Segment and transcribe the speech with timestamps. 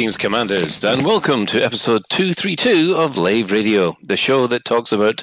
[0.00, 5.22] Greetings, Commanders, and welcome to episode 232 of Lave Radio, the show that talks about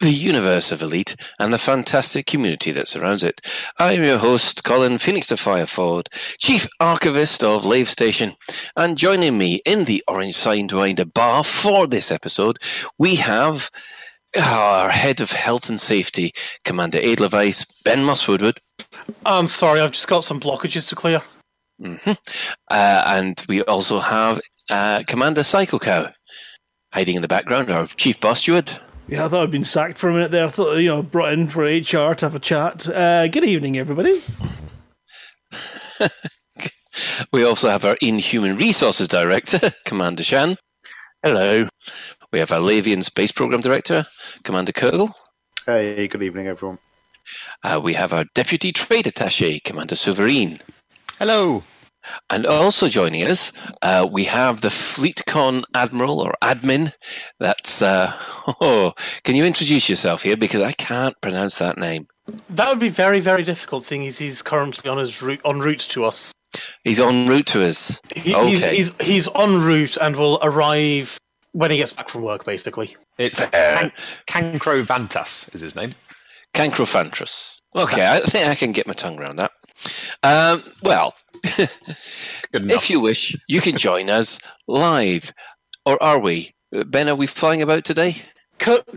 [0.00, 3.40] the universe of Elite and the fantastic community that surrounds it.
[3.78, 8.32] I'm your host, Colin Phoenix de Fireford, Chief Archivist of Lave Station,
[8.76, 12.58] and joining me in the Orange Sidewinder bar for this episode,
[12.98, 13.70] we have
[14.38, 16.34] our Head of Health and Safety,
[16.66, 18.60] Commander Edelweiss, Ben Moss Woodward.
[19.24, 21.22] I'm sorry, I've just got some blockages to clear.
[21.78, 21.94] Hmm
[22.70, 24.40] Uh, and we also have
[24.70, 26.10] uh, Commander Psycho Cow
[26.92, 28.70] hiding in the background, our Chief Boss Steward.
[29.06, 30.44] Yeah, I thought I'd been sacked for a minute there.
[30.44, 32.86] I thought, you know, brought in for HR to have a chat.
[32.88, 34.20] Uh, good evening, everybody.
[37.32, 40.56] We also have our Inhuman Resources Director, Commander Shan.
[41.22, 41.68] Hello.
[42.32, 44.06] We have our Lavian Space Program Director,
[44.44, 45.10] Commander Kurgle.
[45.66, 46.78] Hey, good evening, everyone.
[47.62, 50.58] Uh, we have our Deputy Trade Attaché, Commander Sovereign.
[51.18, 51.62] Hello.
[52.30, 53.52] And also joining us,
[53.82, 56.92] uh, we have the FleetCon Admiral or Admin.
[57.38, 58.12] That's, uh,
[58.60, 58.92] oh,
[59.24, 60.36] can you introduce yourself here?
[60.36, 62.06] Because I can't pronounce that name.
[62.50, 65.80] That would be very, very difficult, seeing as he's currently on his route en route
[65.90, 66.32] to us.
[66.84, 68.00] He's en route to us.
[68.14, 68.48] He, Okay.
[68.50, 71.18] he's, he's he's en route and will arrive
[71.52, 72.96] when he gets back from work, basically.
[73.18, 73.90] It's Fair.
[74.26, 75.94] Can- Cancro Vantas is his name.
[76.54, 77.58] Cancrophantrus.
[77.76, 79.50] Okay, I think I can get my tongue around that.
[80.22, 81.14] Um, well,
[82.52, 85.32] if you wish, you can join us live.
[85.86, 86.54] Or are we?
[86.74, 88.16] Uh, Ben, are we flying about today?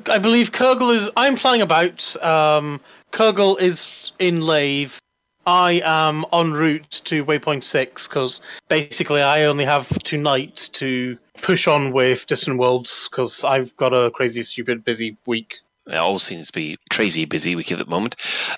[0.10, 1.10] I believe Kurgle is.
[1.16, 2.16] I'm flying about.
[2.22, 2.82] Um,
[3.12, 5.00] Kurgle is in Lave.
[5.46, 11.68] I am en route to Waypoint Six because basically I only have tonight to push
[11.68, 15.56] on with Distant Worlds because I've got a crazy, stupid, busy week.
[15.88, 18.16] It all seems to be crazy busy week at the moment.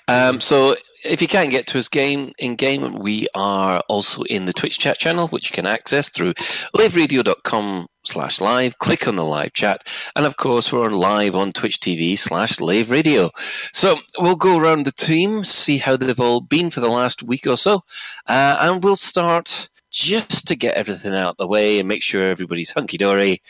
[0.08, 4.46] Um, so if you can't get to us game in game, we are also in
[4.46, 8.78] the Twitch chat channel, which you can access through laveradio.com slash live.
[8.78, 9.82] Click on the live chat.
[10.16, 13.30] And of course, we're on live on Twitch TV slash Lave Radio.
[13.72, 17.46] So we'll go around the team, see how they've all been for the last week
[17.46, 17.84] or so.
[18.26, 22.70] Uh, and we'll start just to get everything out the way and make sure everybody's
[22.70, 23.40] hunky dory.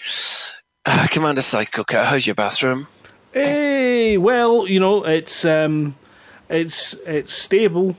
[0.87, 2.87] Uh, Commander Psycho Cat, how's your bathroom?
[3.33, 5.97] Hey, well, you know, it's um,
[6.49, 7.97] it's it's stable.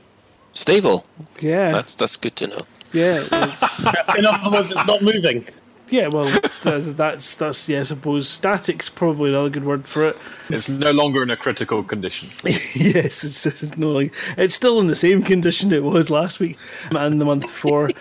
[0.52, 1.04] Stable.
[1.40, 2.66] Yeah, That's that's good to know.
[2.92, 3.84] yeah, it's
[4.16, 5.44] In other words, it's not moving.
[5.90, 6.06] yeah.
[6.08, 6.30] Well,
[6.62, 7.80] th- that's that's yeah.
[7.80, 10.16] I suppose static's probably another good word for it.
[10.48, 12.28] It's no longer in a critical condition.
[12.44, 16.56] yes, it's, it's no like it's still in the same condition it was last week
[16.90, 17.90] and the month before.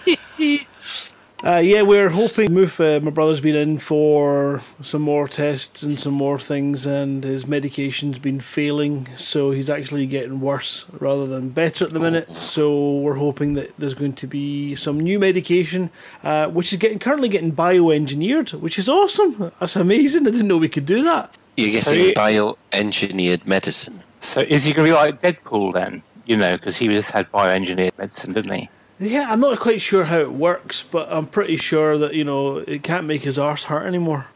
[1.46, 6.00] Uh, yeah, we're hoping Moof, uh, my brother's been in for some more tests and
[6.00, 11.50] some more things, and his medication's been failing, so he's actually getting worse rather than
[11.50, 12.28] better at the minute.
[12.42, 15.92] So we're hoping that there's going to be some new medication,
[16.24, 19.52] uh, which is getting currently getting bioengineered, which is awesome.
[19.60, 20.26] That's amazing.
[20.28, 21.38] I didn't know we could do that.
[21.58, 24.02] You're getting So you- bioengineered medicine.
[24.20, 26.02] So is he going to be like Deadpool then?
[26.26, 28.68] You know, because he just had bioengineered medicine, didn't he?
[29.00, 32.58] Yeah, I'm not quite sure how it works, but I'm pretty sure that you know
[32.58, 34.28] it can't make his arse hurt anymore.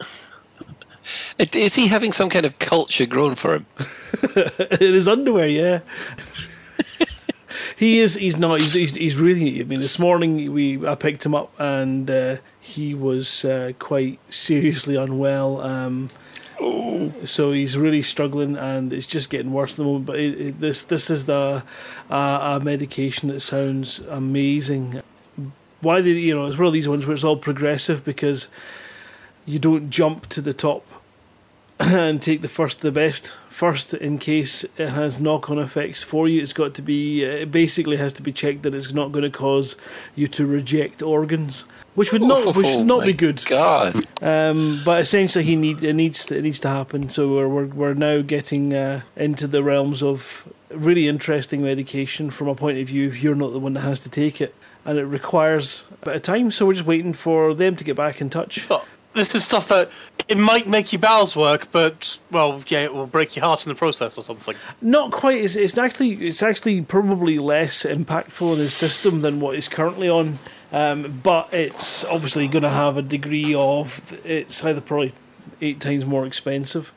[1.40, 3.66] Uh, Is he having some kind of culture grown for him?
[4.80, 5.80] in his underwear, yeah.
[7.76, 8.14] he is.
[8.14, 8.60] He's not.
[8.60, 8.94] He's, he's.
[8.94, 9.60] He's really.
[9.60, 14.20] I mean, this morning we I picked him up and uh, he was uh, quite
[14.32, 15.60] seriously unwell.
[15.62, 16.10] Um,
[17.24, 20.06] so he's really struggling, and it's just getting worse at the moment.
[20.06, 21.62] But it, it, this this is the
[22.10, 25.02] uh, a medication that sounds amazing.
[25.80, 28.48] Why they you know it's one of these ones where it's all progressive because
[29.46, 30.86] you don't jump to the top
[31.80, 36.40] and take the first the best first in case it has knock-on effects for you
[36.40, 39.30] it's got to be it basically has to be checked that it's not going to
[39.30, 39.76] cause
[40.14, 41.64] you to reject organs
[41.94, 43.94] which would not which Oh would not my be good God.
[44.22, 47.66] um, but essentially he need it needs to, it needs to happen so we're we're,
[47.66, 52.86] we're now getting uh, into the realms of really interesting medication from a point of
[52.86, 54.54] view if you're not the one that has to take it
[54.84, 57.96] and it requires a bit of time so we're just waiting for them to get
[57.96, 58.68] back in touch
[59.12, 59.90] this is stuff that
[60.28, 63.70] it might make your bowels work, but well, yeah, it will break your heart in
[63.70, 64.54] the process or something.
[64.80, 65.42] Not quite.
[65.42, 70.08] It's, it's actually it's actually probably less impactful in his system than what he's currently
[70.08, 70.38] on.
[70.72, 75.12] Um, but it's obviously going to have a degree of it's either probably
[75.60, 76.92] eight times more expensive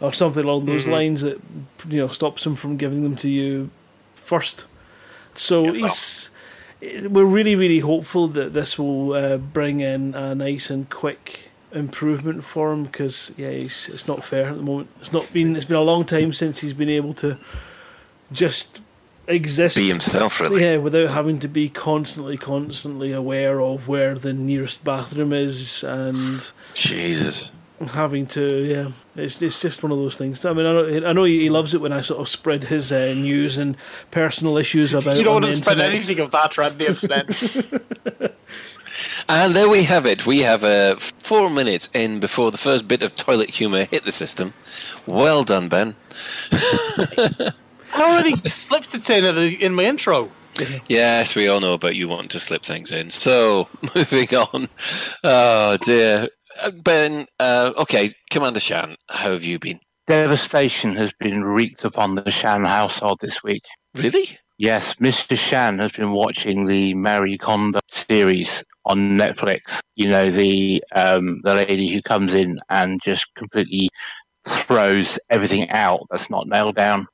[0.00, 1.40] or something along those lines that
[1.88, 3.70] you know stops him from giving them to you
[4.14, 4.66] first.
[5.34, 6.30] So he's.
[6.82, 12.44] We're really, really hopeful that this will uh, bring in a nice and quick improvement
[12.44, 14.90] for him because yeah, it's not fair at the moment.
[15.00, 15.56] It's not been.
[15.56, 17.38] It's been a long time since he's been able to
[18.32, 18.80] just
[19.26, 19.76] exist.
[19.76, 20.62] Be himself, really.
[20.62, 26.50] Yeah, without having to be constantly, constantly aware of where the nearest bathroom is and
[26.74, 27.52] Jesus.
[27.92, 31.12] having to yeah it's it's just one of those things i mean i know, I
[31.12, 33.76] know he loves it when i sort of spread his uh, news and
[34.12, 35.90] personal issues about You don't on want to spread internet.
[35.94, 38.34] anything of that around the internet.
[39.28, 40.24] And there we have it.
[40.26, 44.12] We have uh, four minutes in before the first bit of toilet humour hit the
[44.12, 44.52] system.
[45.06, 45.96] Well done, Ben.
[47.94, 49.24] I already slipped it in
[49.60, 50.30] in my intro.
[50.86, 53.10] Yes, we all know about you wanting to slip things in.
[53.10, 54.68] So, moving on.
[55.24, 56.28] Oh, dear.
[56.62, 59.80] Uh, Ben, uh, okay, Commander Shan, how have you been?
[60.06, 63.64] Devastation has been wreaked upon the Shan household this week.
[63.94, 64.38] Really?
[64.58, 65.36] Yes, Mr.
[65.36, 69.80] Shan has been watching the Marie Kondo series on Netflix.
[69.96, 73.88] You know, the um, the lady who comes in and just completely
[74.46, 77.06] throws everything out that's not nailed down.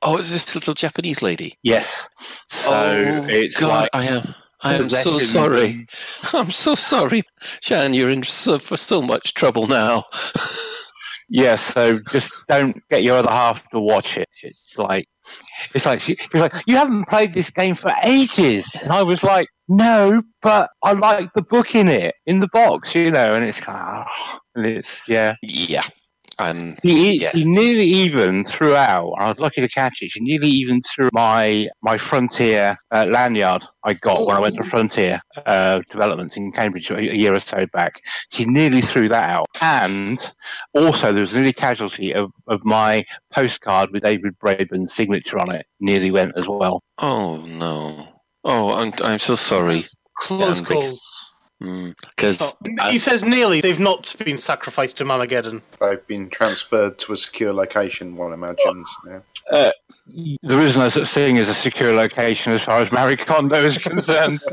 [0.00, 1.54] Oh, it's this little Japanese lady.
[1.62, 2.06] Yes.
[2.48, 4.34] So oh, it's God, like I am.
[4.64, 5.86] I am so sorry.
[6.32, 7.22] I'm so sorry,
[7.60, 7.94] Shan.
[7.94, 10.04] You're in so, for so much trouble now.
[11.34, 14.28] Yeah, so just don't get your other half to watch it.
[14.42, 15.08] It's like
[15.74, 19.46] it's like she, like, You haven't played this game for ages and I was like,
[19.66, 23.60] No, but I like the book in it, in the box, you know, and it's
[23.60, 25.36] kind of and it's yeah.
[25.40, 25.84] yeah.
[26.50, 27.30] Um, He, Yeah.
[27.32, 30.10] he nearly even threw out, and I was lucky to catch it.
[30.10, 34.64] She nearly even threw my my Frontier uh, lanyard I got when I went to
[34.64, 38.00] Frontier uh, Development in Cambridge a, a year or so back.
[38.32, 40.18] She nearly threw that out, and
[40.74, 45.66] also there was nearly casualty of, of my postcard with David Braben's signature on it.
[45.80, 46.82] Nearly went as well.
[46.98, 48.08] oh no.
[48.44, 49.84] Oh, I'm I'm so sorry.
[50.18, 51.31] Close Yeah, I'm big- calls.
[51.62, 51.94] Mm.
[52.10, 53.60] Because Oh, he says nearly.
[53.60, 55.62] They've not been sacrificed to Mamageddon.
[55.80, 58.88] They've been transferred to a secure location, one imagines.
[59.06, 59.22] Now.
[60.42, 63.78] There is no such thing as a secure location as far as Marie Kondo is
[63.78, 64.40] concerned.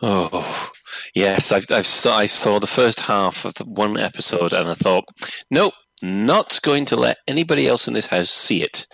[0.00, 0.70] Oh,
[1.12, 4.74] yes, I've, I've saw, I saw the first half of the one episode and I
[4.74, 5.08] thought,
[5.50, 8.86] nope, not going to let anybody else in this house see it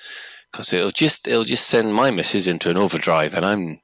[0.51, 3.81] because it'll just it'll just send my missus into an overdrive and I'm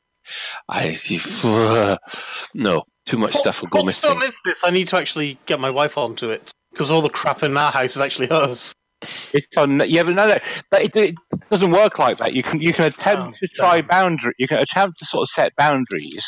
[0.69, 1.19] I see
[2.55, 4.19] no too much stuff will go missing.
[4.19, 4.63] miss this.
[4.65, 7.73] I need to actually get my wife onto it because all the crap in our
[7.73, 8.73] house is actually hers.
[9.03, 9.81] It's on.
[9.87, 10.37] Yeah, but no, no,
[10.71, 11.15] but it, it
[11.51, 12.35] doesn't work like that.
[12.35, 13.87] You can you can attempt Oh, to try damn.
[13.89, 14.35] boundary.
[14.39, 16.25] You can attempt to sort of set boundaries.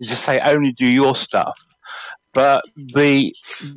[0.00, 1.58] Is to say only do your stuff.
[2.32, 3.32] But the,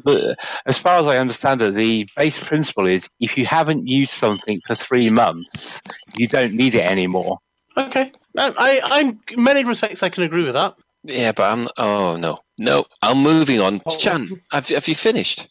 [0.05, 0.35] the
[0.65, 4.61] as far as I understand it, the base principle is if you haven't used something
[4.65, 5.79] for three months,
[6.15, 7.37] you don't need it anymore.
[7.77, 10.75] Okay, I, I, I'm in many respects I can agree with that.
[11.03, 13.81] Yeah, but I'm oh no no I'm moving on.
[13.85, 13.97] Oh.
[13.97, 15.47] Shan, have have you finished?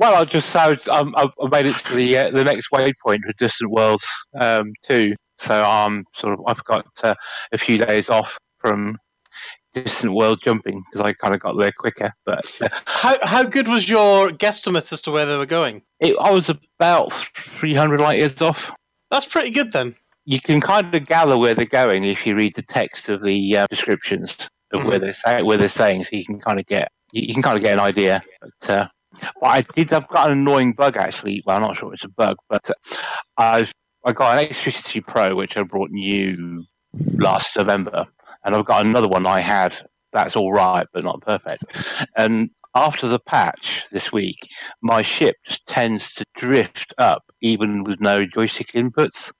[0.00, 3.22] Well, I just so um, I I made it to the uh, the next waypoint
[3.22, 4.06] for Distant Worlds
[4.40, 5.14] um, two.
[5.38, 7.14] So I'm sort of I've got uh,
[7.52, 8.98] a few days off from
[9.72, 12.12] Distant World jumping because I kind of got there quicker.
[12.26, 15.82] But uh, How how good was your guesstimate as to where they were going?
[16.00, 18.72] it, I was about 300 light years off.
[19.10, 19.94] That's pretty good then.
[20.28, 23.56] You can kind of gather where they're going if you read the text of the
[23.56, 24.36] uh, descriptions
[24.74, 27.42] of where they're saying where they're saying, so you can kind of get you, can
[27.42, 28.20] kind of get an idea.
[28.42, 28.88] But, uh,
[29.42, 29.90] I did.
[29.92, 31.42] I've got an annoying bug actually.
[31.46, 32.74] Well, I'm not sure it's a bug, but uh,
[33.38, 33.72] I've
[34.04, 36.62] I got an X360 Pro which I brought new
[37.14, 38.06] last November,
[38.44, 39.74] and I've got another one I had
[40.12, 41.64] that's all right but not perfect.
[42.16, 44.38] And after the patch this week,
[44.82, 49.32] my ship just tends to drift up even with no joystick inputs.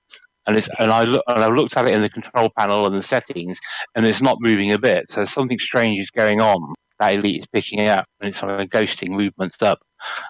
[0.49, 2.97] And it's and I look and I looked at it in the control panel and
[2.97, 3.59] the settings,
[3.93, 5.11] and it's not moving a bit.
[5.11, 6.73] So something strange is going on.
[6.99, 9.77] That elite is picking it up, and it's kind of ghosting movements up.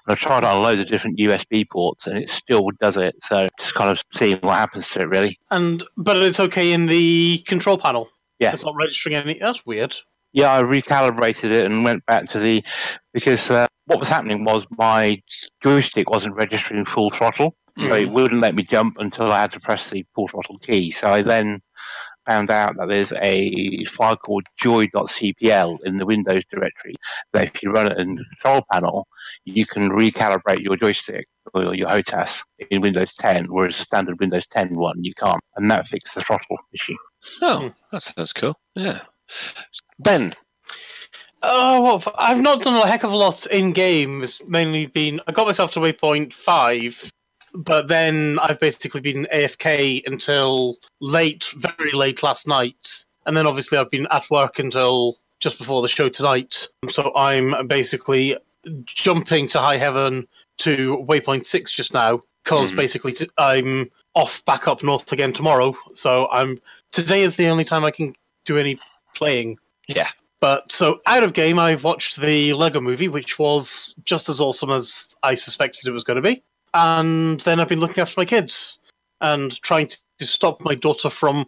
[0.06, 3.16] And I've tried on loads of different USB ports, and it still does it.
[3.24, 5.40] So just kind of seeing what happens to it, really.
[5.52, 8.10] And but it's okay in the control panel.
[8.40, 8.52] Yeah.
[8.52, 9.40] It's not registering any.
[9.40, 9.96] That's weird.
[10.34, 12.62] Yeah, I recalibrated it and went back to the
[13.14, 15.22] because uh, what was happening was my
[15.64, 18.14] joystick wasn't registering full throttle, so it mm-hmm.
[18.14, 20.92] wouldn't let me jump until I had to press the full throttle key.
[20.92, 21.62] So I then
[22.26, 26.96] found out that there's a file called joy.cpl in the Windows directory
[27.34, 29.08] that if you run it in the control panel,
[29.46, 34.46] you can recalibrate your joystick or your HOTAS in Windows 10, whereas the standard Windows
[34.48, 36.96] 10 one you can't, and that fixed the throttle issue.
[37.42, 37.68] Oh, hmm.
[37.92, 38.60] that sounds cool.
[38.76, 39.00] Yeah,
[39.98, 40.36] Ben.
[41.42, 44.42] Oh, well, f- I've not done a heck of a lot in games.
[44.46, 47.10] Mainly been I got myself to waypoint five,
[47.54, 53.78] but then I've basically been AFK until late, very late last night, and then obviously
[53.78, 56.68] I've been at work until just before the show tonight.
[56.90, 58.38] So I'm basically
[58.86, 60.28] jumping to high heaven
[60.60, 62.76] to waypoint six just now because Mhm.
[62.76, 65.72] basically t- I'm off back up north again tomorrow.
[65.94, 66.60] So I'm
[66.92, 68.16] today is the only time I can
[68.46, 68.80] do any
[69.16, 69.60] playing.
[69.88, 70.08] Yeah.
[70.42, 74.72] But so out of game, I've watched the Lego Movie, which was just as awesome
[74.72, 76.42] as I suspected it was going to be.
[76.74, 78.80] And then I've been looking after my kids
[79.22, 81.46] and trying to, to stop my daughter from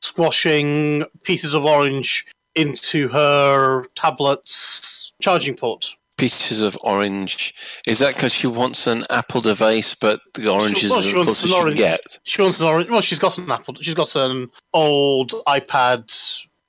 [0.00, 5.90] squashing pieces of orange into her tablet's charging port.
[6.16, 7.54] Pieces of orange.
[7.86, 11.12] Is that because she wants an Apple device, but the orange She- is well, as
[11.12, 12.18] close as she can get?
[12.24, 12.88] She wants an orange.
[12.88, 13.74] Well, she's got an Apple.
[13.80, 16.10] She's got an old iPad.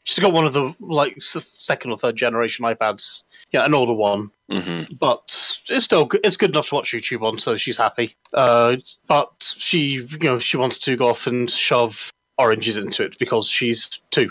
[0.04, 3.24] She's got one of the like second or third generation iPads.
[3.52, 4.32] Yeah, an older one.
[4.50, 6.22] hmm but it's still good.
[6.24, 8.16] It's good enough to watch YouTube on, so she's happy.
[8.34, 8.78] Uh,
[9.08, 13.48] but she, you know, she wants to go off and shove oranges into it because
[13.50, 14.30] she's two.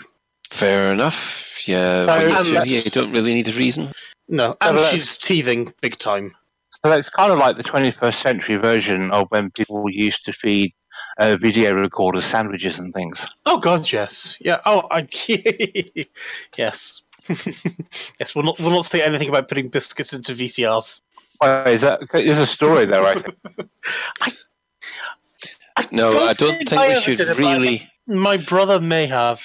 [0.49, 1.67] Fair enough.
[1.67, 3.89] Yeah, So, when you're two, yeah, you don't really need a reason.
[4.29, 6.35] No, and let's- she's teething big time.
[6.83, 10.73] So that's kind of like the 21st century version of when people used to feed
[11.19, 13.19] uh, video recorders sandwiches and things.
[13.45, 14.59] Oh God, yes, yeah.
[14.65, 15.07] Oh, I
[16.57, 18.35] yes, yes.
[18.35, 21.01] We'll not we'll not say anything about putting biscuits into VCRs.
[21.41, 22.01] Oh, is that?
[22.11, 23.25] There's a story there, right?
[25.91, 27.87] No, I don't think I we should did it, but really.
[28.07, 29.41] My brother may have.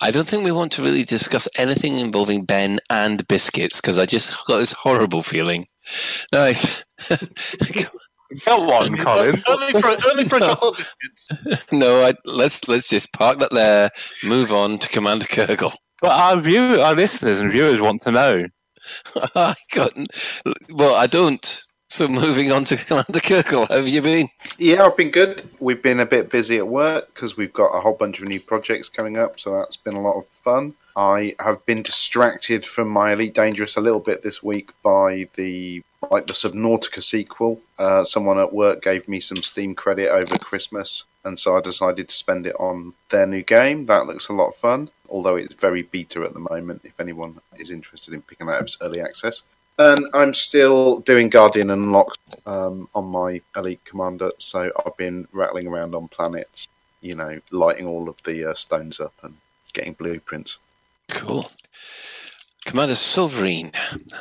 [0.00, 4.06] I don't think we want to really discuss anything involving Ben and biscuits because I
[4.06, 5.66] just got this horrible feeling.
[6.32, 6.84] Nice.
[8.46, 9.40] Go on, Colin.
[9.48, 10.74] only for only for No.
[10.76, 11.72] biscuits.
[11.72, 13.90] no, I, let's let's just park that there.
[14.24, 15.74] Move on to Commander Kurgle.
[16.04, 18.46] But our view, our listeners and viewers want to know.
[19.34, 20.08] I couldn't.
[20.68, 21.62] Well, I don't.
[21.88, 23.66] So moving on to Commander Kurgle.
[23.68, 24.28] How have you been?
[24.58, 25.48] Yeah, I've been good.
[25.60, 28.38] We've been a bit busy at work because we've got a whole bunch of new
[28.38, 30.74] projects coming up, so that's been a lot of fun.
[30.94, 35.82] I have been distracted from my Elite Dangerous a little bit this week by the
[36.10, 37.62] like the Subnautica sequel.
[37.78, 42.10] Uh, someone at work gave me some Steam credit over Christmas, and so I decided
[42.10, 43.86] to spend it on their new game.
[43.86, 46.82] That looks a lot of fun, although it's very beta at the moment.
[46.84, 49.42] If anyone is interested in picking that up as early access.
[49.78, 55.66] And I'm still doing Guardian Unlocked um, on my Elite Commander, so I've been rattling
[55.66, 56.68] around on planets,
[57.00, 59.34] you know, lighting all of the uh, stones up and
[59.72, 60.58] getting blueprints.
[61.10, 61.50] Cool.
[62.64, 63.74] Commander Silverine,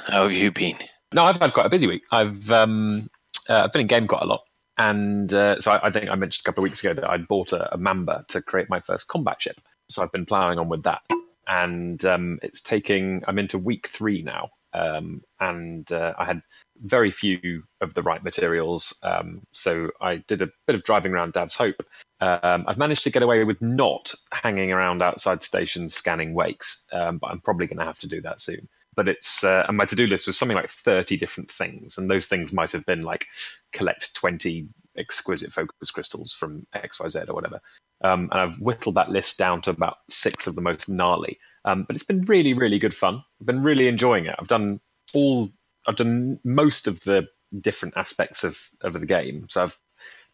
[0.08, 0.76] how have you been?
[1.14, 2.02] No, I've had quite a busy week.
[2.12, 3.08] I've um,
[3.48, 4.42] uh, I've been in game quite a lot,
[4.80, 7.28] and uh, so I, I think I mentioned a couple of weeks ago that I'd
[7.28, 9.62] bought a, a Mamba to create my first combat ship.
[9.90, 11.02] So I've been ploughing on with that,
[11.48, 13.24] and um, it's taking.
[13.28, 16.42] I'm into week three now, um, and uh, I had
[16.82, 18.98] very few of the right materials.
[19.04, 21.84] Um, so I did a bit of driving around Dav's Hope.
[22.20, 27.18] Um, I've managed to get away with not hanging around outside stations scanning wakes, um,
[27.18, 29.86] but I'm probably going to have to do that soon but it's uh, and my
[29.86, 33.26] to-do list was something like 30 different things and those things might have been like
[33.72, 37.62] collect 20 exquisite focus crystals from xyz or whatever.
[38.04, 41.40] Um, and i've whittled that list down to about six of the most gnarly.
[41.66, 43.24] Um, but it's been really really good fun.
[43.40, 44.36] I've been really enjoying it.
[44.38, 44.80] I've done
[45.14, 45.50] all
[45.88, 47.28] i've done most of the
[47.62, 49.48] different aspects of of the game.
[49.50, 49.78] So i've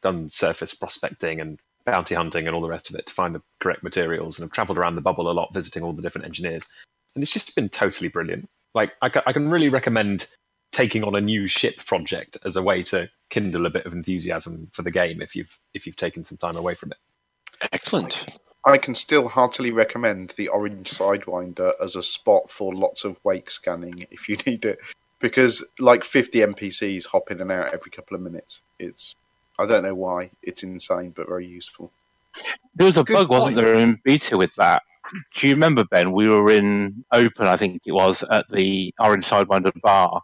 [0.02, 3.42] done surface prospecting and bounty hunting and all the rest of it to find the
[3.60, 4.38] correct materials.
[4.38, 6.68] And i've traveled around the bubble a lot visiting all the different engineers.
[7.16, 8.50] And it's just been totally brilliant.
[8.76, 10.28] Like I, ca- I can really recommend
[10.72, 14.70] taking on a new ship project as a way to kindle a bit of enthusiasm
[14.74, 16.98] for the game if you've if you've taken some time away from it.
[17.72, 18.26] Excellent.
[18.66, 23.50] I can still heartily recommend the Orange Sidewinder as a spot for lots of wake
[23.50, 24.80] scanning if you need it,
[25.20, 28.62] because like 50 NPCs hop in and out every couple of minutes.
[28.80, 29.16] It's
[29.58, 31.92] I don't know why it's insane, but very useful.
[32.76, 34.84] There was a Good bug, wasn't there, in beta with that?
[35.36, 36.12] Do you remember, Ben?
[36.14, 40.22] We were in open, I think it was, at the Orange Sidewinder bar,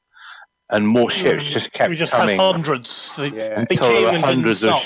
[0.69, 3.15] and more ships just kept we just coming had hundreds.
[3.15, 4.69] They, Yeah, they came were and didn't hundreds of.
[4.71, 4.83] stop.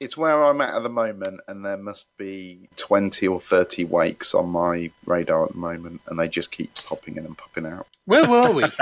[0.00, 4.34] it's where I'm at at the moment, and there must be 20 or 30 wakes
[4.34, 7.86] on my radar at the moment, and they just keep popping in and popping out.
[8.06, 8.64] Where were we?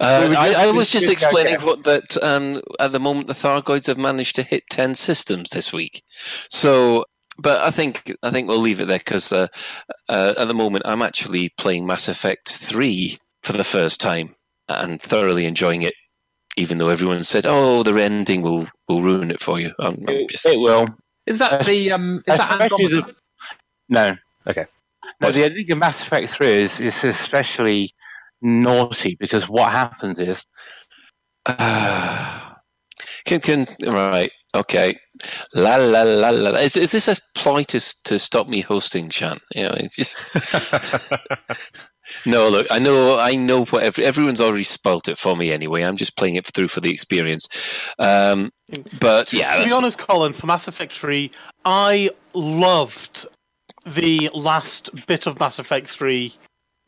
[0.00, 3.88] Uh, I, I was just just explaining what that um, at the moment the Thargoids
[3.88, 6.02] have managed to hit ten systems this week.
[6.08, 7.04] So,
[7.36, 9.48] but I think I think we'll leave it there because uh,
[10.08, 14.36] uh, at the moment I'm actually playing Mass Effect Three for the first time
[14.68, 15.94] and thoroughly enjoying it.
[16.56, 20.14] Even though everyone said, "Oh, the ending will will ruin it for you," I'm, I'm
[20.14, 20.86] It, just it will.
[21.26, 22.22] Is that the um?
[22.26, 23.14] Is that especially Andromeda?
[23.88, 24.12] No.
[24.46, 24.66] Okay.
[25.20, 27.94] No, the ending of Mass Effect 3 is, is especially
[28.42, 30.44] naughty because what happens is
[31.46, 32.56] Ah.
[33.24, 34.98] can can right okay
[35.54, 36.50] la la la la.
[36.50, 36.58] la.
[36.58, 39.38] Is is this a ploy to to stop me hosting, Shan?
[39.54, 40.18] You know, it's just
[42.26, 45.82] No, look, I know, I know what every, everyone's already spoilt it for me anyway.
[45.82, 47.92] I'm just playing it through for the experience.
[47.98, 48.52] Um,
[49.00, 51.30] but yeah, to be honest, Colin, for Mass Effect 3,
[51.64, 53.26] I loved
[53.86, 56.32] the last bit of Mass Effect 3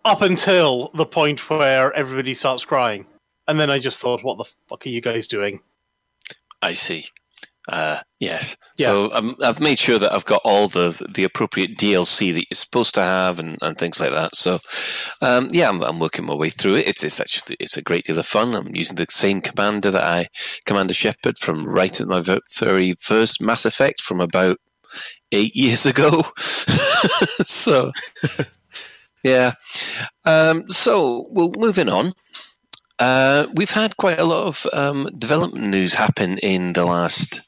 [0.04, 3.06] up until the point where everybody starts crying.
[3.46, 5.60] And then I just thought, what the fuck are you guys doing?
[6.62, 7.06] I see.
[7.69, 8.57] Uh, yes.
[8.79, 8.87] Yeah.
[8.87, 12.57] So um, I've made sure that I've got all the the appropriate DLC that you're
[12.57, 14.35] supposed to have and, and things like that.
[14.35, 14.59] So
[15.21, 16.88] um, yeah, I'm, I'm working my way through it.
[16.88, 18.55] It's it's actually it's a great deal of fun.
[18.55, 20.29] I'm using the same commander that I
[20.64, 22.23] Commander Shepard from right at my
[22.59, 24.59] very first Mass Effect from about
[25.33, 26.23] eight years ago.
[26.37, 27.93] so
[29.23, 29.52] yeah.
[30.25, 32.14] Um, so well, moving on.
[33.00, 37.40] Uh, we've had quite a lot of um, development news happen in the last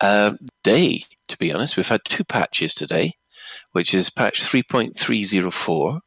[0.00, 0.32] uh,
[0.62, 1.76] day, to be honest.
[1.76, 3.14] We've had two patches today,
[3.72, 6.00] which is patch 3.304,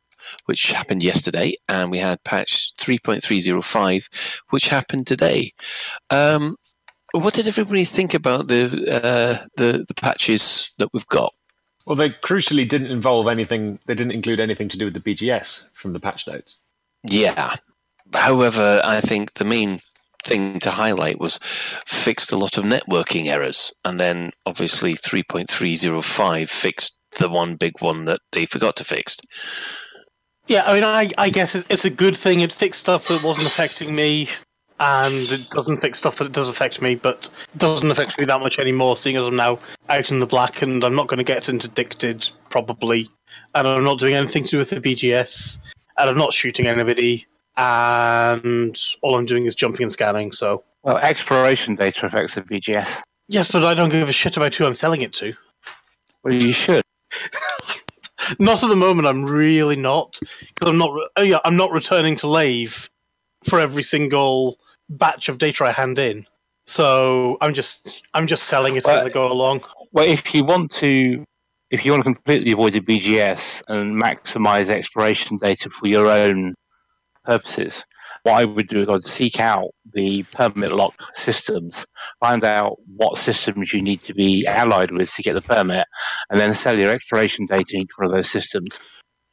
[0.46, 5.52] which happened yesterday, and we had patch 3.305, which happened today.
[6.10, 6.56] Um,
[7.12, 11.34] what did everybody think about the, uh, the the patches that we've got?
[11.86, 13.80] Well, they crucially didn't involve anything.
[13.86, 16.60] They didn't include anything to do with the BGS from the patch notes.
[17.10, 17.56] Yeah.
[18.14, 19.82] However, I think the main
[20.24, 21.40] thing to highlight was
[21.86, 28.06] fixed a lot of networking errors, and then obviously 3.305 fixed the one big one
[28.06, 29.18] that they forgot to fix.
[30.48, 32.42] Yeah, I mean, I, I guess it's a good thing.
[32.42, 34.30] It fixed stuff that wasn't affecting me,
[34.80, 38.60] and it doesn't fix stuff that does affect me, but doesn't affect me that much
[38.60, 41.50] anymore, seeing as I'm now out in the black and I'm not going to get
[41.50, 43.10] interdicted, probably,
[43.56, 45.60] and I'm not doing anything to do with the BGS,
[45.98, 47.26] and I'm not shooting anybody,
[47.58, 50.64] and all I'm doing is jumping and scanning, so.
[50.84, 53.02] Well, exploration data affects the BGS.
[53.28, 55.34] Yes, but I don't give a shit about who I'm selling it to.
[56.24, 56.84] Well, you should.
[58.40, 59.08] Not at the moment.
[59.08, 60.92] I'm really not because I'm not.
[60.94, 62.90] re- Oh yeah, I'm not returning to Lave
[63.46, 64.58] for every single
[64.90, 66.26] batch of data I hand in.
[66.66, 69.62] So I'm just I'm just selling it as I go along.
[69.94, 71.24] Well, if you want to,
[71.72, 76.56] if you want to completely avoid the BGS and maximize exploration data for your own
[77.28, 77.84] purposes,
[78.24, 81.86] what I would do is I'd seek out the permit lock systems,
[82.20, 85.86] find out what systems you need to be allied with to get the permit,
[86.30, 88.80] and then sell your exploration data in each one of those systems.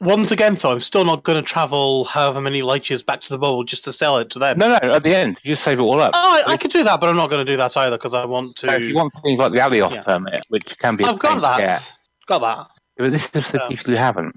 [0.01, 3.31] Once again, though, I'm still not going to travel however many light years back to
[3.31, 4.59] the bubble just to sell it to them.
[4.59, 6.11] No, no, at the end, you save it all up.
[6.15, 8.13] Oh, I, I could do that, but I'm not going to do that either because
[8.13, 8.71] I want to.
[8.73, 10.03] If you want things like the Alioth Yeah.
[10.03, 11.93] permit, which can be I've got to that.
[12.27, 12.67] Got that.
[12.99, 13.69] but this is for Yeah.
[13.69, 14.35] people who haven't.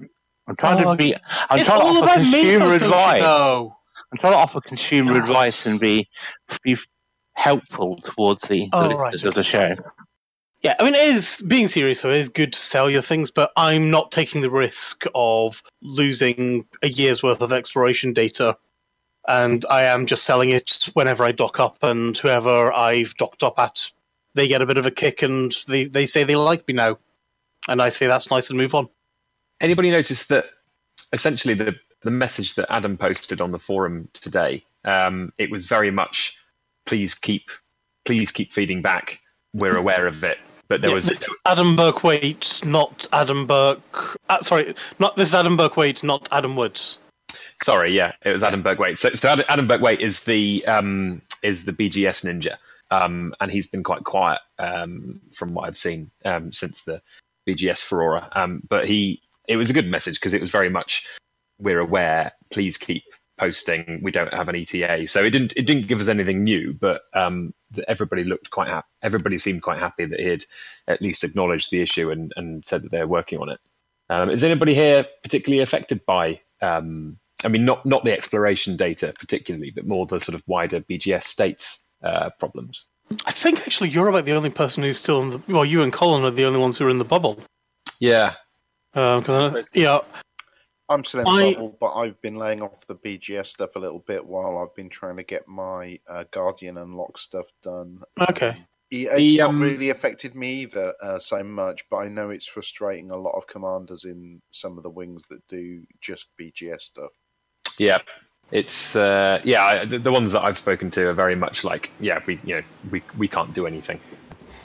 [0.48, 1.14] I'm trying Oh, to be.
[1.14, 3.20] I'm it's trying to all offer about me, consumer don't you advice.
[3.20, 3.76] know?
[4.12, 6.08] I'm trying to offer consumer advice and be
[6.64, 6.76] be
[7.34, 9.74] helpful towards the, Oh, the right, of the show.
[10.62, 12.02] Yeah, I mean, it is being serious.
[12.02, 12.10] though.
[12.10, 16.66] it is good to sell your things, but I'm not taking the risk of losing
[16.82, 18.56] a year's worth of exploration data,
[19.28, 23.58] and I am just selling it whenever I dock up, and whoever I've docked up
[23.60, 23.92] at,
[24.34, 26.98] they get a bit of a kick, and they they say they like me now,
[27.68, 28.88] and I say that's nice and move on.
[29.60, 30.46] Anybody notice that
[31.12, 34.64] essentially the the message that Adam posted on the forum today?
[34.84, 36.38] Um, it was very much,
[36.86, 37.50] please keep,
[38.04, 39.20] please keep feeding back.
[39.52, 44.16] We're aware of it, but there Yeah, was Adam Bourke Waite, not Adam Burke.
[44.28, 46.98] Uh, sorry, not this is Adam Bourke Waite, not Adam Woods.
[47.62, 48.98] Sorry, yeah, it was Adam Bourke-Waite.
[48.98, 52.56] So, so Adam, Adam Bourke-Waite is the um, is the BGS ninja,
[52.90, 57.02] um, and he's been quite quiet um, from what I've seen um, since the
[57.48, 58.22] BGS furore.
[58.32, 61.06] Um, but he, it was a good message because it was very much,
[61.58, 62.32] we're aware.
[62.50, 63.04] Please keep
[63.38, 64.00] posting.
[64.02, 67.02] We don't have an ETA, so it didn't it didn't give us anything new, but
[67.14, 67.54] um,
[67.86, 68.86] everybody looked quite happy.
[69.02, 70.44] Everybody seemed quite happy that he had
[70.86, 73.60] at least acknowledged the issue and, and said that they're working on it.
[74.10, 76.40] Um, is anybody here particularly affected by?
[76.60, 80.80] Um, I mean, not not the exploration data particularly, but more the sort of wider
[80.80, 82.86] BGS states uh, problems.
[83.24, 85.42] I think actually you're about the only person who's still in the.
[85.48, 87.38] Well, you and Colin are the only ones who are in the bubble.
[88.00, 88.34] Yeah,
[88.92, 89.98] Because yeah,
[90.88, 93.78] I'm still in the I- bubble, but I've been laying off the BGS stuff a
[93.78, 98.02] little bit while I've been trying to get my uh, Guardian Unlock stuff done.
[98.30, 98.48] Okay.
[98.50, 102.30] Um, it's The, not um, really affected me either uh, so much, but I know
[102.30, 106.80] it's frustrating a lot of commanders in some of the wings that do just BGS
[106.82, 107.10] stuff.
[107.78, 107.98] yeah.
[108.50, 109.62] It's uh, yeah.
[109.62, 112.22] I- The, the ones that I've spoken to are very much like yeah.
[112.26, 114.00] We you know we we can't do anything.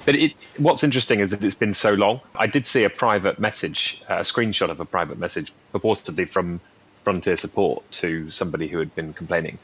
[0.06, 2.20] But it, what's interesting is that it's been so long.
[2.36, 6.60] I did see a private message, uh, a screenshot of a private message, purportedly from
[7.04, 9.60] Frontier Support to somebody who had been complaining,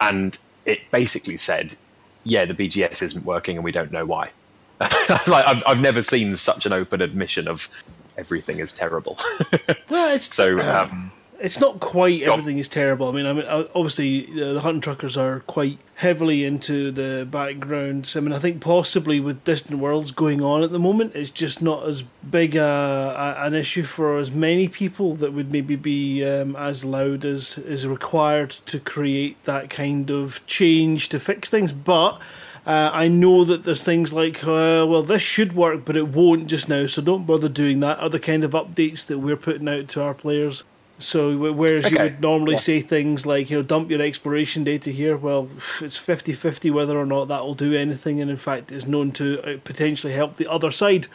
[0.00, 1.76] and it basically said,
[2.24, 4.30] "Yeah, the BGS isn't working, and we don't know why."
[4.80, 7.68] like I've, I've never seen such an open admission of
[8.16, 9.18] everything is terrible.
[9.90, 13.08] Well, it's so um, it's not quite everything is terrible.
[13.08, 17.26] I mean, I mean, uh, obviously uh, the Hutton Truckers are quite heavily into the
[17.30, 18.12] background.
[18.16, 21.62] I mean, I think possibly with Distant Worlds going on at the moment, it's just
[21.62, 26.24] not as big a, a an issue for as many people that would maybe be
[26.24, 31.72] um, as loud as is required to create that kind of change to fix things.
[31.72, 32.20] But
[32.66, 36.48] uh, I know that there's things like, uh, well, this should work, but it won't
[36.48, 37.98] just now, so don't bother doing that.
[38.00, 40.64] Are the kind of updates that we're putting out to our players.
[41.00, 42.58] So whereas you would normally Yeah.
[42.58, 45.48] say things like, you know, dump your exploration data here, well,
[45.80, 49.40] it's 50-50 whether or not that will do anything, and in fact, is known to
[49.42, 51.06] uh, potentially help the other side.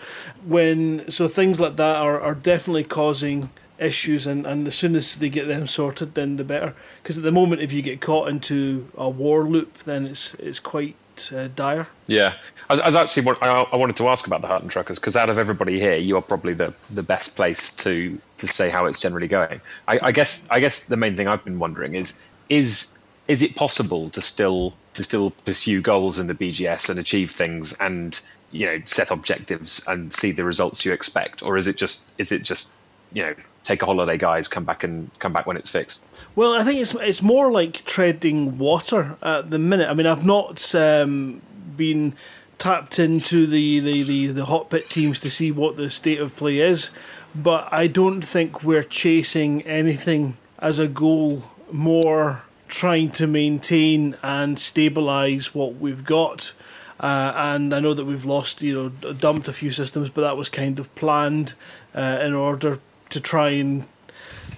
[0.46, 5.18] When so things like that are, are definitely causing issues, and, and as soon as
[5.18, 6.74] they get them sorted, then the better.
[7.02, 10.60] Because at the moment, if you get caught into a war loop, then it's it's
[10.60, 10.96] quite
[11.34, 11.88] uh, dire.
[12.08, 12.36] Yeah,
[12.70, 15.30] I, I was actually I, I wanted to ask about the Hutton Truckers because out
[15.30, 19.00] of everybody here, you are probably the, the best place to, to say how it's
[19.00, 19.62] generally going.
[19.88, 22.16] I, I guess I guess the main thing I've been wondering is
[22.50, 22.98] is
[23.28, 27.74] is it possible to still to still pursue goals in the BGS and achieve things
[27.80, 28.20] and
[28.52, 32.32] you know set objectives and see the results you expect, or is it just is
[32.32, 32.74] it just
[33.12, 36.02] you know take a holiday, guys, come back and come back when it's fixed?
[36.36, 39.88] Well, I think it's it's more like treading water at the minute.
[39.90, 41.42] I mean, I've not um,
[41.78, 42.16] been
[42.58, 46.36] tapped into the, the, the, the hot pit teams to see what the state of
[46.36, 46.92] play is,
[47.36, 54.58] but I don't think we're chasing anything as a goal more trying to maintain and
[54.58, 56.54] stabilize what we've got.
[57.00, 60.38] Uh, and I know that we've lost, you know, dumped a few systems, but that
[60.38, 61.54] was kind of planned
[61.94, 63.86] uh, in order to try and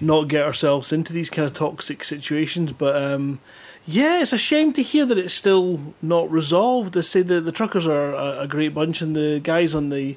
[0.00, 2.72] not get ourselves into these kind of toxic situations.
[2.72, 3.40] But um,
[3.84, 6.96] yeah, it's a shame to hear that it's still not resolved.
[6.96, 10.16] I say the the truckers are a, a great bunch, and the guys on the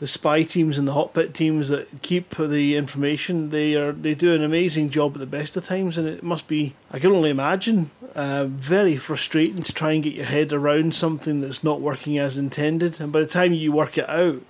[0.00, 4.14] the spy teams and the hot pit teams that keep the information they are they
[4.14, 7.12] do an amazing job at the best of times and it must be i can
[7.12, 11.82] only imagine uh, very frustrating to try and get your head around something that's not
[11.82, 14.40] working as intended and by the time you work it out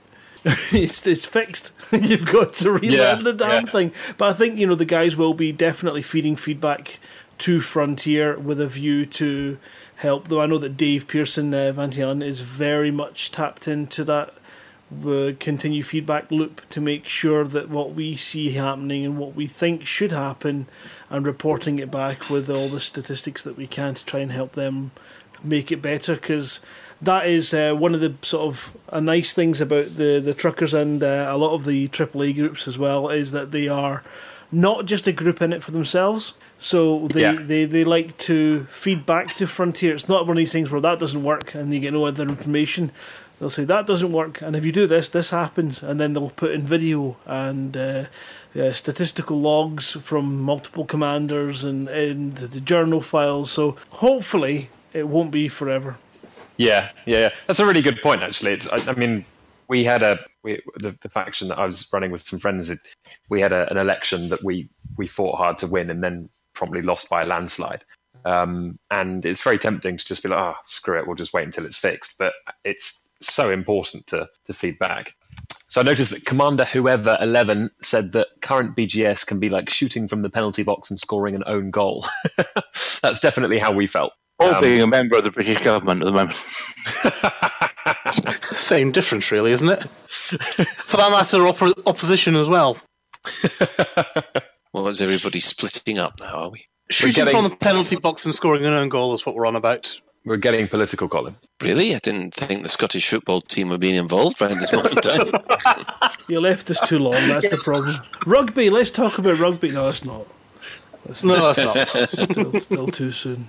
[0.72, 1.72] it's it's fixed.
[1.92, 3.70] You've got to relearn Yeah, the damn yeah.
[3.70, 3.92] thing.
[4.16, 6.98] But I think you know the guys will be definitely feeding feedback
[7.38, 9.58] to Frontier with a view to
[9.96, 10.28] help.
[10.28, 14.34] Though I know that Dave Pearson uh, Vantian is very much tapped into that
[15.06, 19.46] uh, continue feedback loop to make sure that what we see happening and what we
[19.46, 20.66] think should happen,
[21.10, 24.52] and reporting it back with all the statistics that we can to try and help
[24.52, 24.90] them
[25.44, 26.60] make it better because
[27.02, 30.74] that is uh, one of the sort of uh, nice things about the the truckers
[30.74, 34.02] and uh, a lot of the AAA groups as well is that they are
[34.52, 36.34] not just a group in it for themselves.
[36.58, 37.36] So they, Yeah.
[37.40, 39.94] they, they like to feed back to Frontier.
[39.94, 42.24] It's not one of these things where that doesn't work and you get no other
[42.24, 42.90] information.
[43.38, 46.28] They'll say that doesn't work, and if you do this, this happens, and then they'll
[46.28, 48.04] put in video and uh,
[48.54, 53.50] uh, statistical logs from multiple commanders and, and the journal files.
[53.50, 55.96] So hopefully it won't be forever.
[56.60, 57.28] Yeah, yeah, yeah.
[57.46, 58.22] that's a really good point.
[58.22, 58.68] Actually, it's.
[58.68, 59.24] I, I mean,
[59.68, 62.68] we had a we, the, the faction that I was running with some friends.
[62.68, 62.80] It,
[63.30, 64.68] we had a, an election that we
[64.98, 67.82] we fought hard to win, and then promptly lost by a landslide.
[68.26, 71.44] Um, and it's very tempting to just be like, "Ah, screw it, we'll just wait
[71.46, 75.14] until it's fixed." But it's so important to to feed back.
[75.68, 80.08] So I noticed that Commander Whoever Eleven said that current BGS can be like shooting
[80.08, 82.04] from the penalty box and scoring an own goal.
[83.02, 84.12] That's definitely how we felt.
[84.40, 86.36] Or Um, being a member of the British government at the moment.
[88.56, 89.82] Same difference, really, isn't it?
[90.08, 92.76] For that matter, oppo- opposition as well.
[94.72, 96.64] Well, is everybody splitting up now, are we?
[96.92, 99.56] Shooting getting- from the penalty box and scoring an own goal is what we're on
[99.56, 100.00] about.
[100.24, 101.34] We're getting political, Colin.
[101.60, 101.92] Really?
[101.92, 105.00] I didn't think the Scottish football team were being involved right at this moment in
[105.32, 105.42] time.
[106.28, 107.14] You left us too long.
[107.26, 107.96] That's the problem.
[108.26, 108.70] Rugby.
[108.70, 109.72] Let's talk about rugby.
[109.72, 110.24] No, it's not.
[111.08, 112.08] It's No, that's not.
[112.08, 113.48] still, still too soon.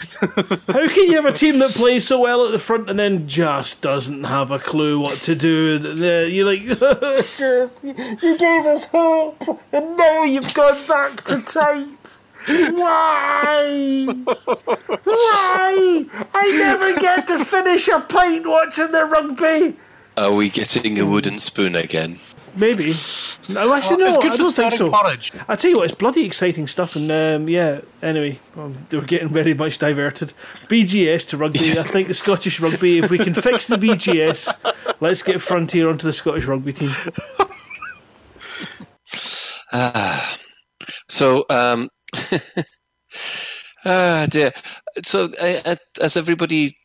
[0.66, 3.26] How can you have a team that plays so well at the front and then
[3.28, 5.78] just doesn't have a clue what to do?
[5.78, 6.62] The- the- You're like,
[8.22, 11.88] you gave us hope, and now you've gone back to type.
[12.46, 14.06] Why?
[15.04, 16.06] Why?
[16.34, 19.76] I never get to finish a pint watching the rugby.
[20.16, 22.18] Are we getting a wooden spoon again?
[22.56, 22.92] Maybe.
[23.48, 24.90] No, actually, it's no, good I don't think so.
[24.90, 25.32] porridge.
[25.48, 27.80] I tell you what, it's bloody exciting stuff, and um, yeah.
[28.02, 30.32] Anyway, um, they were getting very much diverted.
[30.68, 31.58] BGS to rugby.
[31.58, 32.98] I think the Scottish rugby.
[32.98, 36.90] If we can fix the BGS, let's get Frontier onto the Scottish rugby team.
[39.72, 40.36] Ah,
[41.08, 41.88] so um,
[43.84, 44.50] ah dear.
[45.04, 46.76] So uh, uh, has everybody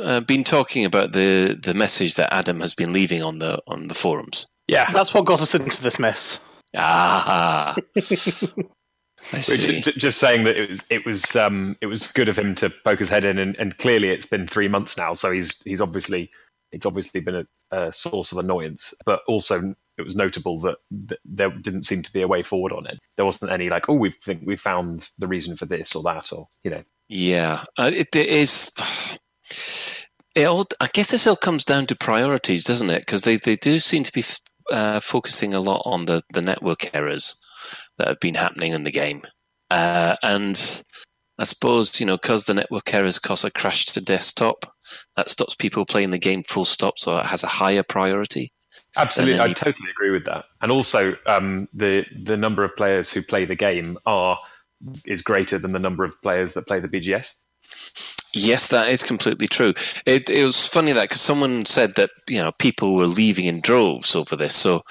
[0.00, 3.88] uh, been talking about the the message that Adam has been leaving on the on
[3.88, 4.46] the forums?
[4.72, 6.40] Yeah, That's what got us into this mess.
[6.76, 7.76] Ah.
[9.32, 9.80] I see.
[9.80, 12.54] J- j- Just saying that it was it was um, it was good of him
[12.56, 15.62] to poke his head in, and, and clearly it's been three months now, so he's
[15.62, 16.30] he's obviously
[16.72, 18.94] it's obviously been a, a source of annoyance.
[19.04, 22.72] But also, it was notable that, that there didn't seem to be a way forward
[22.72, 22.98] on it.
[23.16, 26.32] There wasn't any like, oh, we think we found the reason for this or that,
[26.32, 26.82] or you know.
[27.08, 28.72] Yeah, uh, it, it is.
[30.34, 33.00] It all, I guess this all comes down to priorities, doesn't it?
[33.04, 34.40] Because they, they do seem to be f-
[34.72, 37.36] uh, focusing a lot on the, the network errors
[37.98, 39.22] that have been happening in the game.
[39.70, 40.82] Uh, and
[41.38, 44.66] I suppose, you know, because the network errors cause a crash to desktop,
[45.16, 48.52] that stops people playing the game full stop, so it has a higher priority.
[48.96, 50.44] Absolutely, then I totally agree with that.
[50.60, 54.38] And also, um, the the number of players who play the game are
[55.06, 57.34] is greater than the number of players that play the BGS.
[58.34, 59.74] Yes, that is completely true.
[60.06, 63.60] It, it was funny that because someone said that you know people were leaving in
[63.60, 64.54] droves over this.
[64.54, 64.82] So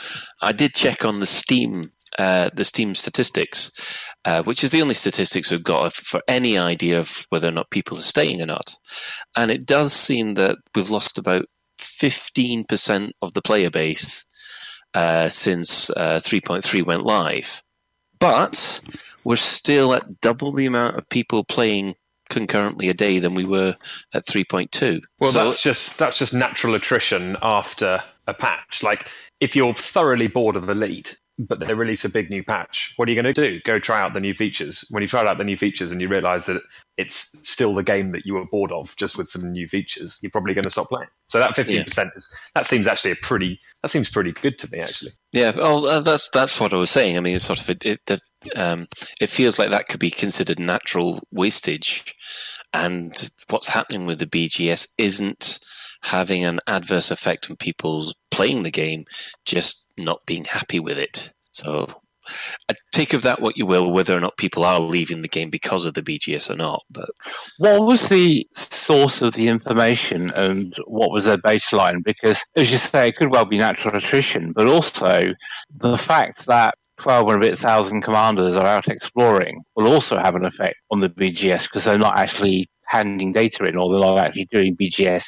[0.42, 4.94] I did check on the Steam uh, the Steam statistics, uh, which is the only
[4.94, 8.76] statistics we've got for any idea of whether or not people are staying or not.
[9.36, 11.46] And it does seem that we've lost about
[11.80, 14.26] fifteen percent of the player base
[14.94, 17.64] uh, since uh, three point three went live,
[18.20, 18.82] but
[19.24, 21.96] we're still at double the amount of people playing
[22.32, 23.76] concurrently a day than we were
[24.14, 25.04] at 3.2.
[25.20, 28.82] Well, so, that's just that's just natural attrition after a patch.
[28.82, 29.08] Like
[29.40, 33.12] if you're thoroughly bored of Elite, but they release a big new patch, what are
[33.12, 33.60] you going to do?
[33.66, 34.86] Go try out the new features.
[34.92, 36.62] When you try out the new features and you realise that
[36.98, 40.32] it's still the game that you were bored of, just with some new features, you're
[40.32, 41.10] probably going to stop playing.
[41.28, 44.80] So that 15% is that seems actually a pretty that seems pretty good to me
[44.80, 45.12] actually.
[45.32, 47.18] yeah, oh, uh, that's that's what I was saying.
[47.18, 48.20] I mean, it's sort of it it, the,
[48.56, 48.88] um,
[49.20, 52.16] it feels like that could be considered natural wastage,
[52.74, 55.60] and what's happening with the BGS isn't
[56.04, 59.06] having an adverse effect on people playing the game,
[59.46, 61.32] just not being happy with it.
[61.52, 61.88] So.
[62.70, 65.50] uh, Take of that what you will, whether or not people are leaving the game
[65.50, 66.84] because of the BGS or not.
[66.90, 67.10] But
[67.58, 72.04] What was the source of the information and what was their baseline?
[72.04, 75.34] Because, as you say, it could well be natural attrition, but also
[75.78, 80.36] the fact that 12 and a bit thousand commanders are out exploring will also have
[80.36, 84.20] an effect on the BGS because they're not actually handing data in or they're not
[84.20, 85.26] actually doing BGS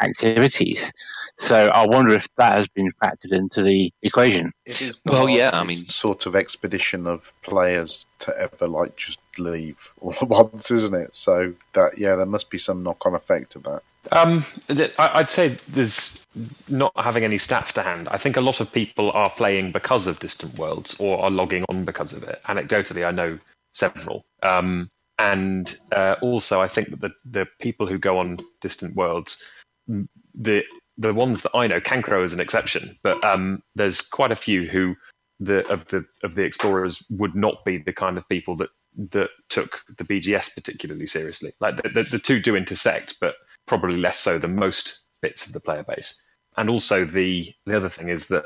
[0.00, 0.92] activities.
[1.40, 4.52] So I wonder if that has been factored into the equation.
[4.66, 8.94] It is the Well, yeah, I mean- sort of expedition of players to ever like
[8.96, 11.16] just leave all at once, isn't it?
[11.16, 13.82] So that yeah, there must be some knock-on effect of that.
[14.12, 16.22] Um, I- I'd say there's
[16.68, 18.08] not having any stats to hand.
[18.10, 21.64] I think a lot of people are playing because of Distant Worlds or are logging
[21.70, 22.38] on because of it.
[22.44, 23.38] Anecdotally, I know
[23.72, 24.22] several.
[24.42, 29.38] Um, and uh, also, I think that the, the people who go on Distant Worlds,
[30.34, 30.64] the
[31.00, 34.66] the ones that I know, Cancro is an exception, but um, there's quite a few
[34.68, 34.94] who
[35.40, 38.68] the of the of the explorers would not be the kind of people that
[39.12, 41.54] that took the BGS particularly seriously.
[41.58, 43.34] Like the, the, the two do intersect, but
[43.66, 46.22] probably less so than most bits of the player base.
[46.58, 48.44] And also the the other thing is that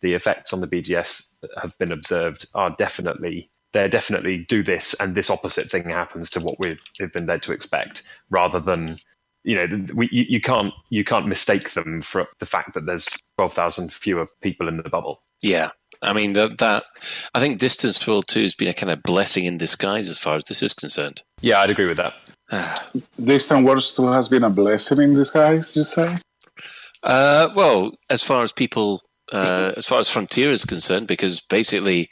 [0.00, 4.94] the effects on the BGS that have been observed are definitely they're definitely do this
[4.94, 8.96] and this opposite thing happens to what we've, we've been led to expect, rather than
[9.44, 13.08] you know we, you, you can't you can't mistake them for the fact that there's
[13.36, 15.22] twelve thousand fewer people in the bubble.
[15.42, 15.70] Yeah,
[16.02, 16.58] I mean that.
[16.58, 16.84] That
[17.34, 20.36] I think Distant World Two has been a kind of blessing in disguise as far
[20.36, 21.22] as this is concerned.
[21.40, 22.14] Yeah, I'd agree with that.
[23.24, 26.18] distant world 2 has been a blessing in disguise, you say?
[27.02, 29.00] Uh, well, as far as people,
[29.32, 32.10] uh, as far as Frontier is concerned, because basically,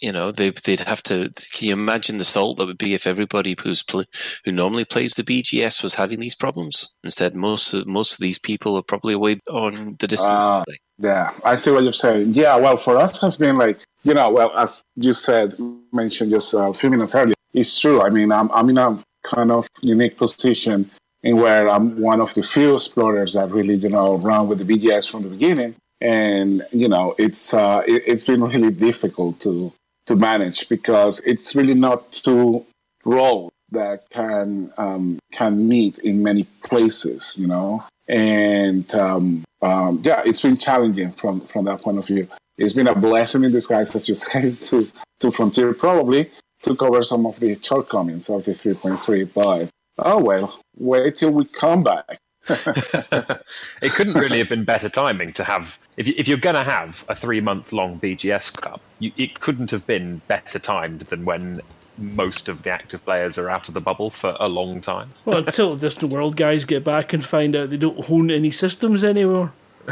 [0.00, 1.30] you know, they, they'd have to.
[1.52, 4.04] Can you imagine the salt that would be if everybody who's pl-
[4.44, 6.92] who normally plays the BGS was having these problems?
[7.02, 10.64] Instead, most of most of these people are probably away on the distance.
[10.66, 10.78] Thing.
[10.98, 12.34] Yeah, I see what you're saying.
[12.34, 15.56] Yeah, well, for us has been like, you know, well, as you said,
[15.92, 18.00] mentioned just a few minutes earlier, it's true.
[18.00, 20.90] I mean, I'm, I'm in a kind of unique position
[21.22, 24.64] in where I'm one of the few explorers that really, you know, run with the
[24.64, 25.74] BGS from the beginning.
[26.00, 29.72] And, you know, it's, uh, it, it's been really difficult to,
[30.06, 32.64] to manage because it's really not two
[33.04, 40.22] roles that can, um, can meet in many places, you know, and, um, um, yeah,
[40.26, 42.28] it's been challenging from from that point of view.
[42.58, 44.86] It's been a blessing in disguise, as you said, to
[45.20, 46.30] to Frontier probably
[46.62, 49.30] to cover some of the shortcomings of the 3.3.
[49.32, 52.18] But oh well, wait till we come back.
[52.48, 56.64] It couldn't really have been better timing to have if, you, if you're going to
[56.64, 61.24] have a three month long BGS Cup, you, it couldn't have been better timed than
[61.24, 61.60] when
[61.96, 65.12] most of the active players are out of the bubble for a long time.
[65.24, 68.50] Well, until the Distant World guys get back and find out they don't own any
[68.50, 69.52] systems anymore.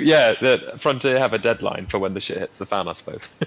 [0.00, 3.28] yeah, the Frontier have a deadline for when the shit hits the fan, I suppose.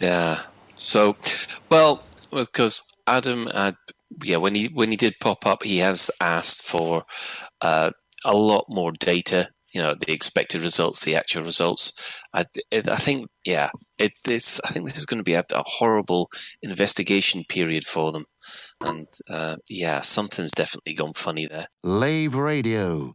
[0.00, 0.40] Yeah.
[0.74, 1.16] So,
[1.68, 3.76] well, of course, Adam had
[4.24, 7.04] yeah when he when he did pop up, he has asked for
[7.60, 7.90] uh,
[8.24, 9.48] a lot more data.
[9.72, 11.92] You know, the expected results, the actual results.
[12.34, 14.60] I, I think, yeah, it this.
[14.64, 16.28] I think this is going to be a, a horrible
[16.60, 18.24] investigation period for them,
[18.80, 21.68] and uh, yeah, something's definitely gone funny there.
[21.84, 23.14] Lave Radio,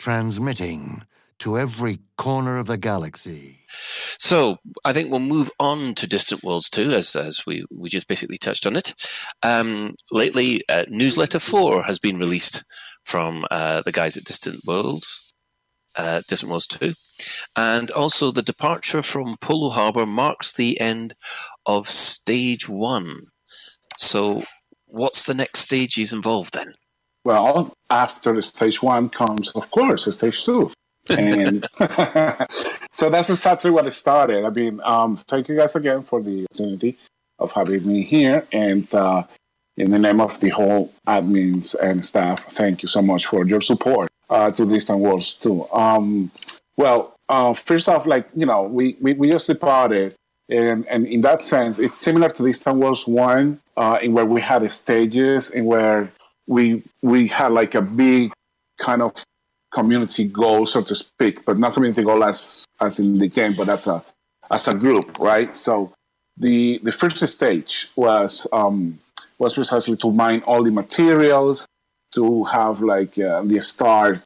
[0.00, 1.04] transmitting
[1.42, 3.58] to every corner of the galaxy.
[3.66, 8.06] So I think we'll move on to Distant Worlds 2, as, as we, we just
[8.06, 8.94] basically touched on it.
[9.42, 12.62] Um, lately, uh, Newsletter 4 has been released
[13.04, 15.34] from uh, the guys at Distant Worlds,
[15.96, 16.92] uh, Distant Worlds 2.
[17.56, 21.14] And also, the departure from Polo Harbor marks the end
[21.66, 23.22] of Stage 1.
[23.98, 24.44] So,
[24.86, 26.74] what's the next stages involved then?
[27.24, 30.72] Well, after stage one comes, of course, stage two.
[31.18, 31.66] And
[32.92, 34.44] so that's exactly what it started.
[34.44, 36.96] I mean, um, thank you guys again for the opportunity
[37.38, 38.46] of having me here.
[38.52, 39.24] And uh,
[39.76, 43.60] in the name of the whole admins and staff, thank you so much for your
[43.60, 45.68] support uh, to Distant Worlds 2.
[45.72, 46.30] Um,
[46.76, 50.14] well, uh, first off, like, you know, we, we, we just departed.
[50.48, 54.40] And, and in that sense, it's similar to Distant Worlds 1, uh, in where we
[54.40, 56.12] had stages, in where
[56.46, 58.32] we we had like a big
[58.78, 59.14] kind of
[59.72, 63.68] community goal, so to speak, but not community goal as as in the game, but
[63.68, 64.04] as a
[64.50, 65.54] as a group, right?
[65.54, 65.92] So
[66.36, 68.98] the the first stage was um,
[69.38, 71.66] was precisely to mine all the materials,
[72.14, 74.22] to have like uh, the start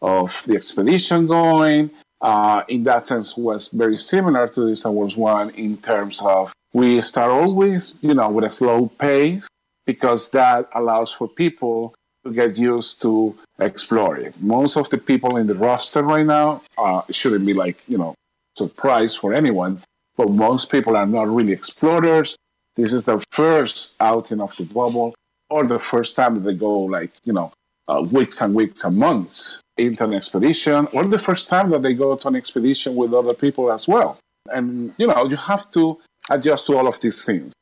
[0.00, 1.90] of the expedition going.
[2.20, 6.52] Uh, in that sense, was very similar to the Star Wars one in terms of
[6.74, 9.48] we start always, you know, with a slow pace
[9.86, 14.32] because that allows for people to get used to exploring.
[14.40, 18.14] Most of the people in the roster right now uh, shouldn't be like, you know,
[18.56, 19.82] surprise for anyone,
[20.16, 22.36] but most people are not really explorers.
[22.76, 25.14] This is their first outing of the bubble
[25.48, 27.52] or the first time that they go like, you know,
[27.88, 31.94] uh, weeks and weeks and months into an expedition or the first time that they
[31.94, 34.18] go to an expedition with other people as well.
[34.52, 35.98] And, you know, you have to
[36.30, 37.52] adjust to all of these things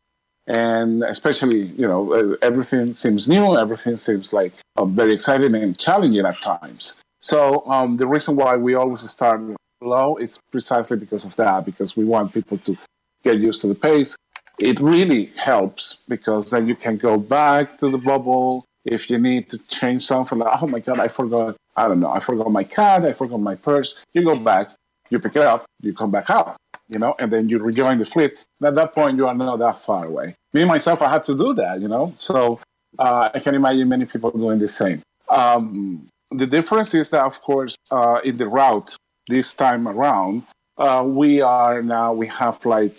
[0.49, 5.79] and especially you know uh, everything seems new everything seems like uh, very exciting and
[5.79, 7.01] challenging at times.
[7.21, 9.41] So um, the reason why we always start
[9.81, 12.77] low is precisely because of that because we want people to
[13.23, 14.17] get used to the pace.
[14.59, 19.49] It really helps because then you can go back to the bubble if you need
[19.51, 20.39] to change something.
[20.39, 23.41] Like oh my god i forgot i don't know i forgot my card i forgot
[23.41, 23.99] my purse.
[24.15, 24.73] You go back
[25.11, 26.57] you pick it up you come back out
[26.89, 28.35] you know, and then you rejoin the fleet.
[28.63, 30.35] At that point, you are not that far away.
[30.53, 32.13] Me myself, I had to do that, you know.
[32.17, 32.61] So
[32.99, 35.03] uh, I can imagine many people doing the same.
[35.29, 38.97] Um, the difference is that, of course, uh, in the route
[39.29, 40.43] this time around,
[40.77, 42.97] uh, we are now we have like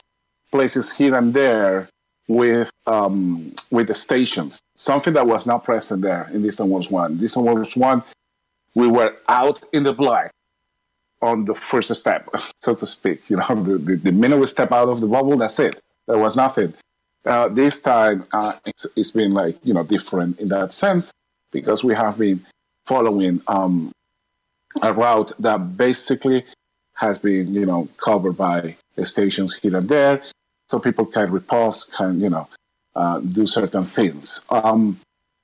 [0.52, 1.90] places here and there
[2.28, 4.60] with um, with the stations.
[4.76, 7.18] Something that was not present there in Distant Worlds One.
[7.18, 8.04] Distant Worlds One,
[8.76, 10.32] we were out in the black
[11.22, 12.30] on the first step,
[12.62, 13.30] so to speak.
[13.30, 15.82] You know, the, the, the, minute we step out of the bubble, that's it.
[16.08, 16.74] There was nothing.
[17.26, 21.12] Uh, this time, uh, it's, it's been like, you know, different in that sense
[21.52, 22.46] because we have been
[22.86, 23.92] following um,
[24.82, 26.46] a route that basically
[26.94, 30.22] has been, you know, covered by stations here and there.
[30.70, 32.48] So people can repose, can, you know,
[32.96, 34.46] uh, do certain things.
[34.50, 35.00] Um,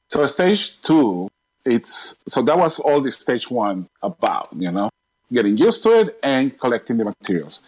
[0.09, 1.29] so stage two,
[1.65, 4.89] it's, so that was all the stage one about, you know
[5.31, 7.63] getting used to it and collecting the materials.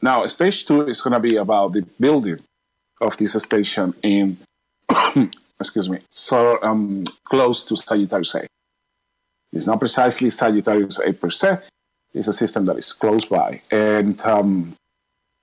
[0.00, 2.40] Now, stage two is going to be about the building
[3.00, 4.36] of this station in,
[5.60, 8.46] excuse me, so um, close to Sagittarius A.
[9.52, 11.58] It's not precisely Sagittarius A per se.
[12.14, 14.74] It's a system that is close by, and um,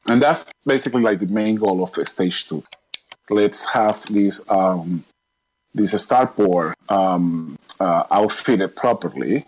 [0.08, 2.64] and that's basically like the main goal of stage two.
[3.30, 5.04] Let's have this um,
[5.74, 9.45] this starport um, uh, outfitted properly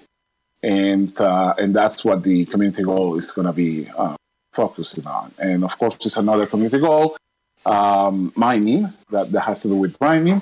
[0.63, 4.15] and uh, and that's what the community goal is going to be uh,
[4.53, 5.31] focusing on.
[5.39, 7.17] And of course, it's another community goal,
[7.65, 10.41] um, mining that, that has to do with mining,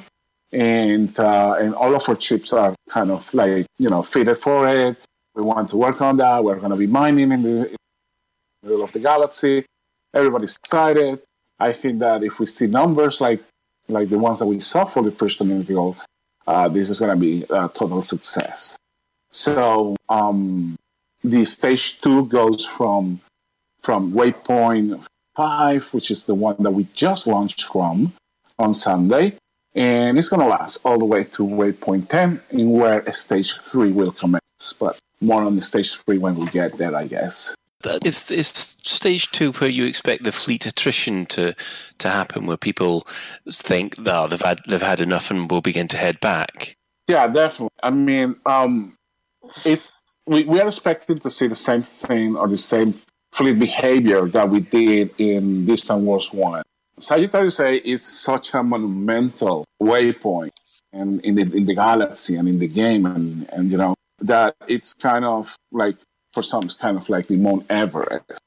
[0.51, 4.67] and uh, and all of our chips are kind of like you know fitted for
[4.67, 4.97] it.
[5.35, 6.43] We want to work on that.
[6.43, 7.75] We're going to be mining in the, in
[8.61, 9.65] the middle of the galaxy.
[10.13, 11.21] Everybody's excited.
[11.59, 13.41] I think that if we see numbers like
[13.87, 15.95] like the ones that we saw for the first community goal,
[16.45, 18.77] uh, this is going to be a total success.
[19.31, 20.75] So um,
[21.23, 23.21] the stage two goes from
[23.81, 25.05] from waypoint
[25.35, 28.13] five, which is the one that we just launched from
[28.57, 29.35] on Sunday,
[29.73, 33.91] and it's going to last all the way to waypoint ten, in where stage three
[33.91, 34.73] will commence.
[34.79, 37.55] but more on the stage three when we get there, I guess.
[38.03, 41.55] Is is stage two where you expect the fleet attrition to
[41.99, 43.07] to happen, where people
[43.49, 46.75] think, "Oh, they've had they've had enough," and will begin to head back.
[47.07, 47.69] Yeah, definitely.
[47.81, 48.97] I mean, um,
[49.65, 49.91] it's
[50.25, 52.93] we, we are expecting to see the same thing or the same
[53.31, 56.63] fleet behavior that we did in Distant Worlds One.
[56.99, 60.51] Sagittarius A is such a monumental waypoint
[60.91, 64.55] and in the in the galaxy and in the game and, and you know that
[64.67, 65.95] it's kind of like
[66.33, 68.39] for some it's kind of like the Mount Everest.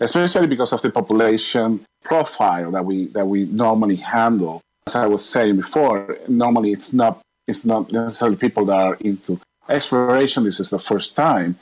[0.00, 4.60] Especially because of the population profile that we that we normally handle.
[4.86, 9.40] As I was saying before, normally it's not it's not necessarily people that are into
[9.68, 10.44] exploration.
[10.44, 11.58] This is the first time.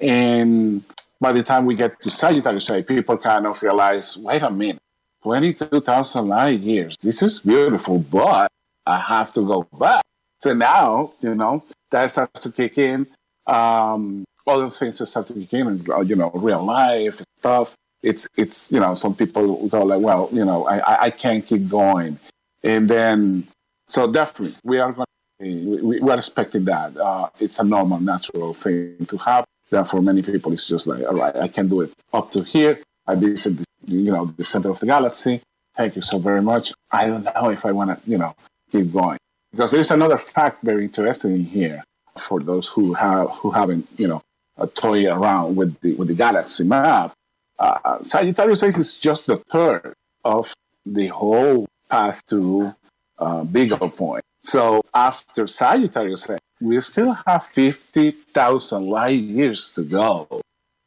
[0.00, 0.84] And
[1.20, 4.78] by the time we get to Sagittarius A, people kind of realize, wait a minute,
[5.22, 6.96] 22,000 light years.
[6.98, 8.50] This is beautiful, but
[8.86, 10.02] I have to go back.
[10.38, 13.06] So now, you know, that starts to kick in.
[13.46, 17.74] Um, other things that start to kick in, you know, real life stuff.
[18.02, 21.68] It's, it's, you know, some people go like, well, you know, I, I can't keep
[21.68, 22.18] going.
[22.62, 23.48] And then,
[23.86, 25.06] so definitely, we are going
[25.52, 26.96] we, we are expecting that.
[26.96, 29.44] Uh, it's a normal, natural thing to have.
[29.70, 32.44] That for many people, it's just like, all right, I can do it up to
[32.44, 32.80] here.
[33.06, 35.40] I visit, the, you know, the center of the galaxy.
[35.74, 36.72] Thank you so very much.
[36.90, 38.36] I don't know if I want to, you know,
[38.70, 39.18] keep going.
[39.50, 41.82] Because there's another fact very interesting here
[42.18, 44.22] for those who have who haven't you know
[44.56, 47.12] a toy around with the with the galaxy map.
[47.58, 50.52] Uh, Sagittarius A is just the third of
[50.84, 52.74] the whole path to
[53.18, 54.24] uh, Beagle Point.
[54.44, 56.28] So after Sagittarius
[56.60, 60.42] we still have fifty thousand light years to go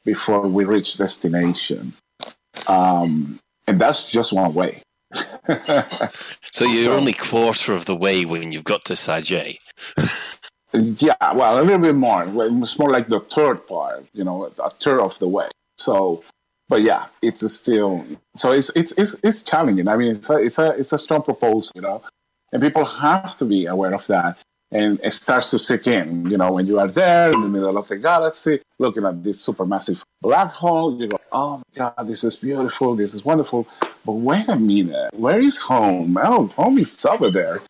[0.05, 1.93] before we reach destination,
[2.67, 4.81] um, and that's just one way.
[6.51, 9.57] so you're so, only quarter of the way when you've got to Sag A.
[10.73, 12.25] yeah, well, a little bit more.
[12.61, 15.49] It's more like the third part, you know, a third of the way.
[15.77, 16.23] So,
[16.69, 18.05] but yeah, it's still
[18.35, 19.87] so it's it's it's, it's challenging.
[19.87, 22.03] I mean, it's a it's a it's a strong proposal, you know,
[22.51, 24.37] and people have to be aware of that
[24.71, 26.29] and it starts to sink in.
[26.29, 29.45] You know, when you are there in the middle of the galaxy, looking at this
[29.45, 32.95] supermassive black hole, you go, "Oh my God, this is beautiful.
[32.95, 33.67] This is wonderful."
[34.05, 36.17] But wait a minute, where is home?
[36.21, 37.61] Oh, home is over there,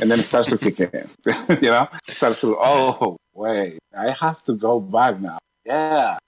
[0.00, 1.08] and then it starts to kick in.
[1.62, 5.38] you know, it starts to, oh wait, I have to go back now.
[5.64, 6.18] Yeah,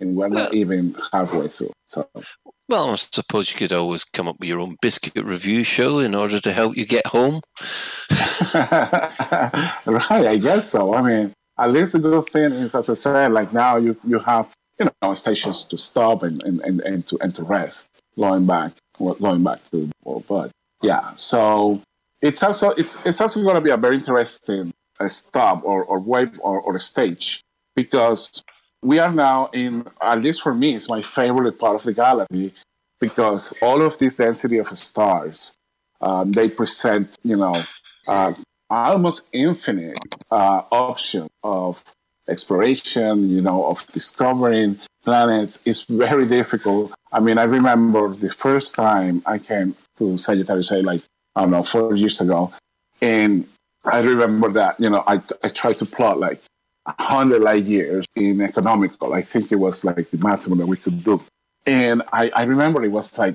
[0.00, 1.72] and we're not even halfway through.
[1.86, 2.08] So
[2.68, 6.14] well, I suppose you could always come up with your own biscuit review show in
[6.14, 7.40] order to help you get home.
[8.54, 10.94] right, I guess so.
[10.94, 14.18] I mean, at least the good thing is, as I said, like now you you
[14.20, 18.46] have you know stations to stop and, and, and, and to and to rest, going
[18.46, 20.50] back going back to the But
[20.82, 21.82] yeah, so
[22.22, 25.98] it's also it's it's also going to be a very interesting uh, stop or or
[25.98, 27.42] wave or, or a stage
[27.74, 28.44] because
[28.82, 32.52] we are now in, at least for me, it's my favorite part of the galaxy
[32.98, 35.54] because all of this density of stars,
[36.00, 37.62] um, they present, you know,
[38.06, 38.32] uh,
[38.68, 39.98] almost infinite
[40.30, 41.82] uh, option of
[42.28, 45.60] exploration, you know, of discovering planets.
[45.64, 46.92] It's very difficult.
[47.12, 51.02] I mean, I remember the first time I came to Sagittarius A, like,
[51.34, 52.52] I don't know, four years ago.
[53.02, 53.46] And
[53.84, 56.40] I remember that, you know, I, I tried to plot like
[56.84, 59.12] 100 light years in economical.
[59.12, 61.22] I think it was like the maximum that we could do.
[61.66, 63.34] And I, I remember it was like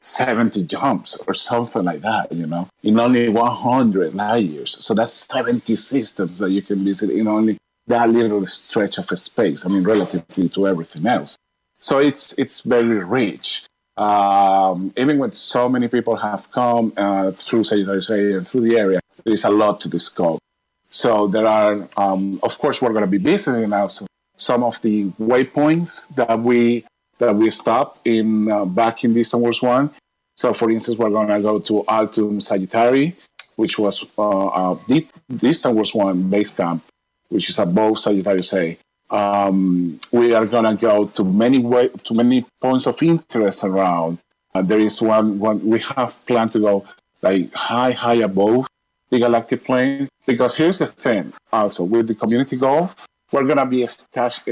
[0.00, 4.84] 70 jumps or something like that, you know, in only 100 light years.
[4.84, 9.64] So that's 70 systems that you can visit in only that little stretch of space.
[9.64, 11.36] I mean, relatively to everything else.
[11.78, 13.66] So it's it's very rich.
[13.96, 18.76] Um, even when so many people have come uh, through Sagittarius A and through the
[18.76, 20.38] area, there is a lot to discover.
[20.94, 23.88] So there are, um, of course, we're going to be visiting now
[24.36, 26.84] some of the waypoints that we
[27.18, 29.90] that we stopped in uh, back in Distant Worlds One.
[30.36, 33.12] So, for instance, we're going to go to Altum Sagittari,
[33.56, 34.78] which was uh, uh,
[35.34, 36.84] Distant Worlds One base camp,
[37.28, 38.78] which is above Sagittarius A.
[39.10, 44.18] Um, we are going to go to many way, to many points of interest around.
[44.54, 46.86] Uh, there is one, one we have planned to go
[47.20, 48.68] like high, high above
[49.10, 50.08] the galactic plane.
[50.26, 52.90] Because here's the thing also with the community goal,
[53.32, 53.86] we're going to be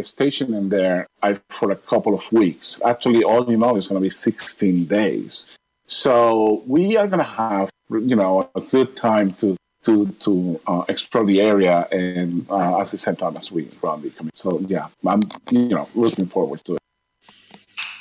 [0.02, 1.06] stationed in there
[1.50, 2.80] for a couple of weeks.
[2.84, 5.56] Actually, all in all, it's going to be 16 days.
[5.86, 10.84] So we are going to have, you know, a good time to to to uh,
[10.88, 14.36] explore the area and uh, at the same time as we run the community.
[14.36, 16.78] So yeah, I'm you know looking forward to it.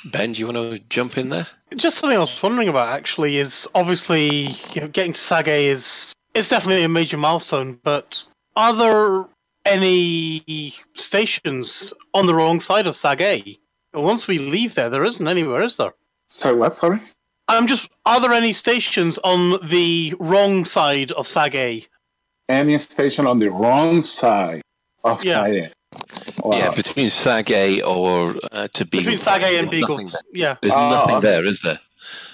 [0.04, 1.46] Ben, do you want to jump in there?
[1.74, 6.14] Just something I was wondering about actually is obviously you know getting to Sage is
[6.34, 9.26] it's definitely a major milestone, but are there
[9.64, 13.56] any stations on the wrong side of Sag A.
[13.94, 15.94] Once we leave there, there isn't anywhere, is there?
[16.26, 16.74] So what?
[16.74, 16.98] Sorry.
[17.48, 17.88] I'm just.
[18.06, 21.86] Are there any stations on the wrong side of Sag A?
[22.48, 24.62] Any station on the wrong side
[25.04, 25.44] of Yeah.
[25.44, 25.72] Sag A.
[26.42, 26.56] Wow.
[26.56, 29.04] Yeah, between Sag A or uh, to Beagle.
[29.04, 30.10] Between Sag A and There's Beagle.
[30.32, 30.56] Yeah.
[30.62, 31.26] There's Oh, nothing okay.
[31.26, 31.78] there, is there?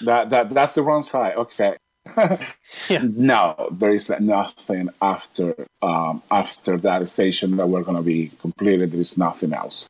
[0.03, 1.35] That that that's the wrong side.
[1.35, 1.75] Okay.
[2.89, 3.01] Yeah.
[3.03, 8.91] No, there is nothing after um, after that station that we're gonna be completed.
[8.91, 9.87] There is nothing else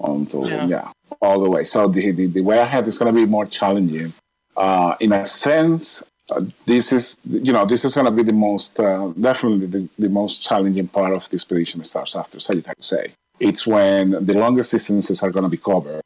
[0.00, 0.66] until Yeah.
[0.66, 0.88] yeah,
[1.20, 1.64] all the way.
[1.64, 4.12] So the, the the way ahead is gonna be more challenging.
[4.56, 5.84] Uh, in a sense,
[6.30, 10.08] uh, this is you know this is gonna be the most uh, definitely the, the
[10.08, 13.04] most challenging part of the expedition starts after Sagittarius A
[13.40, 16.02] It's when the longest distances are gonna be covered.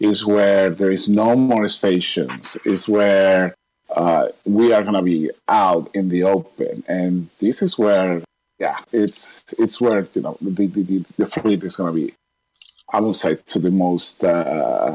[0.00, 2.56] Is where there is no more stations.
[2.64, 3.54] Is where
[3.90, 8.22] uh, we are gonna be out in the open, and this is where,
[8.58, 12.12] yeah, it's it's where you know the the, the, fleet is gonna be.
[12.92, 14.94] I would say to the most uh,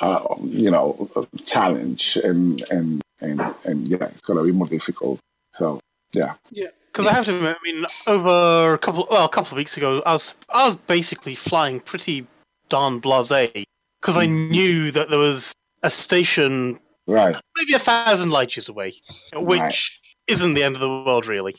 [0.00, 1.10] uh, you know
[1.44, 5.20] challenge and and and and yeah, it's gonna be more difficult.
[5.52, 5.80] So
[6.12, 9.52] yeah, Yeah, because I have to admit, I mean, over a couple, well, a couple
[9.52, 12.26] of weeks ago, I was, I was basically flying pretty
[12.68, 13.64] darn blasé
[14.00, 17.36] because I knew that there was a station right.
[17.56, 18.94] maybe a thousand light years away,
[19.34, 19.78] which Right.
[20.26, 21.54] isn't the end of the world, really.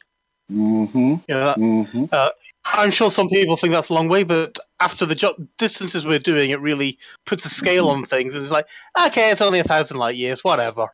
[0.51, 0.97] Mm-hmm.
[0.97, 2.05] You know, that, Mm-hmm.
[2.73, 6.19] I'm sure some people think that's a long way, but after the jo- distances we're
[6.19, 8.35] doing, it really puts a scale on things.
[8.35, 8.67] And it's like,
[9.07, 10.87] okay, it's only a thousand light years, whatever.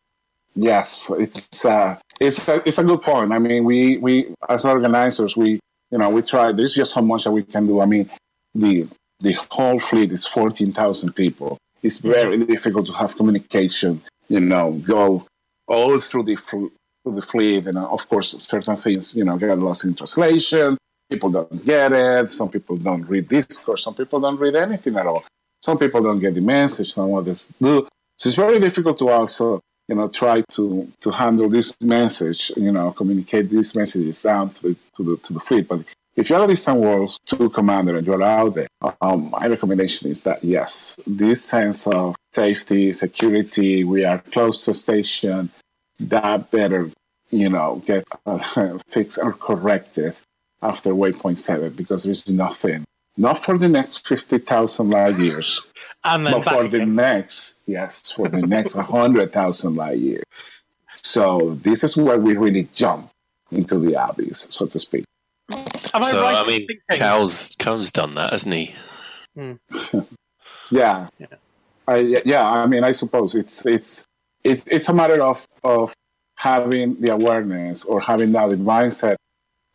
[0.56, 3.32] Yes, it's uh, it's a, it's a good point.
[3.32, 6.52] I mean, we we as organizers, we you know we try.
[6.52, 7.82] There's just so much that we can do.
[7.82, 8.08] I mean,
[8.54, 8.88] the
[9.20, 11.58] the whole fleet is fourteen thousand people.
[11.82, 14.04] It's very difficult to have communication.
[14.30, 15.26] You know, go
[15.68, 16.72] all through the through
[17.06, 20.78] the fleet, and uh, of course, certain things you know get lost in translation.
[21.10, 22.30] People don't get it.
[22.30, 23.80] Some people don't read Discord.
[23.80, 25.24] Some people don't read anything at all.
[25.62, 26.94] Some people don't get the message.
[26.94, 27.88] Some others do.
[28.18, 32.72] So it's very difficult to also you know, try to to handle this message, you
[32.72, 35.68] know, communicate these messages down to the to the to the fleet.
[35.68, 35.82] But
[36.16, 38.68] if you're a distant worlds two commander and you're out there,
[39.02, 44.72] um, my recommendation is that yes, this sense of safety, security, we are close to
[44.72, 45.50] a station,
[46.00, 46.90] that better,
[47.32, 50.16] you know, get uh, fixed or corrected
[50.62, 52.86] after waypoint seven because there's nothing,
[53.18, 55.62] not for the next fifty thousand light years
[56.04, 60.24] And then but for the next, yes, for the next 100,000 light years.
[60.98, 63.10] So this is where we really jump
[63.52, 65.06] into the abyss, so to speak.
[65.94, 68.76] Am I so, right I mean, thinking- Cal's, Cal's done that, hasn't he?
[70.72, 71.08] Yeah.
[71.88, 74.06] I, yeah, I mean, I suppose it's it's
[74.44, 75.94] it's it's a matter of of
[76.36, 79.16] having the awareness or having that mindset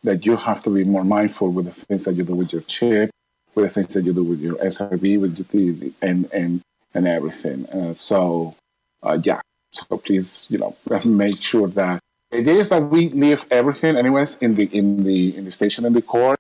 [0.05, 2.63] that you have to be more mindful with the things that you do with your
[2.63, 3.11] chip,
[3.55, 6.63] with the things that you do with your SRV, with your the, and and
[6.95, 7.67] and everything.
[7.69, 8.55] Uh, so,
[9.03, 9.41] uh, yeah.
[9.73, 12.01] So please, you know, make sure that
[12.31, 15.85] the idea is that we leave everything, anyways, in the in the in the station
[15.85, 16.37] in the core.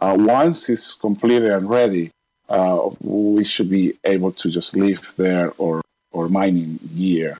[0.00, 2.10] Uh, once it's completed and ready,
[2.48, 5.82] uh, we should be able to just leave there or
[6.12, 7.38] or mining gear,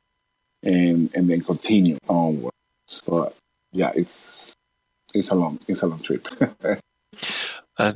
[0.63, 3.03] and and then continue onwards.
[3.07, 3.35] But
[3.73, 4.55] yeah, it's
[5.15, 6.29] it's a long it's a long trip.
[7.79, 7.93] Uh,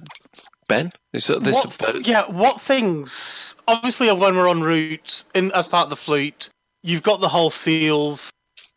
[0.69, 2.07] ben, is that this what, about?
[2.07, 3.57] yeah, what things?
[3.67, 6.51] Obviously, when we're en route in as part of the fleet,
[6.83, 8.31] you've got the hull seals,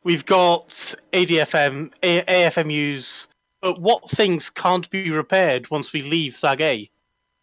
[0.04, 0.70] we've got
[1.12, 3.28] ADFM, A- AFMUs.
[3.62, 6.90] But what things can't be repaired once we leave Sag A?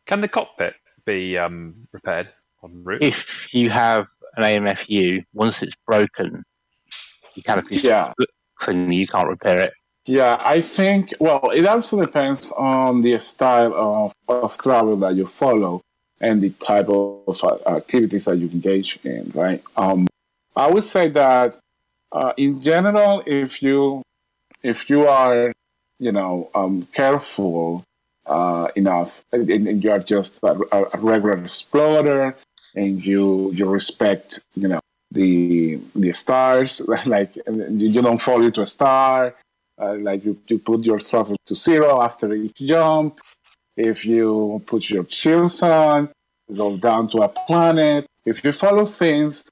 [0.06, 0.74] Can the cockpit
[1.06, 2.28] be um, repaired
[2.62, 3.02] en route?
[3.02, 4.06] If you have
[4.36, 6.44] an AMFU, once it's broken,
[7.34, 8.12] you kind of yeah,
[8.62, 9.72] thing you can't repair it.
[10.04, 10.36] yeah.
[10.40, 15.80] I think well, it also depends on the style of of travel that you follow
[16.20, 19.30] and the type of uh, activities that you engage in.
[19.34, 19.62] Right.
[19.76, 20.06] Um,
[20.54, 21.59] I would say that
[22.12, 24.02] uh, in general, if you
[24.62, 25.52] if you are
[25.98, 27.84] you know um, careful
[28.26, 32.36] uh, enough and, and you are just a, a regular explorer
[32.74, 34.80] and you you respect you know
[35.10, 39.34] the the stars like you, don't fall into a star
[39.80, 43.20] uh, like you, you put your throttle to zero after each jump
[43.76, 46.08] if you put your shields on
[46.54, 49.48] go down to a planet if you follow things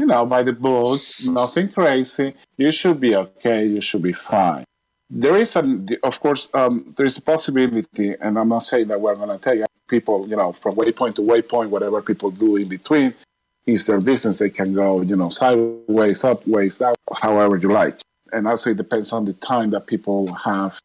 [0.00, 2.34] you know by the book nothing crazy.
[2.56, 3.66] You should be okay.
[3.66, 4.64] You should be fine.
[5.10, 5.62] There is a
[6.02, 9.42] of course um, there is a possibility and i'm not saying that we're going to
[9.48, 13.12] take people you know from waypoint to waypoint whatever people do in between
[13.66, 14.38] is their business.
[14.38, 17.96] They can go you know sideways upways down however you like.
[18.32, 20.78] And also it depends on the time that people have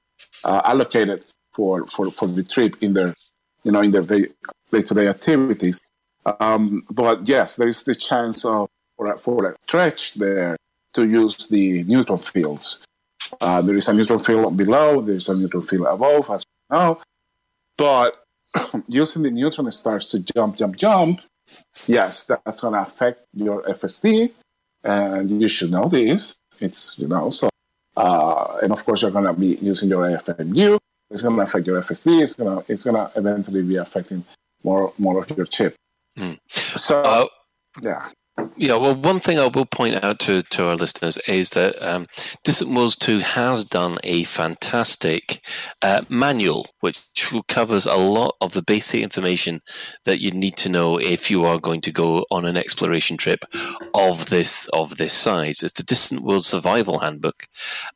[0.43, 1.21] uh, allocated
[1.53, 3.13] for, for, for the trip in their
[3.63, 4.27] you know in their day
[4.71, 5.79] to day activities.
[6.39, 8.67] Um, but yes, there is the chance of
[8.97, 10.55] for a, for a stretch there
[10.93, 12.83] to use the neutron fields.
[13.41, 16.77] Uh, there is a neutron field below, there is a neutron field above, as we
[16.77, 17.01] know.
[17.77, 18.23] But
[18.87, 21.21] using the neutron stars to jump, jump, jump,
[21.87, 24.31] yes, that's going to affect your FSD,
[24.83, 26.37] and you should know this.
[26.59, 27.49] It's you know so,
[27.97, 30.77] uh, and of course you're going to be using your AFMU.
[31.11, 32.21] It's going to affect your FSD.
[32.21, 34.23] It's going to it's going to eventually be affecting
[34.63, 35.75] more more of your chip.
[36.17, 36.39] Mm.
[36.49, 37.25] So Uh,
[37.83, 38.09] yeah,
[38.57, 42.07] Yeah, well, one thing I will point out to, to our listeners is that um,
[42.45, 45.45] Distant Worlds 2 has done a fantastic
[45.81, 47.01] uh, manual which
[47.47, 49.59] covers a lot of the basic information
[50.03, 53.43] that you need to know if you are going to go on an exploration trip
[53.95, 55.63] of this of this size.
[55.63, 57.47] It's the Distant World Survival Handbook,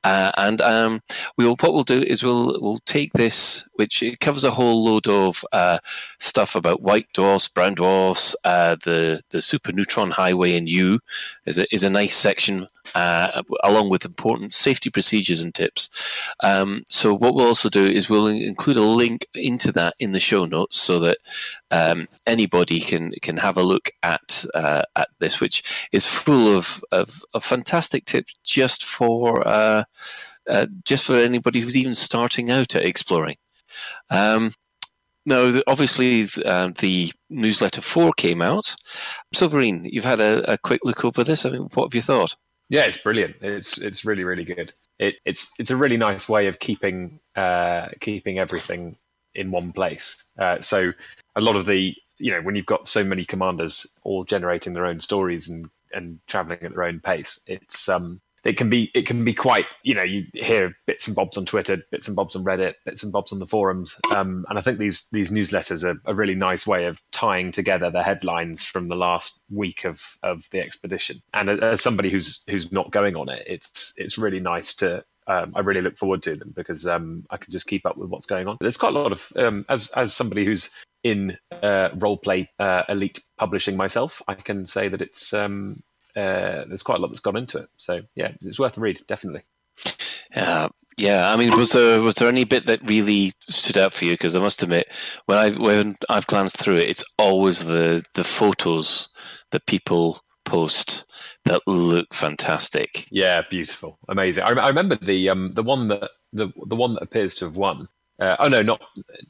[0.03, 1.01] uh, and um,
[1.37, 4.83] we will, what we'll do is we'll we'll take this, which it covers a whole
[4.83, 5.77] load of uh,
[6.19, 10.99] stuff about white dwarfs, brown dwarfs, uh, the the super neutron highway in U
[11.45, 15.89] is a, is a nice section, uh, along with important safety procedures and tips.
[16.43, 20.45] Um, so what we'll also do is we'll include link into that in the show
[20.45, 21.17] notes so that
[21.71, 26.83] um, anybody can can have a look at uh, at this, which is full of,
[26.91, 29.83] of, of fantastic tips just for uh,
[30.49, 33.37] uh, just for anybody who's even starting out at exploring.
[34.09, 34.53] Um,
[35.25, 38.75] no, obviously um, the newsletter four came out.
[39.35, 41.45] Silverine, you've had a, a quick look over this.
[41.45, 42.35] I mean, what have you thought?
[42.69, 43.35] Yeah, it's brilliant.
[43.41, 44.73] It's it's really really good.
[44.99, 48.97] It, it's it's a really nice way of keeping uh, keeping everything
[49.33, 50.25] in one place.
[50.37, 50.91] Uh, so
[51.35, 54.85] a lot of the you know when you've got so many commanders all generating their
[54.85, 59.05] own stories and and traveling at their own pace, it's um it can be it
[59.05, 62.35] can be quite you know you hear bits and bobs on Twitter, bits and bobs
[62.35, 65.83] on Reddit, bits and bobs on the forums, um, and I think these these newsletters
[65.83, 70.01] are a really nice way of tying together the headlines from the last week of
[70.23, 71.21] of the expedition.
[71.33, 75.03] And as- somebody who's who's not going on it, it's it's really nice to.
[75.27, 78.09] Um, I really look forward to them because um, I can just keep up with
[78.09, 78.57] what's going on.
[78.59, 80.71] There's quite a lot of um, as as somebody who's
[81.03, 85.81] in uh, role play uh, elite publishing myself, I can say that it's um,
[86.19, 87.69] uh, there's quite a lot that's gone into it.
[87.77, 89.43] So yeah, it's worth a read, definitely.
[90.35, 94.05] Uh, yeah, I mean, was there was there any bit that really stood out for
[94.05, 94.13] you?
[94.13, 94.87] Because I must admit,
[95.27, 99.09] when I when I've glanced through it, it's always the the photos
[99.51, 101.05] that people post
[101.45, 103.07] that look fantastic.
[103.11, 104.43] Yeah, beautiful, amazing.
[104.43, 107.55] I, I remember the um the one that the the one that appears to have
[107.55, 107.87] won.
[108.19, 108.81] Uh, oh no, not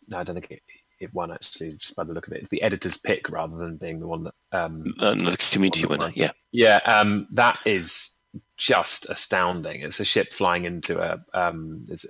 [0.07, 0.63] no, I don't think it,
[0.99, 1.71] it won actually.
[1.73, 4.23] Just by the look of it, it's the editor's pick rather than being the one
[4.23, 6.13] that um Another community winner, won.
[6.15, 6.31] yeah.
[6.51, 8.15] Yeah, um, that is
[8.57, 9.81] just astounding.
[9.81, 12.05] It's a ship flying into a um, there's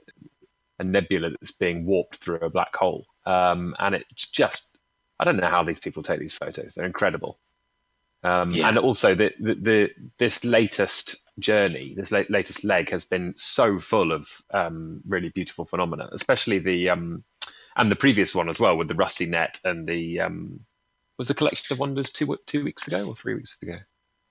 [0.80, 4.78] a nebula that's being warped through a black hole, um, and it's just
[5.20, 6.76] I don't know how these people take these photos.
[6.76, 7.38] They're incredible.
[8.24, 8.68] Um, Yeah.
[8.70, 13.80] And also, the, the, the this latest journey, this la- latest leg, has been so
[13.80, 17.24] full of um, really beautiful phenomena, especially the um,
[17.78, 20.60] and the previous one as well with the rusty net and the um,
[21.18, 23.76] was the collection of wonders two two weeks ago or three weeks ago.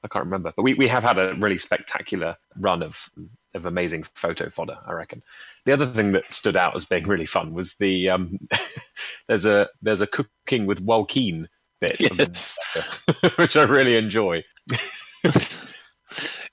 [0.05, 3.09] I can't remember, but we, we have had a really spectacular run of
[3.55, 4.79] of amazing photo fodder.
[4.87, 5.23] I reckon.
[5.65, 8.39] The other thing that stood out as being really fun was the um,
[9.29, 11.47] there's a there's a cooking with Walkeen
[11.81, 14.45] bit, of the which I really enjoy.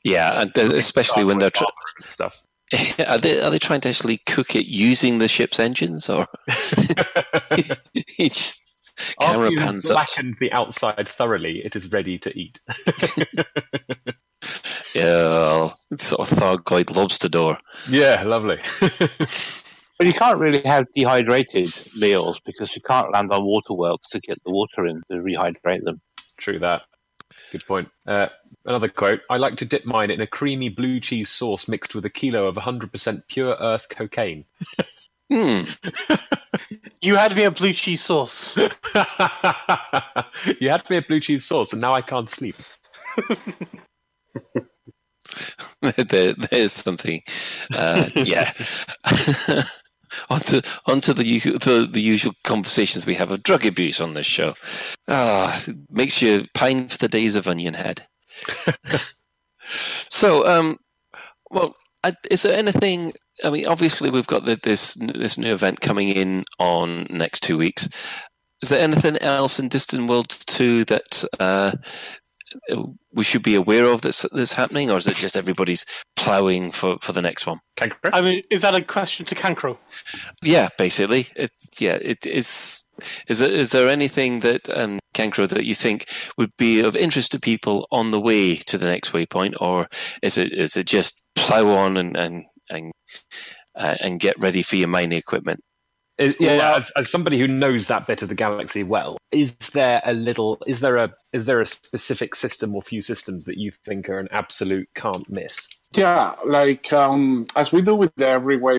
[0.06, 1.64] Yeah, and uh, especially when they're tr-
[2.00, 2.45] and stuff.
[3.08, 6.26] are they are they trying to actually cook it using the ship's engines, or
[8.18, 8.76] it's just
[9.20, 9.96] camera After you've pans up?
[9.98, 12.60] blackened the outside thoroughly, it is ready to eat.
[14.94, 17.58] Yeah, it's sort of Thargoid lobster door.
[17.90, 18.60] yeah, lovely.
[19.98, 24.20] But you can't really have dehydrated meals because you can't land on water worlds to
[24.20, 26.02] get the water in to rehydrate them.
[26.38, 26.82] True that.
[27.52, 27.90] Good point.
[28.06, 28.28] Uh,
[28.66, 32.06] another quote I like to dip mine in a creamy blue cheese sauce mixed with
[32.06, 34.46] a kilo of 100% pure earth cocaine.
[35.32, 35.62] Hmm.
[37.02, 38.56] You had me a blue cheese sauce.
[38.56, 38.70] you
[40.70, 42.56] had me a blue cheese sauce, and now I can't sleep.
[45.82, 47.24] there, there's something.
[47.74, 48.54] Uh, yeah.
[50.30, 54.54] Onto onto the, the the usual conversations we have of drug abuse on this show.
[55.08, 58.08] Ah, makes you pine for the days of Onion Head.
[60.10, 60.78] so, um,
[61.50, 63.14] well, I, is there anything?
[63.44, 67.58] I mean, obviously we've got the, this this new event coming in on next two
[67.58, 67.88] weeks.
[68.62, 71.72] Is there anything else in Distant World Two that uh,
[73.14, 75.86] we should be aware of that's that's happening, or is it just everybody's
[76.16, 77.60] ploughing for, for the next one?
[77.78, 78.10] Cancro?
[78.14, 79.78] I mean, is that a question to Cancro?
[80.44, 81.28] Yeah, basically.
[81.36, 82.84] It, yeah, it is.
[83.28, 87.32] Is there, is there anything that um, Cancro that you think would be of interest
[87.32, 89.88] to people on the way to the next waypoint, or
[90.22, 92.92] is it is it just plow on and and and,
[93.76, 95.62] uh, and get ready for your mining equipment?
[96.18, 100.14] Yeah, as, as somebody who knows that bit of the galaxy well, is there a
[100.14, 104.10] little, is there a, is there a specific system or few systems that you think
[104.10, 105.68] are an absolute can't miss?
[105.94, 108.78] Yeah, like um, as we do with every way,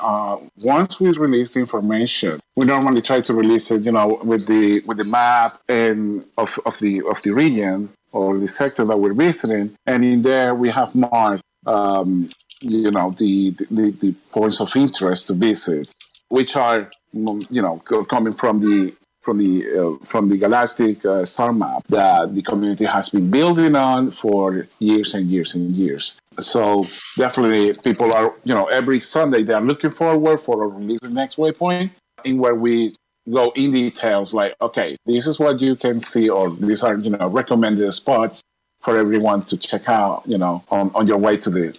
[0.00, 4.46] uh, once we release the information, we normally try to release it, you know, with
[4.46, 8.98] the with the map and of, of the of the region or the sector that
[8.98, 12.28] we're visiting, and in there we have marked, um,
[12.60, 15.90] you know, the, the the points of interest to visit,
[16.28, 21.52] which are, you know, coming from the from the uh, from the galactic uh, star
[21.52, 26.16] map that the community has been building on for years and years and years.
[26.38, 31.00] So definitely, people are you know every Sunday they are looking forward for a release
[31.00, 31.90] the next waypoint,
[32.24, 32.94] in where we
[33.30, 37.10] go in details like okay, this is what you can see, or these are you
[37.10, 38.42] know recommended spots
[38.80, 41.76] for everyone to check out, you know, on, on your way to the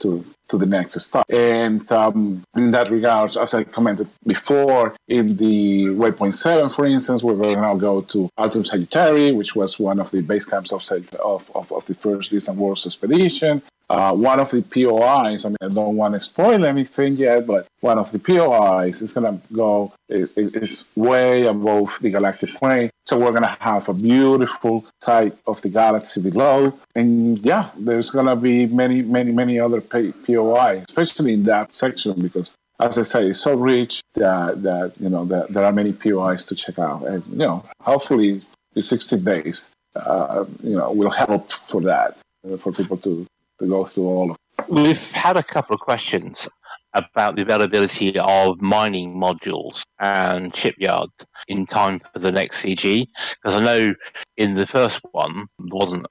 [0.00, 1.26] to to the next stop.
[1.30, 7.22] And um, in that regard, as I commented before, in the waypoint seven, for instance,
[7.22, 10.72] we're going to now go to Altum Sagittari, which was one of the base camps
[10.72, 10.82] of
[11.22, 13.62] of, of, of the first Distant Worlds expedition.
[13.90, 17.66] Uh, one of the POIs, I mean, I don't want to spoil anything yet, but
[17.80, 22.90] one of the POIs is going to go, is, is way above the galactic plane.
[23.06, 26.78] So we're going to have a beautiful sight of the galaxy below.
[26.94, 31.74] And yeah, there's going to be many, many, many other P- POIs, especially in that
[31.74, 35.72] section, because as I say, it's so rich that, that you know, that there are
[35.72, 37.02] many POIs to check out.
[37.06, 38.40] And, you know, hopefully
[38.74, 42.18] the 16 days, uh, you know, will help for that,
[42.48, 43.26] uh, for people to,
[43.58, 44.36] to go through all of
[44.68, 46.48] We've had a couple of questions
[46.94, 51.12] about the availability of mining modules and shipyards
[51.48, 53.06] in time for the next CG.
[53.42, 53.94] Because I know
[54.36, 56.06] in the first one there wasn't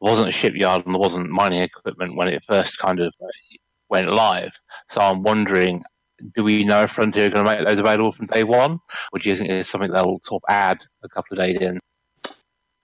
[0.00, 3.14] wasn't a shipyard and there wasn't mining equipment when it first kind of
[3.88, 4.52] went live.
[4.90, 5.84] So I'm wondering,
[6.34, 8.80] do we know if Frontier are going to make those available from day one,
[9.12, 11.80] or do you think it's something they'll sort of add a couple of days in?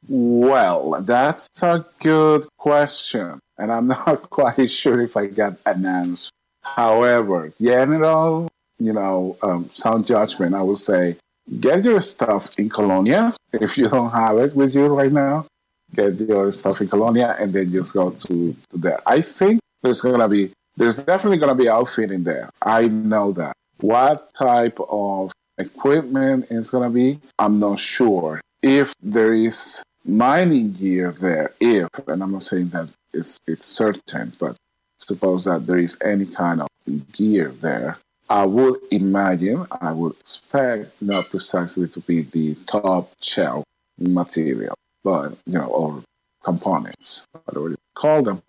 [0.09, 6.31] Well, that's a good question, and I'm not quite sure if I got an answer.
[6.63, 11.17] However, general, you know, um, sound judgment, I would say,
[11.59, 15.47] get your stuff in Colonia if you don't have it with you right now.
[15.95, 19.01] Get your stuff in Colonia, and then just go to to there.
[19.07, 22.51] I think there's gonna be, there's definitely gonna be outfit in there.
[22.63, 23.55] I know that.
[23.81, 27.19] What type of equipment is gonna be?
[27.39, 28.41] I'm not sure.
[28.63, 34.33] If there is mining gear there, if, and I'm not saying that it's, it's certain,
[34.39, 34.57] but
[34.99, 36.69] suppose that there is any kind of
[37.13, 43.65] gear there, I would imagine, I would expect not precisely to be the top shelf
[43.99, 46.03] material, but, you know, or
[46.43, 48.43] components, whatever you call them.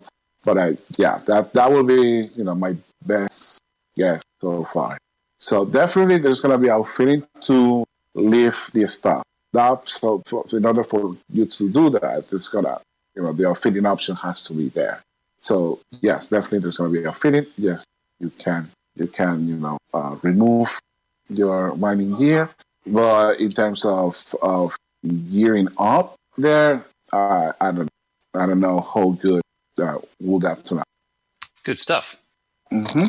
[0.44, 3.60] But I, yeah, that, that would be, you know, my best
[3.96, 4.98] guess so far.
[5.36, 7.84] So definitely there's to be outfitting to
[8.14, 9.22] lift the stuff
[9.54, 9.88] up.
[9.88, 12.80] So for, in order for you to do that, it's gonna,
[13.14, 15.02] you know, the outfitting option has to be there.
[15.40, 17.46] So yes, definitely there's gonna be outfitting.
[17.56, 17.84] Yes,
[18.20, 20.80] you can, you can, you know, uh, remove
[21.28, 22.50] your mining gear,
[22.86, 24.76] but in terms of of
[25.30, 27.88] gearing up there, uh, I don't,
[28.34, 29.42] I don't know how good
[29.78, 30.86] uh, will that turn out.
[31.64, 32.20] Good stuff.
[32.70, 33.06] hmm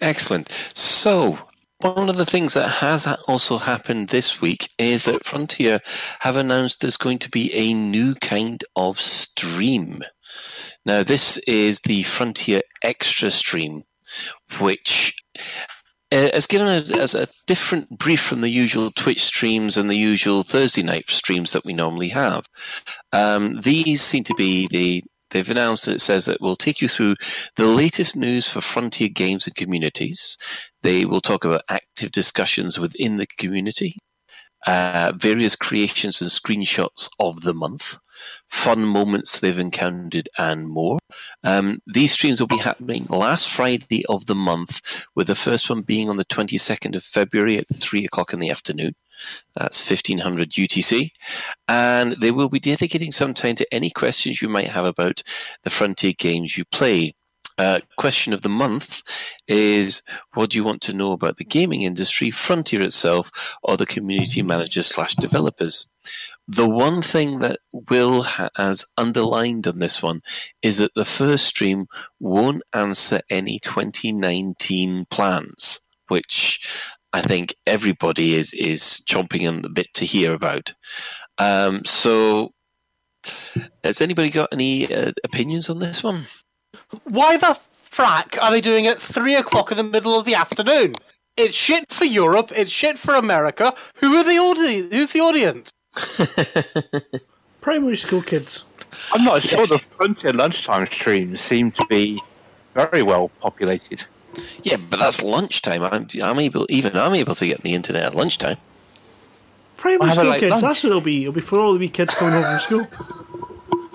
[0.00, 0.50] Excellent.
[0.74, 1.38] So,
[1.80, 5.80] one of the things that has also happened this week is that Frontier
[6.20, 10.02] have announced there's going to be a new kind of stream.
[10.86, 13.84] Now, this is the Frontier Extra stream,
[14.60, 15.73] which uh,
[16.12, 20.42] has given us as a different brief from the usual Twitch streams and the usual
[20.42, 22.46] Thursday night streams that we normally have.
[23.12, 25.02] Um, these seem to be the
[25.34, 27.16] They've announced that it says that we'll take you through
[27.56, 30.38] the latest news for Frontier games and communities.
[30.84, 33.96] They will talk about active discussions within the community,
[34.66, 37.98] uh, various creations and screenshots of the month,
[38.48, 40.98] fun moments they've encountered, and more.
[41.42, 45.82] Um, these streams will be happening last Friday of the month, with the first one
[45.82, 48.94] being on the 22nd of February at 3 o'clock in the afternoon.
[49.56, 51.10] That's 1500 UTC.
[51.68, 55.22] And they will be dedicating some time to any questions you might have about
[55.62, 57.14] the Frontier games you play.
[57.56, 59.02] Uh, question of the month
[59.46, 60.02] is
[60.34, 64.42] what do you want to know about the gaming industry, Frontier itself, or the community
[64.42, 65.86] managers slash developers?
[66.48, 70.22] The one thing that Will has underlined on this one
[70.62, 71.86] is that the first stream
[72.18, 79.94] won't answer any 2019 plans, which I think everybody is is chomping on the bit
[79.94, 80.74] to hear about.
[81.38, 82.52] Um, so,
[83.84, 86.26] has anybody got any uh, opinions on this one?
[87.04, 87.58] Why the
[87.90, 90.94] frack are they doing it three o'clock in the middle of the afternoon?
[91.36, 92.52] It's shit for Europe.
[92.54, 93.74] It's shit for America.
[93.96, 94.92] Who are the audience?
[94.92, 95.72] Who's the audience?
[97.60, 98.64] Primary school kids.
[99.12, 102.22] I'm not sure the Frontier lunchtime streams seem to be
[102.74, 104.04] very well populated.
[104.62, 105.82] Yeah, but that's lunchtime.
[105.82, 108.56] I'm, I'm able, even I'm able to get the internet at lunchtime.
[109.76, 110.50] Primary have a school late kids.
[110.50, 110.62] lunch.
[110.62, 111.22] That's what it'll be.
[111.22, 113.50] It'll be for all the wee kids coming home from school.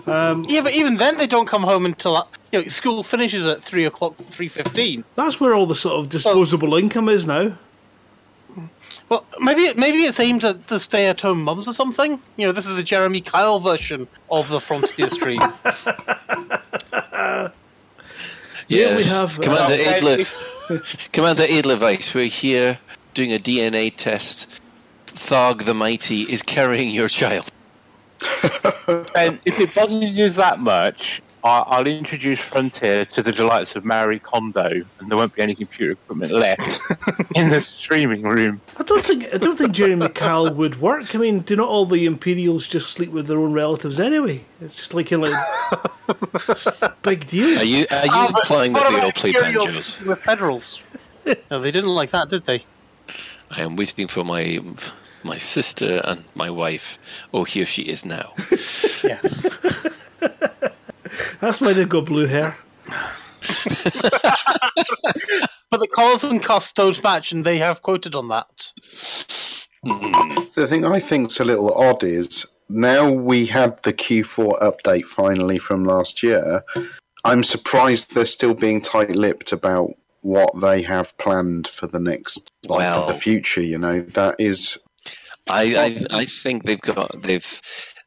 [0.10, 3.46] Um, Yeah, but even then they don't come home until uh, you know, school finishes
[3.48, 5.04] at three o'clock, three fifteen.
[5.16, 7.58] That's where all the sort of disposable income is now.
[9.10, 12.20] Well, maybe maybe it's aimed at the stay-at-home mums or something.
[12.38, 15.42] You know, this is the Jeremy Kyle version of the Frontier stream.
[18.68, 19.98] Yeah, we have, uh, Commander Okay.
[19.98, 20.26] Adler.
[21.12, 22.78] Commander Edelweiss, we're here
[23.16, 24.60] doing a DNA test.
[25.08, 27.52] Thog the Mighty is carrying your child.
[29.16, 33.86] And if it bothers you that much, I- I'll introduce Frontier to the delights of
[33.86, 34.68] Marie Kondo,
[35.00, 36.82] and there won't be any computer equipment left
[37.36, 38.60] in the streaming room.
[38.78, 41.16] I don't think I don't think Jeremy Kyle would work.
[41.16, 44.44] I mean, do not all the Imperials just sleep with their own relatives anyway?
[44.60, 47.60] It's just like a like, big deal.
[47.60, 50.06] Are you are you ah, but implying what that they all play Imperials banjos?
[50.06, 51.06] With Federals.
[51.50, 52.66] no, they didn't like that, did they?
[53.52, 54.60] I am waiting for my
[55.24, 57.28] my sister and my wife.
[57.34, 58.34] Oh, here she is now.
[59.04, 60.10] Yes.
[61.40, 62.58] That's why they've got blue hair.
[65.70, 68.72] but the Calls and Custodes match, and they have quoted on that.
[69.84, 75.58] The thing I think's a little odd is now we had the Q4 update finally
[75.58, 76.64] from last year.
[77.24, 79.92] I'm surprised they're still being tight-lipped about
[80.22, 83.62] what they have planned for the next, like Well- for the future.
[83.62, 84.78] You know, that is
[85.50, 87.62] I, I I think they've got they've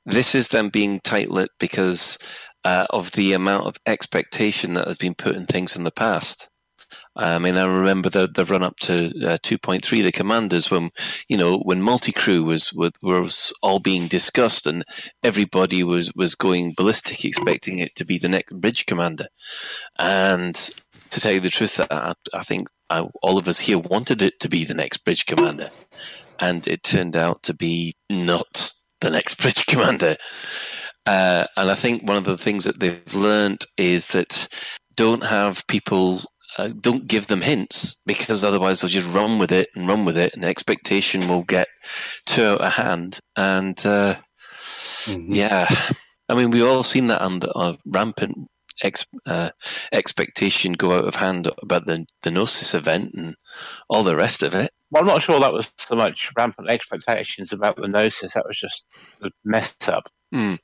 [0.07, 2.19] this is them being tight-lit because
[2.65, 6.49] uh, of the amount of expectation that has been put in things in the past.
[7.17, 10.91] I mean, I remember the the run up to uh, 2.3, the commanders, when
[11.29, 14.85] you know when multi-crew was was, was all being discussed and
[15.23, 19.27] everybody was was going ballistic, expecting it to be the next bridge commander.
[19.99, 20.55] And
[21.11, 24.41] to tell you the truth, I, I think I, all of us here wanted it
[24.41, 25.71] to be the next bridge commander,
[26.43, 30.17] and it turned out to be not the next bridge commander.
[31.07, 34.49] Uh, and I think one of the things that they've learned is that
[34.97, 36.21] don't have people,
[36.59, 40.19] uh, don't give them hints because otherwise they'll just run with it and run with
[40.19, 41.69] it, and expectation will get
[42.27, 43.21] to a hand.
[43.37, 44.17] And uh,
[45.17, 45.67] yeah,
[46.29, 48.49] I mean, we've all seen that under uh, rampant
[48.83, 49.51] ex, uh,
[49.93, 53.35] expectation go out of hand about the the Gnosis event and
[53.89, 54.71] all the rest of it.
[54.93, 58.35] Well, I'm not sure that was so much rampant expectations about the Gnosis.
[58.35, 58.85] That was just
[59.21, 60.11] the mess up.
[60.33, 60.57] Hmm.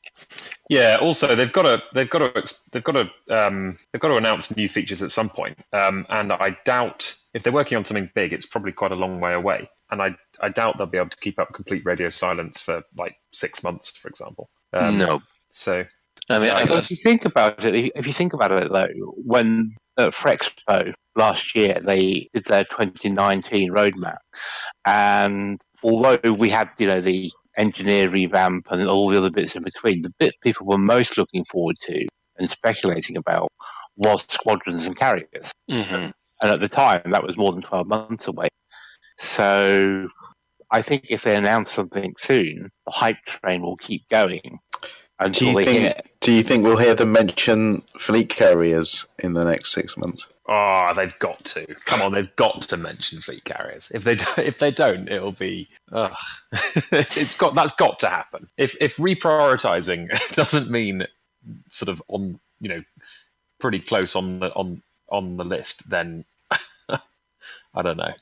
[0.68, 0.99] Yeah.
[1.01, 4.55] Also, they've got to they've got to they've got to um, they've got to announce
[4.55, 5.59] new features at some point.
[5.72, 9.18] Um, and I doubt if they're working on something big, it's probably quite a long
[9.18, 9.70] way away.
[9.91, 13.16] And I I doubt they'll be able to keep up complete radio silence for like
[13.33, 14.51] six months, for example.
[14.74, 15.22] Um, no,
[15.53, 15.85] So
[16.29, 19.14] I mean, I, But if you think about it, if you think about it though,
[19.24, 24.18] when at Frexpo last year they did their 2019 roadmap,
[24.86, 29.62] and although we had you know the engineer revamp and all the other bits in
[29.64, 32.07] between, the bit people were most looking forward to
[32.38, 33.49] and speculating about
[33.96, 35.51] was squadrons and carriers.
[35.68, 36.12] Mhm.
[36.42, 38.46] And at the time, that was more than 12 months away.
[39.18, 40.09] So
[40.70, 44.61] I think if they announce something soon, the hype train will keep going
[45.27, 45.69] Do you think?
[45.69, 46.07] hit.
[46.21, 50.29] Do you think we'll hear them mention fleet carriers in the next six months?
[50.47, 51.66] Oh, they've got to.
[51.85, 53.91] Come on, they've got to mention fleet carriers.
[53.93, 55.69] If they do, if they don't, it'll be.
[55.93, 56.16] Ugh.
[56.93, 58.49] it's got that's got to happen.
[58.57, 61.07] If if reprioritizing doesn't mean
[61.71, 62.81] sort of on you know
[63.59, 66.25] pretty close on the on on the list, then
[66.89, 68.14] I don't know.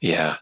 [0.00, 0.36] Yeah.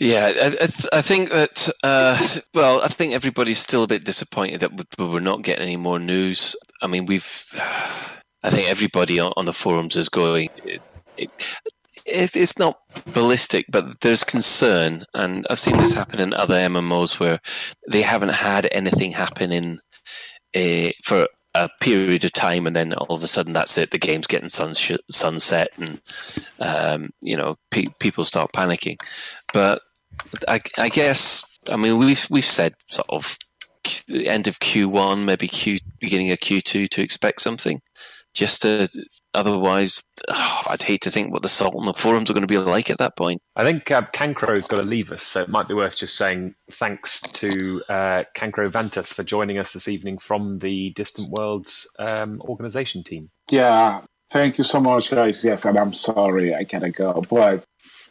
[0.00, 2.18] Yeah, I, I, th- I think that, uh,
[2.54, 5.98] well, I think everybody's still a bit disappointed that we- we're not getting any more
[5.98, 6.54] news.
[6.82, 7.44] I mean, we've,
[8.44, 10.80] I think everybody on, the forums is going, it,
[11.16, 11.58] it,
[12.06, 12.78] it's, it's not
[13.12, 15.04] ballistic, but there's concern.
[15.14, 17.40] And I've seen this happen in other MMOs where
[17.90, 19.78] they haven't had anything happen in
[20.54, 23.90] uh, for a period of time, and then all of a sudden that's it.
[23.90, 26.00] The game's getting suns- sunset, and
[26.60, 28.96] um, you know pe- people start panicking.
[29.52, 29.82] But
[30.46, 33.38] I, I guess I mean we've we've said sort of
[33.84, 37.80] Q- end of Q1, maybe Q beginning of Q2 to expect something.
[38.34, 38.86] Just to,
[39.34, 42.46] otherwise, oh, I'd hate to think what the salt on the forums are going to
[42.46, 43.40] be like at that point.
[43.56, 46.54] I think uh, Cancro's got to leave us, so it might be worth just saying
[46.70, 52.40] thanks to uh, Cancro Ventus for joining us this evening from the Distant Worlds um,
[52.42, 53.30] organization team.
[53.50, 55.44] Yeah, thank you so much, guys.
[55.44, 57.64] Yes, and I'm sorry I gotta go, but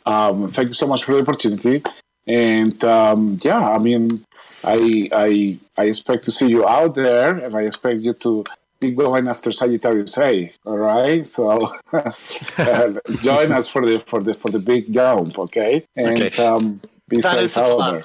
[0.07, 1.83] um, thank you so much for the opportunity.
[2.25, 4.23] And um, yeah, I mean,
[4.63, 8.43] I I I expect to see you out there, and I expect you to
[8.79, 10.51] be going after Sagittarius A.
[10.65, 15.85] All right, so uh, join us for the for the for the big jump, okay?
[15.95, 16.43] And Okay.
[16.43, 18.03] um, be That is safe out there.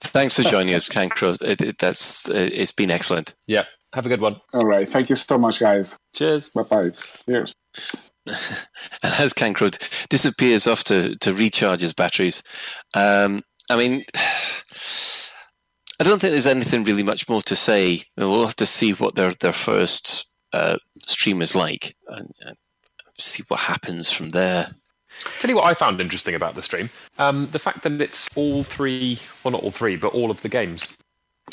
[0.00, 1.40] Thanks for joining us, Cancro.
[1.42, 3.34] It, it, that's uh, it's been excellent.
[3.46, 4.40] Yeah, have a good one.
[4.52, 5.96] All right, thank you so much, guys.
[6.14, 6.50] Cheers.
[6.50, 6.90] Bye bye.
[7.26, 7.54] Cheers.
[8.26, 8.36] And
[9.02, 9.70] as Cancro
[10.08, 12.42] disappears off to, to recharge his batteries,
[12.94, 14.04] um, I mean,
[16.00, 18.02] I don't think there's anything really much more to say.
[18.16, 22.56] We'll have to see what their their first uh, stream is like and, and
[23.18, 24.66] see what happens from there.
[25.38, 28.64] Tell you what I found interesting about the stream: um, the fact that it's all
[28.64, 30.96] three, well, not all three, but all of the games.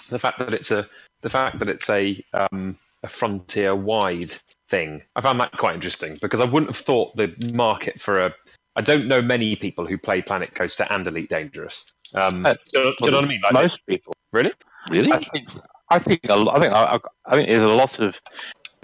[0.10, 0.88] The fact that it's a,
[1.22, 4.36] the fact that it's a, um, a frontier-wide
[4.72, 5.02] thing.
[5.16, 8.34] I found that quite interesting because I wouldn't have thought the market for a.
[8.76, 11.86] I don't know many people who play Planet Coaster and Elite Dangerous.
[12.16, 13.42] Um, Uh, do, you know- do you know what I mean?
[13.44, 14.14] Like, Most people.
[14.32, 14.54] really?
[14.90, 15.12] Really?
[15.12, 15.50] I think.
[15.90, 16.22] I think.
[16.30, 16.74] a lo- I think.
[16.74, 18.20] I, I think there's a lot of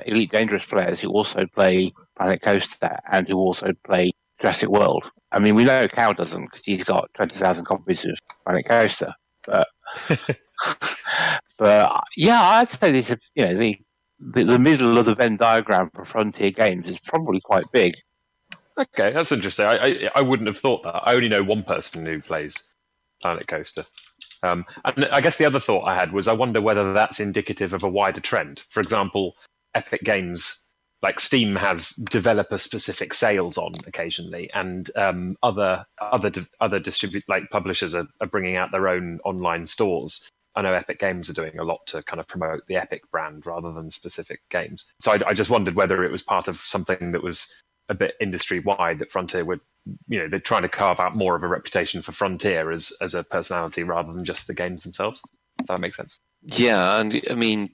[0.05, 4.11] elite dangerous players who also play Planet Coaster and who also play
[4.41, 5.09] Jurassic World.
[5.31, 8.11] I mean, we know Cow doesn't because he's got twenty thousand copies of
[8.45, 9.13] Planet Coaster.
[9.45, 9.67] But,
[11.57, 13.09] but yeah, I'd say this.
[13.09, 13.79] is, You know, the,
[14.19, 17.95] the the middle of the Venn diagram for Frontier Games is probably quite big.
[18.77, 19.65] Okay, that's interesting.
[19.65, 21.01] I, I I wouldn't have thought that.
[21.03, 22.73] I only know one person who plays
[23.21, 23.85] Planet Coaster.
[24.43, 27.73] Um, and I guess the other thought I had was I wonder whether that's indicative
[27.73, 28.63] of a wider trend.
[28.69, 29.35] For example,
[29.73, 30.67] Epic Games,
[31.01, 37.95] like Steam, has developer-specific sales on occasionally, and um, other other other distribute like publishers
[37.95, 40.29] are, are bringing out their own online stores.
[40.57, 43.45] I know Epic Games are doing a lot to kind of promote the Epic brand
[43.45, 44.87] rather than specific games.
[44.99, 48.15] So I, I just wondered whether it was part of something that was a bit
[48.19, 49.59] industry wide that Frontier would,
[50.07, 53.13] you know, they're trying to carve out more of a reputation for Frontier as as
[53.13, 55.21] a personality rather than just the games themselves.
[55.59, 56.19] If that makes sense.
[56.41, 57.69] Yeah, and I mean,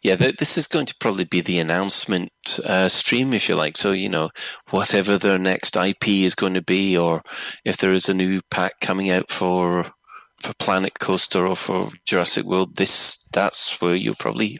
[0.00, 2.30] yeah, th- this is going to probably be the announcement
[2.64, 3.76] uh, stream, if you like.
[3.76, 4.30] So you know,
[4.70, 7.22] whatever their next IP is going to be, or
[7.64, 9.92] if there is a new pack coming out for
[10.40, 14.58] for Planet Coaster or for Jurassic World, this that's where you'll probably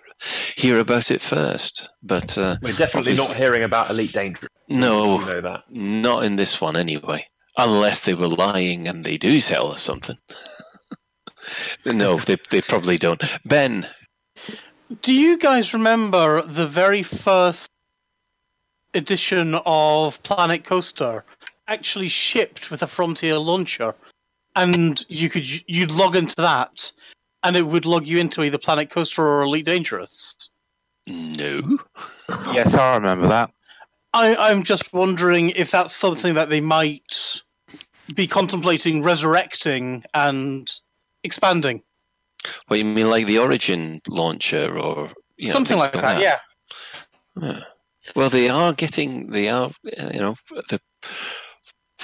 [0.56, 1.88] hear about it first.
[2.02, 4.48] But uh, We're definitely not hearing about Elite Danger.
[4.68, 5.64] no, You know that.
[5.70, 7.26] not in this one anyway.
[7.58, 10.16] Unless they were lying and they do sell us something.
[11.84, 13.22] no, they they probably don't.
[13.44, 13.86] Ben,
[15.02, 17.68] Do you guys remember the very first
[18.94, 21.24] edition of Planet Coaster
[21.68, 23.94] actually shipped with a Frontier launcher,
[24.56, 26.92] and you could you'd log into that,
[27.42, 30.34] and it would log you into either Planet Coaster or Elite Dangerous.
[31.06, 31.78] no.
[32.52, 33.50] Yes, I remember that.
[34.12, 37.42] I, I'm just wondering if that's something that they might
[38.14, 40.68] be contemplating resurrecting and
[41.22, 41.82] expanding,
[42.66, 46.20] What you mean, like the Origin launcher, or you know, something things like that.
[46.20, 46.38] Yeah.
[47.40, 47.60] Yeah.
[48.16, 49.30] Well, they are getting.
[49.30, 49.70] They are.
[49.98, 50.34] uh, You know,
[50.68, 50.80] the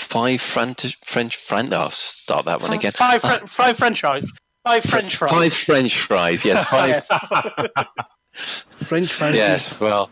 [0.06, 1.72] five French French French.
[1.72, 2.92] Oh, start that one again.
[2.92, 4.30] Five, fr- five French fries.
[4.64, 5.30] Five French fries.
[5.30, 6.44] Five French fries.
[6.44, 6.88] Yes, five.
[6.88, 7.06] Yes.
[8.84, 9.38] French fancy.
[9.38, 9.80] yes.
[9.80, 10.10] Well,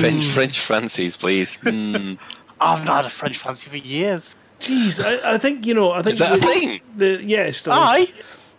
[0.00, 1.58] French French fancies, please.
[1.66, 2.18] Mm.
[2.58, 4.34] I've not had a French fancy for years.
[4.60, 5.92] Jeez, I, I think you know.
[5.92, 6.80] I think Is that a the, thing?
[6.96, 7.60] the yes.
[7.62, 7.78] there is.
[7.78, 8.12] Aye.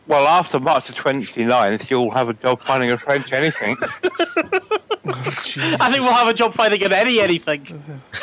[0.08, 3.76] Well, after March the 29th, you'll have a job finding a French anything.
[3.76, 5.04] Jeez.
[5.80, 7.64] I think we'll have a job finding an any anything.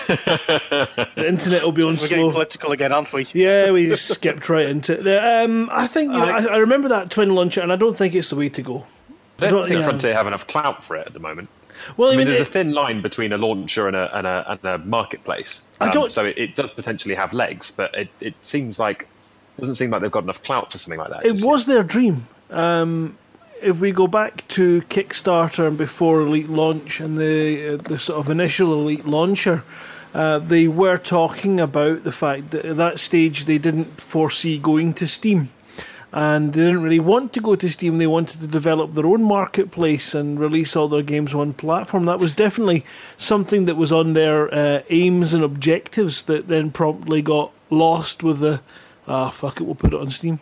[0.08, 3.26] the internet will be on We're getting political again, aren't we?
[3.34, 5.04] Yeah, we just skipped right into it.
[5.04, 5.44] there.
[5.44, 8.14] Um, I think you know, I, I remember that twin launcher, and I don't think
[8.14, 8.86] it's the way to go.
[9.38, 9.84] I don't, don't- think yeah.
[9.88, 11.48] Frontier have enough clout for it at the moment.
[11.96, 14.26] Well, I I mean, mean, there's a thin line between a launcher and a and
[14.26, 15.62] a, and a marketplace.
[15.80, 19.08] I Um, don't- so it, it does potentially have legs, but it, it seems like
[19.60, 21.24] doesn't seem like they've got enough clout for something like that.
[21.24, 22.26] it was their dream.
[22.50, 23.16] Um,
[23.62, 28.20] if we go back to Kickstarter and before Elite launch and the uh, the sort
[28.20, 29.62] of initial Elite launcher,
[30.12, 34.92] uh, they were talking about the fact that at that stage they didn't foresee going
[34.94, 35.50] to Steam.
[36.12, 37.98] and they didn't really want to go to Steam.
[37.98, 42.04] They wanted to develop their own marketplace and release all their games on platform.
[42.04, 42.84] That was definitely
[43.16, 48.38] something that was on their uh, aims and objectives that then promptly got lost with
[48.38, 48.60] the
[49.08, 50.40] ah fuck it, we'll put it on Steam.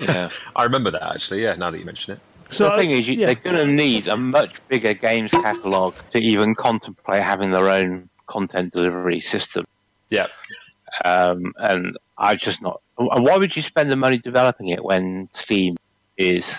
[0.00, 0.30] Yeah.
[0.56, 1.42] I remember that actually.
[1.42, 2.20] Yeah, now that you mention it.
[2.50, 3.26] So the thing is, you, yeah.
[3.26, 8.08] they're going to need a much bigger games catalog to even contemplate having their own
[8.26, 9.64] content delivery system.
[10.10, 10.26] Yeah,
[11.04, 12.80] Um, and I just not.
[12.96, 15.76] Why would you spend the money developing it when Steam
[16.16, 16.56] is?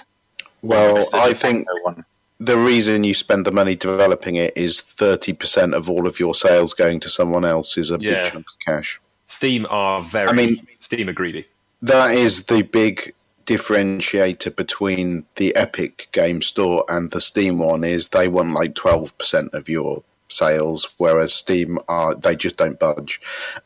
[0.61, 2.03] Well, I think one?
[2.39, 6.73] the reason you spend the money developing it is 30% of all of your sales
[6.73, 8.23] going to someone else is a Yeah.
[8.23, 8.99] big chunk of cash.
[9.27, 10.27] Steam are very.
[10.29, 11.47] I mean- Steam are greedy.
[11.81, 13.13] That is the big
[13.47, 19.53] differentiator between the Epic Game Store and the Steam one is they want like 12%
[19.53, 23.19] of your sales whereas Steam are they just don't budge.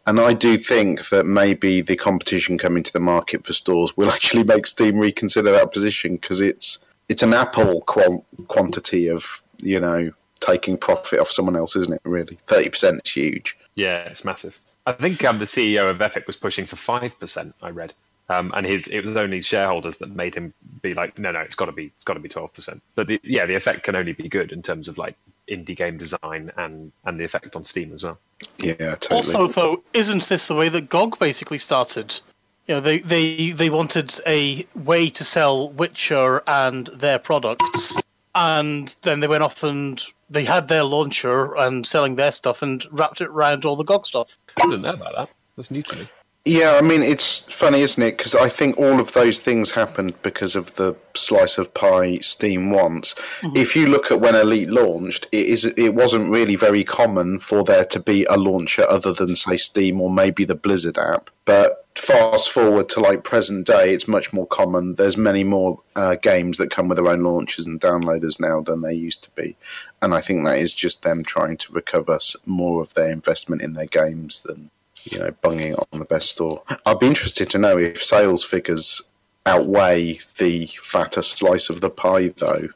[0.08, 4.12] And I do think that maybe the competition coming to the market for stores will
[4.18, 9.80] actually make Steam reconsider that position because it's it's an Apple qual- quantity of, you
[9.80, 12.02] know, taking profit off someone else, isn't it?
[12.06, 13.58] Really, 30% is huge.
[13.76, 14.60] Yeah, it's massive.
[14.86, 17.56] I think um, the CEO of Epic was pushing for five percent.
[17.62, 17.94] I read,
[18.30, 21.56] um, and his it was only shareholders that made him be like, no, no, it's
[21.56, 22.82] got to be, it's got to be twelve percent.
[22.96, 25.16] But the, yeah, the effect can only be good in terms of like
[25.50, 28.20] indie game design and and the effect on Steam as well.
[28.60, 29.18] Yeah, totally.
[29.18, 32.20] Also, though, isn't this the way that GOG basically started?
[32.68, 38.00] You know, they, they, they wanted a way to sell Witcher and their products,
[38.36, 42.86] and then they went off and they had their launcher and selling their stuff and
[42.92, 44.38] wrapped it around all the GOG stuff.
[44.58, 45.30] I didn't know about that.
[45.56, 46.08] That's new to me.
[46.46, 48.18] Yeah, I mean, it's funny, isn't it?
[48.18, 52.72] Because I think all of those things happened because of the slice of pie Steam
[52.72, 53.14] wants.
[53.56, 57.64] If you look at when Elite launched, it is it wasn't really very common for
[57.64, 61.30] there to be a launcher other than say Steam or maybe the Blizzard app.
[61.44, 64.96] But fast forward to like present day, it's much more common.
[64.96, 68.82] There's many more uh, games that come with their own launchers and downloaders now than
[68.82, 69.58] there used to be,
[70.02, 73.74] and I think that is just them trying to recover more of their investment in
[73.74, 74.72] their games than
[75.06, 76.64] you know, bunging on the best store.
[76.86, 79.02] I'd be interested to know if sales figures
[79.46, 82.68] outweigh the fatter slice of the pie, though.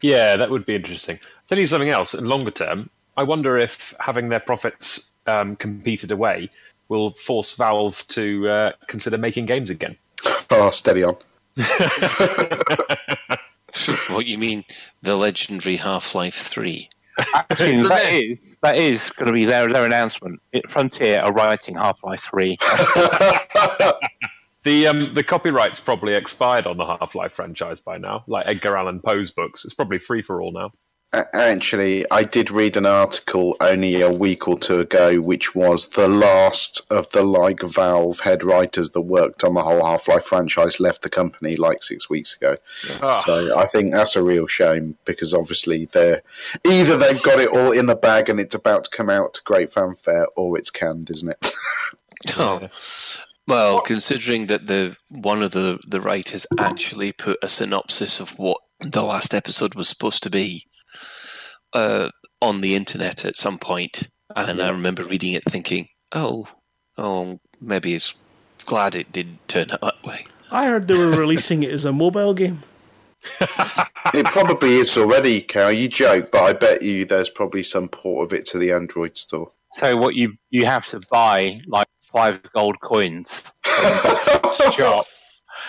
[0.00, 1.18] Yeah, that would be interesting.
[1.48, 2.14] Tell you something else.
[2.14, 6.50] In longer term, I wonder if having their profits um, competed away
[6.88, 9.96] will force Valve to uh, consider making games again.
[10.50, 11.16] Oh, steady on.
[14.08, 14.64] what you mean?
[15.02, 16.88] The legendary Half Life 3.
[17.34, 20.40] Actually, that is that is going to be their their announcement.
[20.68, 22.56] Frontier are writing Half Life Three.
[24.64, 28.78] The um, the copyright's probably expired on the Half Life franchise by now, like Edgar
[28.78, 29.62] Allan Poe's books.
[29.64, 30.72] It's probably free for all now.
[31.14, 35.88] A- Actually, I did read an article only a week or two ago, which was
[35.90, 40.24] the last of the like Valve head writers that worked on the whole Half Life
[40.24, 42.56] franchise left the company like six weeks ago.
[43.00, 43.12] Ah.
[43.12, 46.20] So I think that's a real shame because obviously they're
[46.66, 49.42] either they've got it all in the bag and it's about to come out to
[49.44, 51.50] great fanfare, or it's canned, isn't it?
[52.38, 52.68] Oh.
[53.46, 58.62] Well, considering that the one of the, the writers actually put a synopsis of what
[58.80, 60.66] the last episode was supposed to be
[61.72, 62.10] uh,
[62.40, 66.46] on the internet at some point, and I remember reading it thinking, "Oh,
[66.98, 68.14] oh, maybe it's
[68.66, 71.92] glad it did turn out that way." I heard they were releasing it as a
[71.92, 72.62] mobile game.
[74.12, 75.72] It probably is already, Carol.
[75.72, 79.16] You joke, but I bet you there's probably some port of it to the Android
[79.16, 79.50] store.
[79.78, 85.06] So what you you have to buy like five gold coins from shop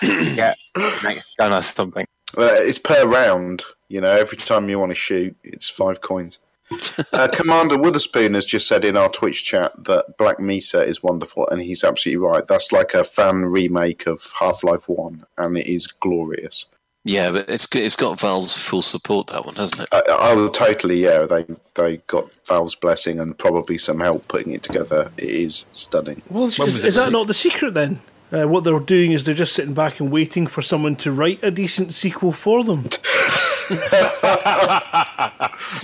[0.02, 0.56] to get
[1.02, 2.06] next gun or something.
[2.36, 3.64] Uh, it's per round.
[3.88, 6.38] You know, every time you want to shoot, it's five coins.
[7.12, 11.46] uh, Commander Witherspoon has just said in our Twitch chat that Black Mesa is wonderful,
[11.48, 12.46] and he's absolutely right.
[12.46, 16.66] That's like a fan remake of Half Life One, and it is glorious.
[17.04, 19.88] Yeah, but it's it's got Valve's full support that one, hasn't it?
[19.92, 21.24] I, I will totally, yeah.
[21.24, 21.46] They
[21.76, 25.12] they got Valve's blessing and probably some help putting it together.
[25.16, 26.20] It is stunning.
[26.30, 28.00] Well, When is, was is that not the secret then?
[28.32, 31.38] Uh, what they're doing is they're just sitting back and waiting for someone to write
[31.42, 32.82] a decent sequel for them.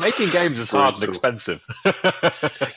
[0.00, 1.64] Making games is hard and expensive.
[1.84, 1.92] Yeah,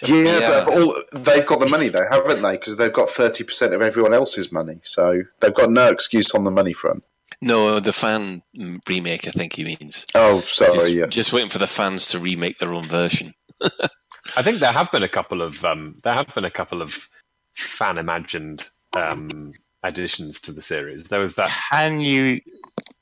[0.06, 0.64] Yeah.
[0.66, 2.54] but all, they've got the money though, haven't they?
[2.54, 6.44] Because they've got thirty percent of everyone else's money, so they've got no excuse on
[6.44, 7.04] the money front.
[7.42, 8.42] No, the fan
[8.88, 9.28] remake.
[9.28, 10.06] I think he means.
[10.16, 11.06] Oh, sorry, just, yeah.
[11.08, 13.34] just waiting for the fans to remake their own version.
[14.38, 17.10] I think there have been a couple of um, there have been a couple of
[17.54, 19.54] fan imagined um,
[19.84, 21.06] additions to the series.
[21.06, 21.50] There was that.
[21.72, 22.42] Can you?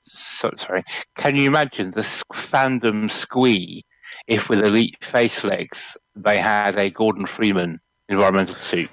[0.03, 0.83] So, sorry.
[1.15, 2.01] Can you imagine the
[2.33, 3.85] fandom squee
[4.27, 7.79] if with elite face legs they had a Gordon Freeman
[8.09, 8.89] environmental suit?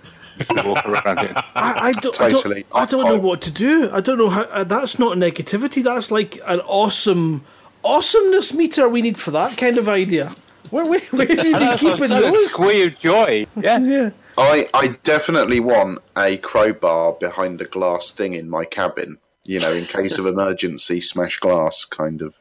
[0.65, 1.35] walk around in.
[1.55, 2.65] I, I don't, Totally.
[2.73, 3.91] I don't, I don't know what to do.
[3.93, 4.43] I don't know how.
[4.43, 5.83] Uh, that's not negativity.
[5.83, 7.45] That's like an awesome,
[7.85, 10.35] awesomeness meter we need for that kind of idea.
[10.71, 12.51] Where, where, where have you been That's keeping saying, a those?
[12.51, 13.47] squee of joy.
[13.61, 13.79] Yeah.
[13.85, 14.11] Yeah.
[14.39, 19.19] I, I definitely want a crowbar behind a glass thing in my cabin.
[19.45, 22.37] You know, in case of emergency, smash glass kind of.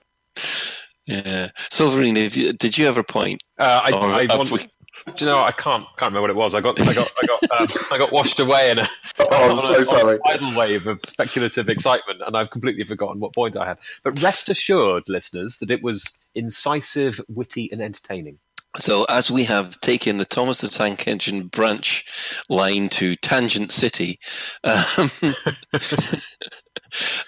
[1.05, 1.49] Yeah.
[1.57, 3.41] Silverine, have you, did you ever point?
[3.57, 4.69] Uh, I, Or I have want, we-
[5.15, 5.39] do you know?
[5.39, 6.53] I can't can't remember what it was.
[6.53, 8.89] I got I got I got um, I got washed away in a,
[9.19, 10.19] Oh, I'm on a- so a sorry.
[10.27, 13.79] tidal wave of speculative excitement, and I've completely forgotten what point I had.
[14.03, 18.37] But rest assured, listeners, that it was incisive, witty, and entertaining.
[18.77, 22.05] So, as we have taken the Thomas the Tank Engine branch
[22.49, 24.19] line to Tangent City,
[24.63, 25.09] um,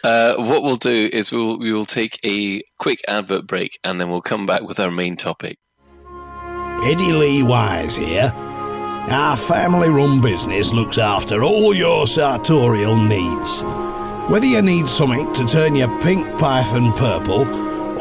[0.03, 4.11] uh, what we'll do is we'll we will take a quick advert break, and then
[4.11, 5.57] we'll come back with our main topic.
[6.83, 8.31] Eddie Lee Wise here.
[9.09, 13.63] Our family run business looks after all your sartorial needs.
[14.29, 17.45] Whether you need something to turn your pink python purple,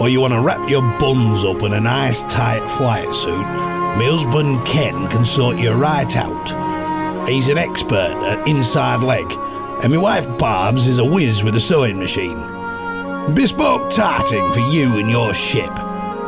[0.00, 4.06] or you want to wrap your buns up in a nice tight flight suit, my
[4.06, 7.28] husband Ken can sort you right out.
[7.28, 9.30] He's an expert at inside leg,
[9.82, 12.38] and my wife Barb's is a whiz with a sewing machine.
[13.34, 15.70] Bespoke tarting for you and your ship.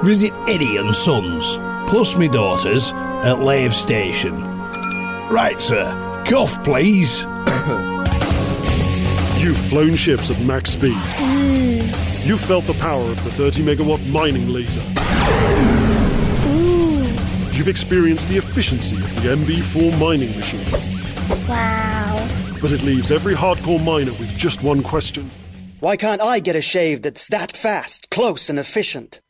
[0.04, 1.56] Visit Eddie and Sons,
[1.88, 4.38] plus me daughters, at Lave Station.
[5.30, 6.22] Right, sir.
[6.26, 7.22] Cuff, please.
[9.42, 11.41] You've flown ships at max speed.
[12.24, 14.80] You've felt the power of the 30 megawatt mining laser.
[17.52, 20.64] You've experienced the efficiency of the MB4 mining machine.
[21.48, 22.14] Wow.
[22.60, 25.30] But it leaves every hardcore miner with just one question.
[25.80, 29.20] Why can't I get a shave that's that fast, close, and efficient?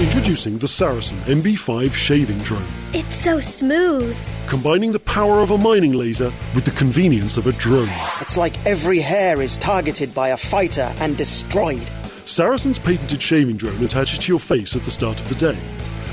[0.00, 2.64] Introducing the Saracen MB5 shaving drone,
[2.94, 4.16] It's so smooth.
[4.46, 7.88] Combining the power of a mining laser with the convenience of a drone.
[8.20, 11.86] It's like every hair is targeted by a fighter and destroyed.
[12.24, 15.58] Saracen's patented shaving drone attaches to your face at the start of the day.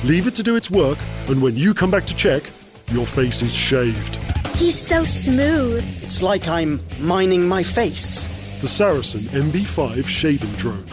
[0.04, 0.98] Leave it to do its work,
[1.28, 2.44] and when you come back to check,
[2.92, 4.16] your face is shaved.
[4.56, 5.84] He's so smooth.
[6.04, 8.28] It's like I'm mining my face.
[8.62, 10.86] The Saracen MB5 shaving drone.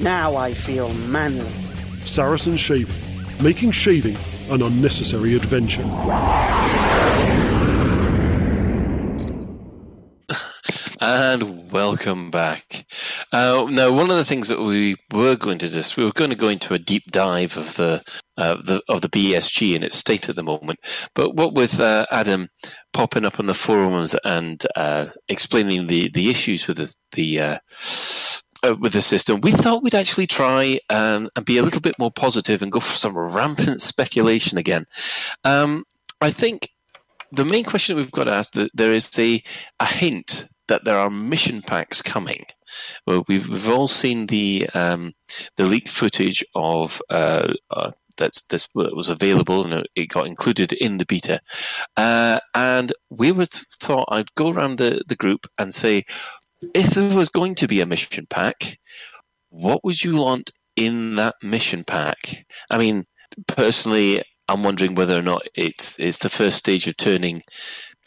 [0.00, 1.50] Now I feel manly.
[2.04, 2.96] Saracen Shaving,
[3.42, 4.16] making shaving
[4.50, 5.84] an unnecessary adventure.
[11.00, 12.84] And welcome back.
[13.32, 16.30] Uh, now, one of the things that we were going to just we were going
[16.30, 18.02] to go into a deep dive of the
[18.36, 20.80] uh, the of the BSG and its state at the moment.
[21.14, 22.48] But what with uh, Adam
[22.92, 27.40] popping up on the forums and uh, explaining the the issues with the the
[28.66, 31.98] uh, with the system, we thought we'd actually try um, and be a little bit
[31.98, 34.86] more positive and go for some rampant speculation again.
[35.44, 35.84] Um,
[36.20, 36.70] I think
[37.30, 39.42] the main question we've got to ask that there is a,
[39.80, 42.44] a hint that there are mission packs coming.
[43.06, 45.14] Well, we've we've all seen the um,
[45.56, 50.98] the leaked footage of uh, uh, that's this was available and it got included in
[50.98, 51.40] the beta,
[51.96, 56.04] uh, and we would thought I'd go around the, the group and say,
[56.74, 58.78] if there was going to be a mission pack,
[59.50, 62.46] what would you want in that mission pack?
[62.70, 63.04] I mean,
[63.46, 67.42] personally, I'm wondering whether or not it's it's the first stage of turning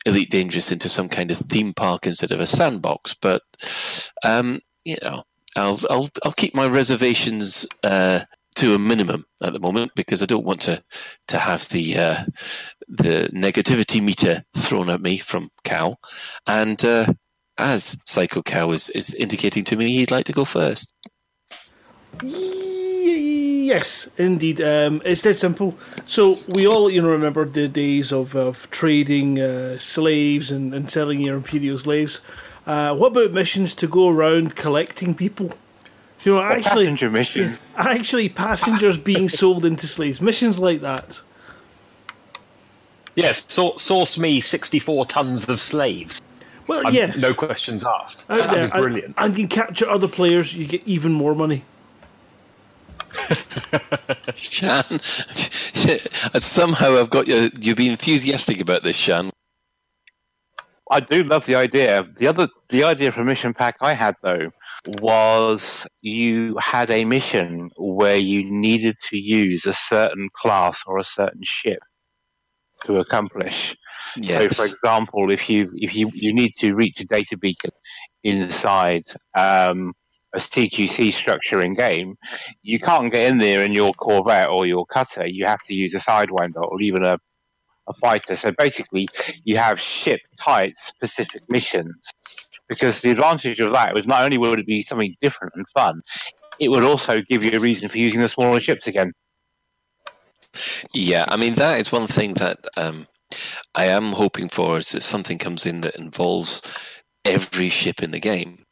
[0.06, 3.14] Elite Dangerous into some kind of theme park instead of a sandbox.
[3.14, 3.41] But
[4.23, 5.23] um, you know,
[5.56, 8.22] I'll I'll I'll keep my reservations uh,
[8.56, 10.84] to a minimum at the moment because I don't want to
[11.28, 12.23] to have the uh,
[12.88, 15.99] the negativity meter thrown at me from Cal,
[16.48, 17.06] and uh,
[17.62, 20.94] as Psycho Cow is, is indicating to me, he'd like to go first.
[22.24, 24.60] Yes, indeed.
[24.60, 25.78] Um, it's dead simple.
[26.06, 30.90] So we all, you know, remember the days of, of trading uh, slaves and, and
[30.90, 32.20] selling your imperial slaves.
[32.66, 35.54] Uh, what about missions to go around collecting people?
[36.24, 37.58] You know, actually, passenger mission.
[37.78, 40.22] actually, passengers being sold into slaves.
[40.22, 41.22] Missions like that.
[43.16, 46.22] Yes, sor- source me 64 tons of slaves.
[46.68, 47.22] Well, I'm- yes.
[47.22, 48.26] No questions asked.
[48.30, 49.16] Uh, Out That'd there, be brilliant.
[49.18, 51.64] And, and you capture other players, you get even more money.
[54.36, 55.00] Shan,
[56.40, 57.50] somehow I've got you.
[57.60, 59.32] You be enthusiastic about this, Shan.
[60.90, 62.08] I do love the idea.
[62.18, 64.52] The other, the idea for mission pack I had though
[65.00, 71.04] was you had a mission where you needed to use a certain class or a
[71.04, 71.80] certain ship
[72.86, 73.76] to accomplish.
[74.18, 74.56] Yes.
[74.56, 77.72] So, for example, if you if you you need to reach a data beacon
[78.24, 79.03] inside
[79.38, 79.94] um,
[80.34, 82.16] a CQC structure in game,
[82.62, 85.26] you can't get in there in your Corvette or your cutter.
[85.26, 87.18] You have to use a Sidewinder or even a
[87.88, 88.36] a fighter.
[88.36, 89.08] So basically,
[89.44, 91.95] you have ship type specific missions.
[92.68, 96.02] Because the advantage of that was not only would it be something different and fun,
[96.60, 99.12] it would also give you a reason for using the smaller ships again.
[100.94, 103.07] Yeah, I mean that is one thing that um,
[103.76, 106.61] I am hoping for is that something comes in that involves
[107.26, 108.64] every ship in the game.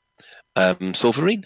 [0.56, 1.45] Um, Solverine?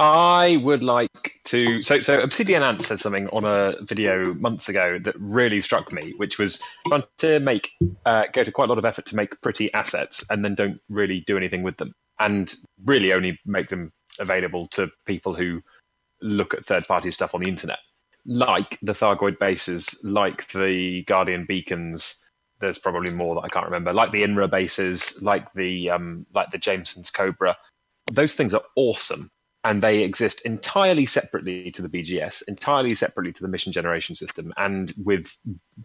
[0.00, 1.82] I would like to.
[1.82, 6.14] So, so Obsidian Ant said something on a video months ago that really struck me,
[6.18, 7.70] which was trying to make
[8.06, 10.80] uh, go to quite a lot of effort to make pretty assets and then don't
[10.88, 15.60] really do anything with them, and really only make them available to people who
[16.22, 17.78] look at third-party stuff on the internet,
[18.28, 22.22] like the Thargoid bases, like the Guardian beacons.
[22.60, 26.50] There's probably more that I can't remember, like the INRA bases, like the um, like
[26.50, 27.56] the Jameson's Cobra.
[28.12, 29.30] Those things are awesome
[29.64, 34.52] and they exist entirely separately to the BGS, entirely separately to the mission generation system,
[34.56, 35.36] and with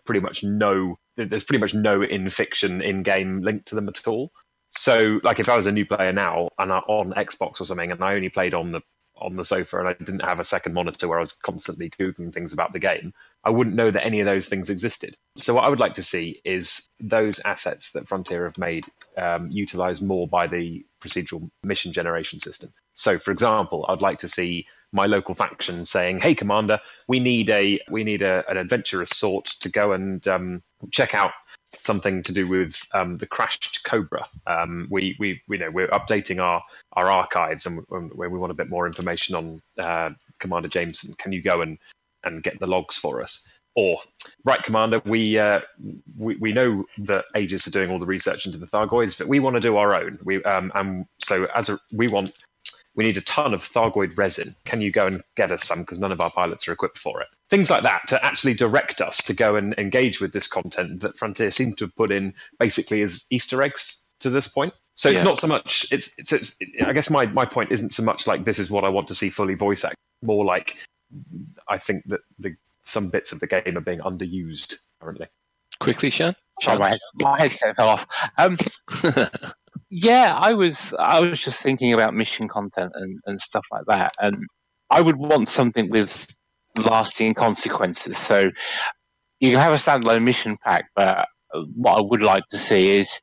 [0.05, 4.07] pretty much no there's pretty much no in fiction in game link to them at
[4.07, 4.31] all.
[4.69, 7.91] So, like if I was a new player now and I, on Xbox or something,
[7.91, 8.81] and I only played on the
[9.17, 12.33] on the sofa and I didn't have a second monitor where I was constantly googling
[12.33, 13.13] things about the game,
[13.43, 15.15] I wouldn't know that any of those things existed.
[15.37, 18.85] So what I would like to see is those assets that Frontier have made
[19.17, 22.73] um, utilized more by the procedural mission generation system.
[22.93, 27.49] So, for example, I'd like to see my local faction saying, "Hey, commander, we need
[27.49, 31.31] a we need a, an adventurous sort to go and um, check out
[31.85, 34.27] something to do with um, the crashed Cobra.
[34.47, 38.55] Um, we, we, we know we're updating our, our archives and where we want a
[38.55, 41.15] bit more information on uh, Commander Jameson.
[41.17, 41.77] Can you go and,
[42.23, 43.47] and get the logs for us?
[43.75, 43.97] Or,
[44.45, 45.61] right, Commander, we, uh,
[46.15, 49.39] we we know that Aegis are doing all the research into the Thargoids, but we
[49.39, 50.19] want to do our own.
[50.23, 52.33] We um, and so as a, we want
[52.95, 54.55] we need a ton of Thargoid resin.
[54.65, 55.81] Can you go and get us some?
[55.81, 57.27] Because none of our pilots are equipped for it.
[57.49, 61.17] Things like that to actually direct us to go and engage with this content that
[61.17, 64.73] Frontier seem to have put in basically as Easter eggs to this point.
[64.95, 65.23] So it's Yeah.
[65.25, 65.87] not so much.
[65.91, 66.57] It's, it's it's.
[66.85, 69.15] I guess my my point isn't so much like this is what I want to
[69.15, 69.95] see fully voice act.
[70.21, 70.77] More like
[71.67, 75.27] I think that the some bits of the game are being underused currently.
[75.79, 76.35] Quickly, Sean?
[76.67, 78.05] Oh, my, my headset fell off.
[78.37, 78.57] Um,
[79.95, 84.11] yeah, I was I was just thinking about mission content and, and stuff like that,
[84.19, 84.35] and
[84.89, 86.27] I would want something with
[86.75, 88.17] lasting consequences.
[88.17, 88.45] So
[89.39, 91.27] you can have a standalone mission pack, but
[91.75, 93.19] what I would like to see is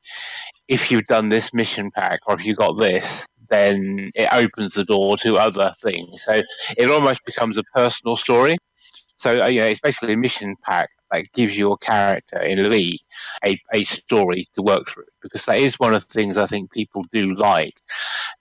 [0.69, 4.85] if you've done this mission pack or if you got this, then it opens the
[4.85, 6.23] door to other things.
[6.23, 6.41] So
[6.77, 8.57] it almost becomes a personal story.
[9.17, 13.01] So uh, you it's basically a mission pack that gives your character in Elite
[13.45, 16.71] a, a story to work through because that is one of the things I think
[16.71, 17.79] people do like.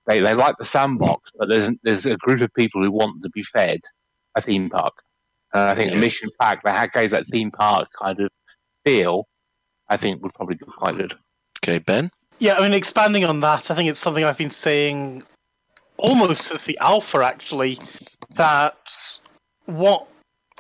[0.07, 3.31] They they like the sandbox, but there's there's a group of people who want to
[3.31, 3.81] be fed
[4.37, 4.95] a theme park.
[5.53, 6.01] And I think a Yeah.
[6.01, 8.31] mission pack that had- gave that theme park kind of
[8.87, 9.27] feel,
[9.89, 11.15] I think would probably be quite good.
[11.63, 12.11] Okay, Ben?
[12.39, 15.25] Yeah, I mean, expanding on that, I think it's something I've been saying
[15.99, 17.79] almost since the alpha, actually,
[18.37, 18.79] that
[19.67, 20.07] what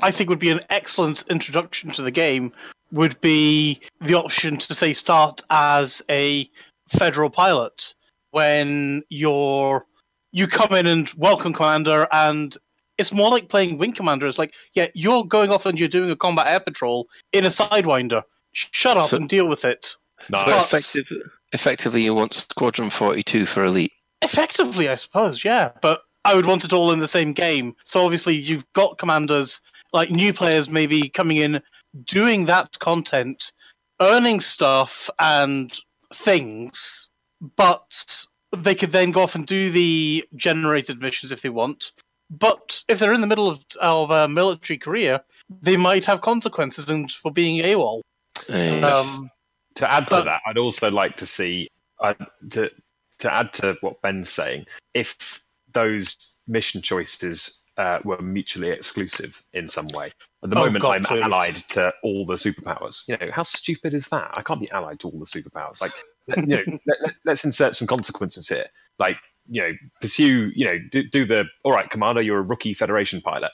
[0.03, 2.53] I think would be an excellent introduction to the game
[2.93, 6.49] would be the option to, say, start as a
[6.89, 7.95] federal pilot
[8.33, 9.85] when you're
[10.33, 12.57] you come in and welcome commander and
[12.99, 16.11] it's more like playing wing commander it's like yeah you're going off and you're doing
[16.11, 18.23] a combat air patrol in a sidewinder
[18.53, 19.95] shut up So- and deal with it
[20.35, 21.11] So effective,
[21.53, 23.93] effectively, you want Squadron 42 for Elite.
[24.23, 25.71] Effectively, I suppose, yeah.
[25.81, 27.75] But I would want it all in the same game.
[27.85, 29.61] So obviously, you've got commanders,
[29.93, 31.63] like new players maybe coming in,
[32.05, 33.53] doing that content,
[34.01, 35.77] earning stuff and
[36.15, 37.11] things,
[37.57, 38.27] but
[38.57, 41.93] they could then go off and do the generated missions if they want.
[42.31, 45.21] But if they're in the middle of, of a military career,
[45.63, 48.03] they might have consequences and for being AWOL.
[48.49, 49.31] Um,
[49.77, 51.69] to add to but- that, I'd also like to see
[52.01, 52.15] uh,
[52.51, 52.71] to
[53.19, 54.67] to add to what Ben's saying.
[54.95, 55.43] If
[55.73, 60.13] those mission choices uh, were mutually exclusive in some way,
[60.45, 61.23] at the Oh, moment God, I'm please.
[61.25, 63.09] allied to all the superpowers.
[63.09, 64.33] You know, how stupid is that?
[64.37, 65.81] I can't be allied to all the superpowers.
[65.81, 65.93] Like,
[66.37, 68.67] you know, let, let, let's insert some consequences here.
[68.99, 69.17] Like,
[69.49, 70.53] you know, pursue.
[70.55, 72.21] You know, do, do the all right, Commander.
[72.21, 73.53] You're a rookie Federation pilot.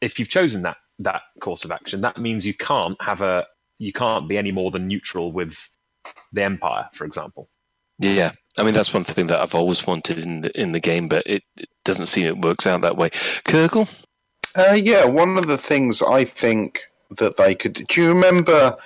[0.00, 3.46] If you've chosen that that course of action, that means you can't have a
[3.80, 5.58] you can't be any more than neutral with
[6.32, 7.48] the Empire, for example.
[7.98, 11.08] Yeah, I mean that's one thing that I've always wanted in the in the game,
[11.08, 13.10] but it, it doesn't seem it works out that way.
[13.10, 13.88] Kurgle,
[14.54, 17.74] Uh, yeah, one of the things I think that they could.
[17.88, 18.76] Do you remember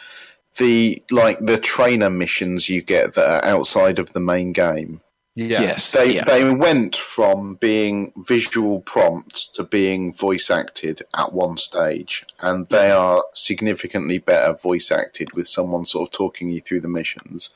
[0.56, 5.02] the like the trainer missions you get that are outside of the main game?
[5.34, 5.60] Yeah.
[5.60, 5.92] Yes.
[5.92, 6.24] They yeah.
[6.24, 12.90] they went from being visual prompts to being voice acted at one stage, and they
[12.90, 17.50] are significantly better voice acted with someone sort of talking you through the missions.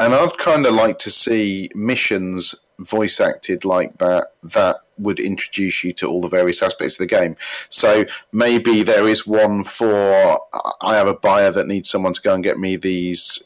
[0.00, 5.82] And I'd kind of like to see missions voice acted like that that would introduce
[5.82, 7.36] you to all the various aspects of the game.
[7.68, 10.38] So maybe there is one for
[10.80, 13.42] I have a buyer that needs someone to go and get me these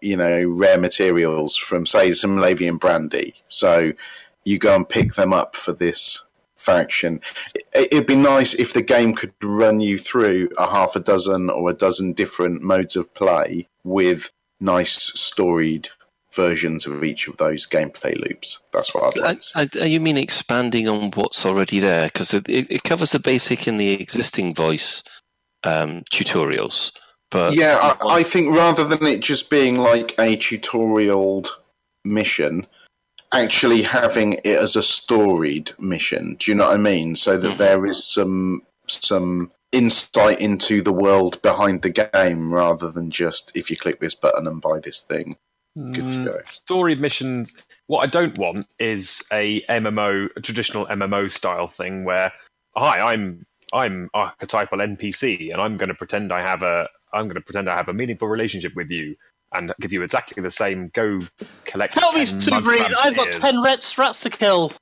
[0.00, 3.34] you know rare materials from say some Lavian brandy.
[3.46, 3.92] So
[4.44, 6.26] you go and pick them up for this
[6.56, 7.20] faction.
[7.54, 11.50] It- It'd be nice if the game could run you through a half a dozen
[11.50, 14.30] or a dozen different modes of play with
[14.62, 15.88] nice storied
[16.34, 18.60] versions of each of those gameplay loops.
[18.72, 19.42] That's what I'd like.
[19.54, 22.06] I, I, you mean expanding on what's already there?
[22.06, 25.02] Because it, it, covers the basic in the existing voice
[25.64, 26.92] um, tutorials.
[27.30, 31.44] But yeah, I, I think rather than it just being like a tutorial
[32.04, 32.66] mission,
[33.32, 36.36] actually having it as a storied mission.
[36.38, 37.16] Do you know what I mean?
[37.16, 37.58] So that Mhm.
[37.58, 43.70] there is some some insight into the world behind the game rather than just if
[43.70, 45.36] you click this button and buy this thing.
[45.74, 46.40] Good to Mm, go.
[46.44, 47.54] Story missions.
[47.86, 52.30] What I don't want is a MMO, a traditional MMO style thing where,
[52.76, 57.36] hi, I'm I'm archetypal NPC, and I'm going to pretend I have a I'm going
[57.36, 59.16] to pretend I have a meaningful relationship with you,
[59.54, 60.90] and give you exactly the same.
[60.92, 61.20] Go
[61.64, 61.94] collect.
[61.94, 62.78] Tell these two mud breed.
[62.80, 64.72] crabs I've got ten red strats to kill.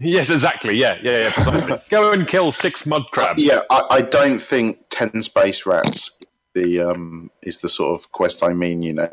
[0.00, 0.78] Yes, exactly.
[0.78, 1.32] Yeah, yeah, yeah.
[1.32, 1.80] Precisely.
[1.90, 3.42] Go and kill six mud crabs.
[3.42, 6.10] Yeah, I, I don't think ten space rats
[6.54, 8.82] the um is the sort of quest I mean.
[8.82, 9.08] You know,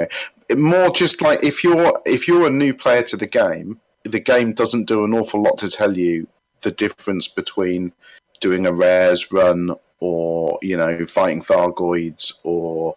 [0.56, 4.54] more just like if you're if you're a new player to the game, the game
[4.54, 6.28] doesn't do an awful lot to tell you
[6.62, 7.94] the difference between
[8.40, 12.96] doing a rares run or you know fighting Thargoids or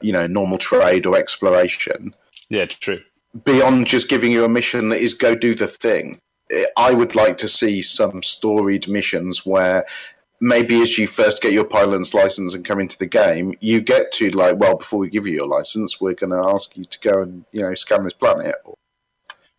[0.00, 2.14] you know normal trade or exploration
[2.48, 3.00] Yeah, true.
[3.44, 6.18] beyond just giving you a mission that is go do the thing.
[6.76, 9.84] I would like to see some storied missions where
[10.40, 14.12] maybe as you first get your pilot's license and come into the game, you get
[14.12, 17.00] to like, well, before we give you your license, we're going to ask you to
[17.00, 18.56] go and you know scan this planet.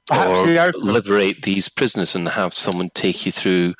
[0.07, 3.73] Perhaps or the open- liberate these prisoners and have someone take you through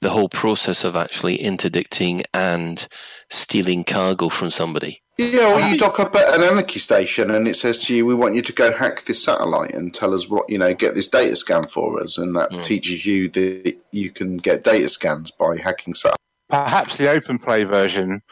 [0.00, 2.88] the whole process of actually interdicting and
[3.30, 5.00] stealing cargo from somebody.
[5.18, 8.14] Yeah, or you dock up at an anarchy station and it says to you, "We
[8.14, 11.08] want you to go hack this satellite and tell us what you know, get this
[11.08, 12.62] data scan for us," and that Mm.
[12.62, 16.16] teaches you that you can get data scans by hacking satellites.
[16.48, 18.22] Perhaps the open play version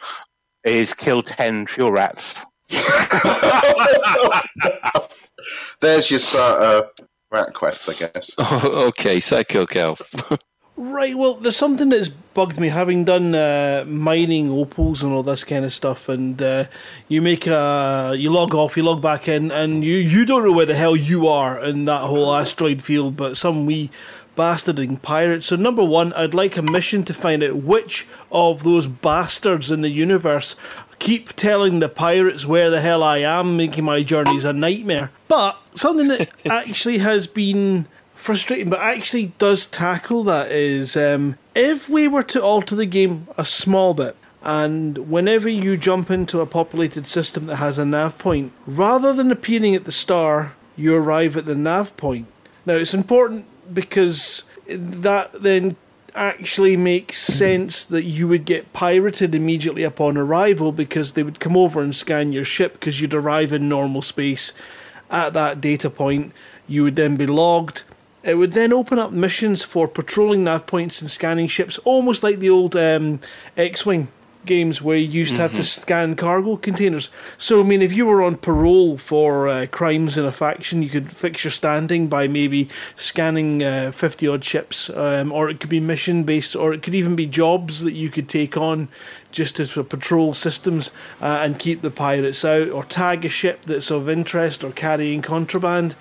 [0.63, 2.33] is kill ten pure rats.
[5.81, 6.87] There's your starter
[7.31, 8.31] rat quest, I guess.
[8.37, 9.97] Oh, okay, Psycho Cal.
[10.79, 15.43] Right, well, there's something that's bugged me having done uh, mining opals and all this
[15.43, 16.65] kind of stuff, and uh,
[17.07, 20.51] you make a you log off, you log back in, and you you don't know
[20.51, 23.89] where the hell you are in that whole asteroid field, but some wee
[24.35, 25.43] bastarding pirate.
[25.43, 29.81] So number one, I'd like a mission to find out which of those bastards in
[29.81, 30.55] the universe
[30.99, 35.11] keep telling the pirates where the hell I am, making my journeys a nightmare.
[35.27, 37.87] But something that actually has been
[38.27, 43.25] frustrating, but actually does tackle that is um, if we were to alter the game
[43.37, 44.17] a small bit.
[44.43, 49.31] And whenever you jump into a populated system that has a nav point, rather than
[49.31, 52.27] appearing at the star, you arrive at the nav point.
[52.65, 55.77] Now, it's important because that then
[56.13, 61.55] actually makes sense that you would get pirated immediately upon arrival because they would come
[61.55, 64.51] over and scan your ship because you'd arrive in normal space
[65.09, 66.33] at that data point.
[66.67, 67.83] You would then be logged.
[68.27, 72.39] It would then open up missions for patrolling nav points and scanning ships, almost like
[72.39, 73.21] the old um,
[73.55, 74.09] X Wing
[74.47, 77.09] games where you used to have to scan cargo containers.
[77.37, 80.89] So, I mean, if you were on parole for uh, crimes in a faction, you
[80.89, 82.67] could fix your standing by maybe
[82.97, 86.95] scanning uh, 50 odd ships, um, or it could be mission based, or it could
[86.95, 88.89] even be jobs that you could take on
[89.31, 90.91] just to patrol systems
[91.21, 95.21] uh, and keep the pirates out, or tag a ship that's of interest or carrying
[95.21, 95.95] contraband.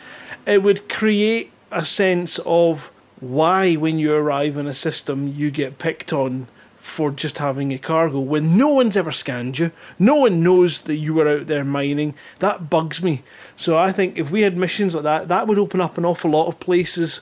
[0.45, 2.91] It would create a sense of
[3.21, 7.79] why, when you arrive in a system, you get picked on for just having a
[7.79, 9.73] cargo when no one's ever scanned you.
[9.99, 12.15] No one knows that you were out there mining.
[12.39, 13.25] That bugs me.
[13.57, 16.31] So I think if we had missions like that, that would open up an awful
[16.31, 17.21] lot of places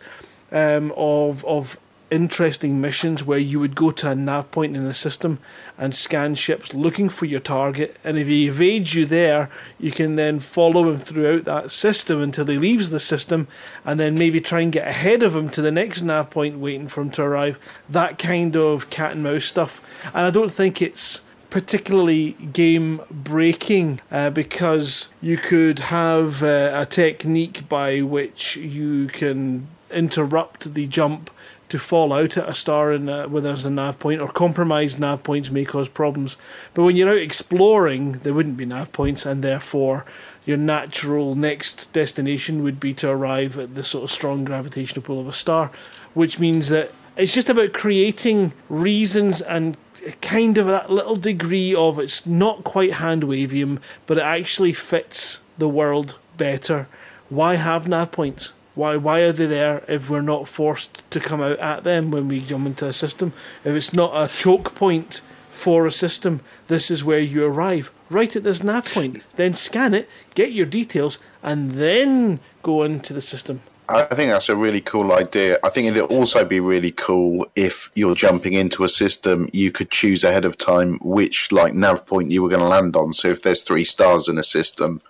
[0.53, 1.79] um, of of
[2.11, 5.39] interesting missions where you would go to a nav point in a system
[5.79, 10.17] and scan ships looking for your target and if he evades you there you can
[10.17, 13.49] then follow him throughout that system until he leaves the system
[13.85, 16.89] and then maybe try and get ahead of him to the next nav point waiting
[16.89, 17.59] for him to arrive.
[17.89, 19.81] That kind of cat and mouse stuff.
[20.15, 26.85] And i don't think it's particularly game breaking uh, because you could have uh, a
[26.85, 31.31] technique by which you can interrupt the jump
[31.75, 35.01] to fall out at a star in a, where there's a nav point, or compromised
[35.01, 36.37] nav points may cause problems.
[36.73, 40.05] But when you're out exploring, there wouldn't be nav points, and therefore
[40.45, 45.19] your natural next destination would be to arrive at the sort of strong gravitational pull
[45.19, 45.73] of a star,
[46.13, 49.77] which means that it's just about creating reasons and
[50.21, 55.41] kind of that little degree of it's not quite hand wavium, but it actually fits
[55.59, 56.87] the world better.
[57.31, 58.53] Why have nav points?
[58.75, 62.29] Why why are they there if we're not forced to come out at them when
[62.29, 63.33] we jump into a system?
[63.65, 67.91] If it's not a choke point for a system, this is where you arrive.
[68.11, 69.23] Right at this nav point.
[69.37, 73.63] Then scan it, get your details, and then go into the system.
[73.89, 75.59] I think that's a really cool idea.
[75.63, 79.91] I think it'd also be really cool if you're jumping into a system, you could
[79.91, 83.13] choose ahead of time which like nav point you were going to land on.
[83.13, 85.03] So if there's three stars in a system,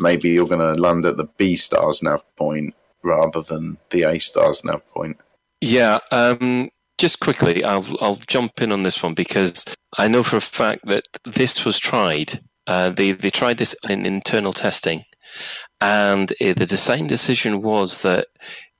[0.00, 4.18] maybe you're going to land at the B stars nav point rather than the A
[4.18, 5.18] stars now point.
[5.60, 9.64] Yeah, um, just quickly, I'll I'll jump in on this one because
[9.98, 12.40] I know for a fact that this was tried.
[12.66, 15.02] Uh, they they tried this in internal testing,
[15.80, 18.28] and uh, the design decision was that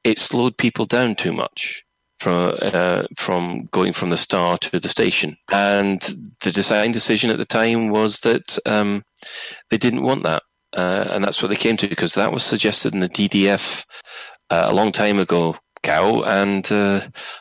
[0.05, 1.85] it slowed people down too much
[2.19, 5.37] from uh, from going from the star to the station.
[5.51, 6.01] And
[6.43, 9.03] the design decision at the time was that um,
[9.71, 10.43] they didn't want that,
[10.77, 13.85] uh, and that's what they came to because that was suggested in the DDF
[14.51, 15.57] uh, a long time ago.
[15.83, 17.01] Cow, and uh,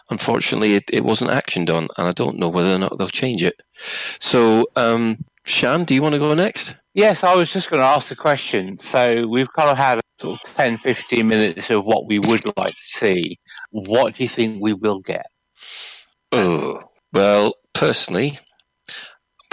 [0.09, 3.43] unfortunately, it, it wasn't actioned on, and I don't know whether or not they'll change
[3.43, 3.61] it.
[3.73, 6.73] So, um, Shan, do you want to go next?
[6.93, 8.77] Yes, I was just going to ask the question.
[8.77, 12.75] So we've kind of had sort of 10, 15 minutes of what we would like
[12.75, 13.39] to see.
[13.71, 15.25] What do you think we will get?
[16.31, 18.39] Oh, well, personally,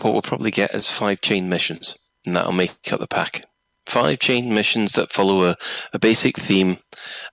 [0.00, 1.96] what we'll probably get is five chain missions,
[2.26, 3.44] and that'll make up the pack.
[3.86, 5.56] Five chain missions that follow a,
[5.92, 6.78] a basic theme,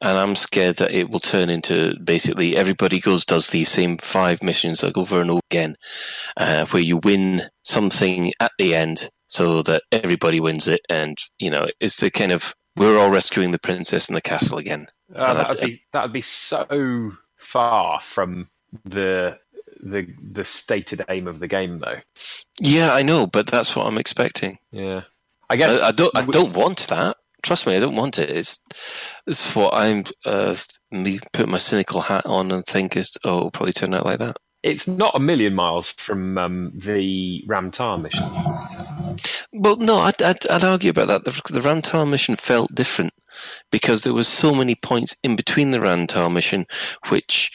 [0.01, 4.43] and I'm scared that it will turn into basically everybody goes does these same five
[4.43, 5.75] missions over and over again,
[6.38, 11.49] uh, where you win something at the end so that everybody wins it, and you
[11.49, 14.88] know it's the kind of we're all rescuing the princess in the castle again.
[15.13, 18.49] Uh, that would be that would be so far from
[18.85, 19.38] the
[19.81, 21.99] the the stated aim of the game, though.
[22.59, 24.59] Yeah, I know, but that's what I'm expecting.
[24.71, 25.01] Yeah,
[25.53, 26.17] I guess I, I don't.
[26.17, 27.15] I don't want that.
[27.43, 28.31] Trust me, I don't want it.
[28.31, 28.57] It's
[29.27, 30.55] it's what I'm uh,
[30.91, 34.17] me put my cynical hat on and think is oh, it'll probably turn out like
[34.17, 34.35] that.
[34.63, 38.23] it's not a million miles from um, the Ram Tah mission.
[39.51, 41.25] Well, no, I'd, I'd, I'd argue about that.
[41.25, 43.13] The, the Ram Tah mission felt different
[43.71, 46.65] because there was so many points in between the Ram Tah mission,
[47.09, 47.51] which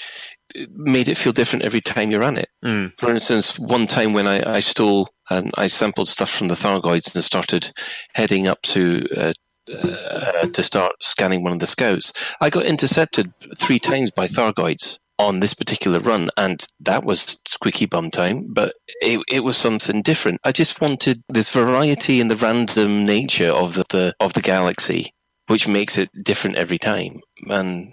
[0.70, 2.48] made it feel different every time you ran it.
[2.64, 2.92] Mm.
[2.98, 7.14] For instance, one time when I, I stole and I sampled stuff from the Thargoids
[7.14, 7.72] and started
[8.14, 9.32] heading up to uh,
[9.72, 14.98] uh, to start scanning one of the scouts, I got intercepted three times by Thargoids
[15.18, 18.46] on this particular run, and that was squeaky bum time.
[18.48, 20.40] But it, it was something different.
[20.44, 25.12] I just wanted this variety in the random nature of the, the of the galaxy,
[25.48, 27.20] which makes it different every time.
[27.48, 27.92] And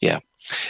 [0.00, 0.20] yeah.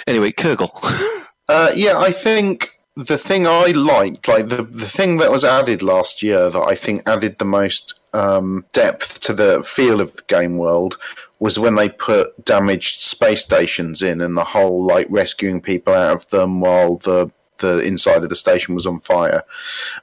[0.07, 0.71] Anyway, Kurgle.
[1.49, 5.83] Uh, yeah, I think the thing I liked, like the the thing that was added
[5.83, 10.23] last year that I think added the most um, depth to the feel of the
[10.29, 10.97] game world
[11.39, 16.15] was when they put damaged space stations in and the whole like rescuing people out
[16.15, 19.43] of them while the the inside of the station was on fire.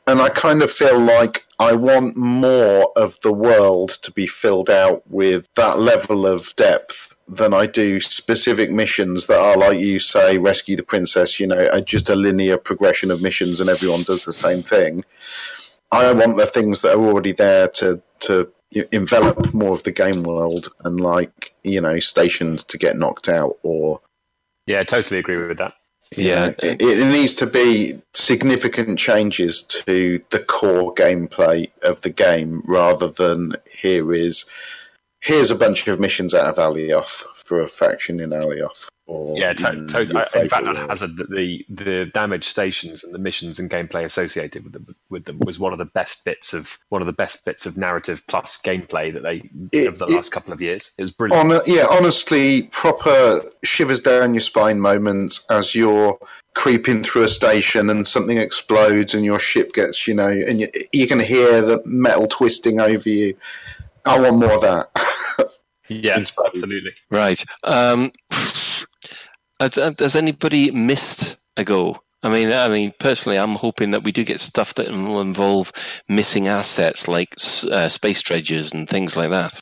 [0.08, 4.70] And I kind of feel like I want more of the world to be filled
[4.70, 10.00] out with that level of depth than I do specific missions that are, like you
[10.00, 14.26] say, rescue the princess, you know, just a linear progression of missions and everyone does
[14.26, 15.04] the same thing.
[15.92, 18.52] I want the things that are already there to, to
[18.92, 23.58] envelop more of the game world and, like, you know, stations to get knocked out
[23.64, 24.02] or
[24.66, 25.74] Yeah, I totally agree with that.
[26.18, 26.54] Yeah.
[26.62, 33.10] it, it needs to be significant changes to the core gameplay of the game rather
[33.10, 34.46] than here is
[35.24, 38.88] here's a bunch of missions out of Alioth for a faction in Alioth.
[39.06, 40.76] Or Yeah, to- in to- your I- in fact, on.
[40.88, 45.26] Hazard, the, the the damage stations and the missions and gameplay associated with them with
[45.26, 48.24] them was one of the best bits of one of the best bits of narrative
[48.28, 50.92] plus gameplay that they It- of the it- last couple of years.
[50.98, 51.52] It was brilliant.
[51.52, 56.18] On yeah, honestly, proper shivers down your spine moments as you're
[56.54, 60.68] creeping through a station and something explodes and your ship gets, you know, and you,
[60.94, 63.36] you can hear the metal twisting over you.
[64.06, 64.90] I want more of that.
[65.90, 66.94] yeah, absolutely.
[67.10, 67.44] Right.
[67.64, 68.12] Um,
[69.60, 72.00] has, has anybody missed a goal?
[72.24, 75.72] I mean, I mean, personally, I'm hoping that we do get stuff that will involve
[76.08, 77.34] missing assets like
[77.70, 79.60] uh, space dredgers and things like that.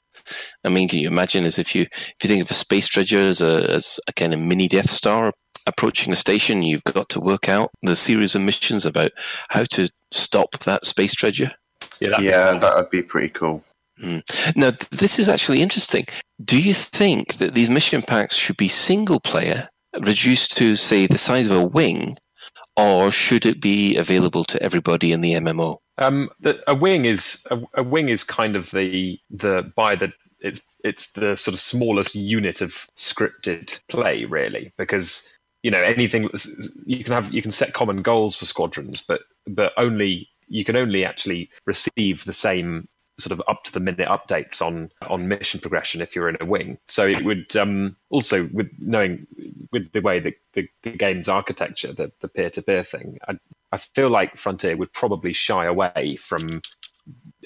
[0.64, 3.18] I mean, can you imagine as if you if you think of a space dredger
[3.18, 5.34] as a as a kind of mini Death Star
[5.66, 9.12] approaching a station, you've got to work out the series of missions about
[9.50, 11.52] how to stop that space dredger.
[12.00, 12.60] Yeah, that'd be Yeah, cool.
[12.60, 13.64] that would be pretty cool.
[14.02, 14.56] Mm.
[14.56, 16.06] Now, this is actually interesting.
[16.44, 19.70] Do you think that these mission packs should be single player,
[20.00, 22.18] reduced to, say, the size of a wing,
[22.76, 25.78] or should it be available to everybody in the MMO?
[25.98, 30.12] Um, the, a wing is a, a wing is kind of the the by the
[30.40, 35.30] it's it's the sort of smallest unit of scripted play really because
[35.62, 36.28] you know anything
[36.86, 40.76] you can have you can set common goals for squadrons but but only you can
[40.76, 42.88] only actually receive the same
[43.22, 46.46] sort of up to the minute updates on on mission progression if you're in a
[46.46, 49.26] wing so it would um also with knowing
[49.72, 53.38] with the way that the, the game's architecture the the peer-to-peer thing I,
[53.72, 56.62] I feel like frontier would probably shy away from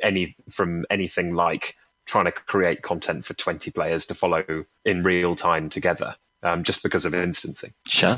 [0.02, 1.76] any from anything like
[2.06, 4.44] trying to create content for 20 players to follow
[4.86, 8.18] in real time together um, just because of instancing Sure.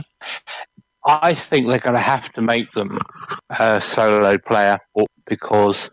[1.08, 3.00] I think they're going to have to make them
[3.50, 4.78] a solo player
[5.26, 5.90] because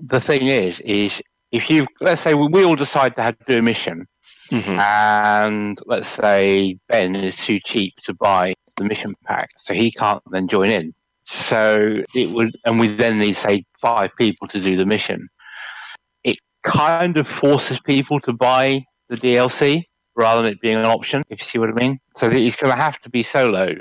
[0.00, 3.58] the thing is, is if you let's say we all decide to have to do
[3.58, 4.06] a mission,
[4.50, 4.78] Mhm.
[4.78, 10.22] and let's say Ben is too cheap to buy the mission pack, so he can't
[10.30, 10.94] then join in.
[11.24, 15.28] So it would, and we then need say five people to do the mission.
[16.24, 19.84] It kind of forces people to buy the DLC
[20.16, 21.22] rather than it being an option.
[21.30, 21.98] If you see what I mean.
[22.16, 23.74] So it's going to have to be solo.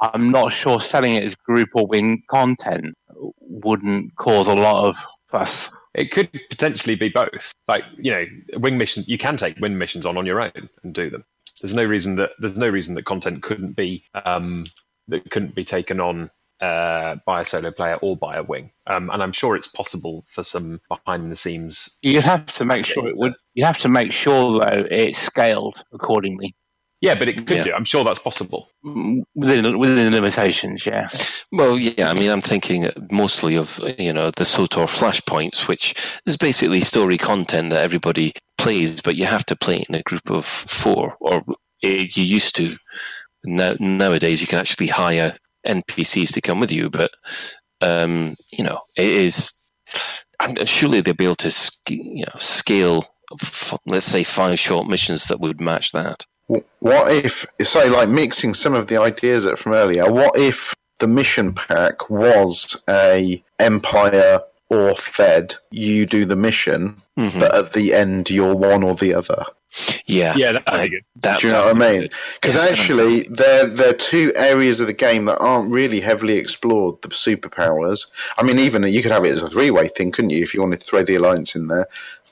[0.00, 2.94] I'm not sure selling it as group or win content
[3.40, 4.96] wouldn't cause a lot of
[5.28, 5.70] fuss.
[5.94, 8.24] it could potentially be both like you know
[8.58, 11.24] wing missions you can take wing missions on on your own and do them
[11.60, 14.66] there's no reason that there's no reason that content couldn't be um,
[15.08, 16.30] that couldn't be taken on
[16.60, 20.24] uh, by a solo player or by a wing um, and i'm sure it's possible
[20.26, 23.34] for some behind the scenes You'd have to make sure it would.
[23.54, 26.54] You have to make sure though it's scaled accordingly
[27.00, 27.62] yeah but it could Yeah.
[27.64, 30.86] do i'm sure that's possible Mm, within within the limitations.
[30.86, 31.08] Yeah.
[31.52, 35.94] Well, yeah, I mean, I'm thinking mostly of, you know, the SWTOR flashpoints, which
[36.24, 40.02] is basically story content that everybody plays, but you have to play it in a
[40.02, 41.42] group of four, or
[41.82, 42.76] it, you used to.
[43.44, 45.36] Now, nowadays, you can actually hire
[45.66, 47.10] NPCs to come with you, but,
[47.82, 49.52] um, you know, it is.
[50.40, 53.04] And surely they'll be able to, you know, scale,
[53.86, 56.24] let's say, five short missions that would match that.
[56.50, 60.10] Wh- What if, say, like mixing some of the ideas that from earlier?
[60.10, 65.54] What if the mission pack was a Empire or Fed?
[65.70, 67.40] You do the mission, Mhm.
[67.40, 69.44] but at the end you're one or the other.
[70.06, 70.90] Yeah, yeah that'd I-
[71.20, 72.08] that, Do you know that what I mean?
[72.40, 77.00] Because Yes, actually, they're they're two areas of the game that aren't really heavily explored.
[77.02, 78.10] The superpowers.
[78.36, 80.42] I mean, even you could have it as a three way thing, couldn't you?
[80.42, 81.86] If you wanted to throw the alliance in there.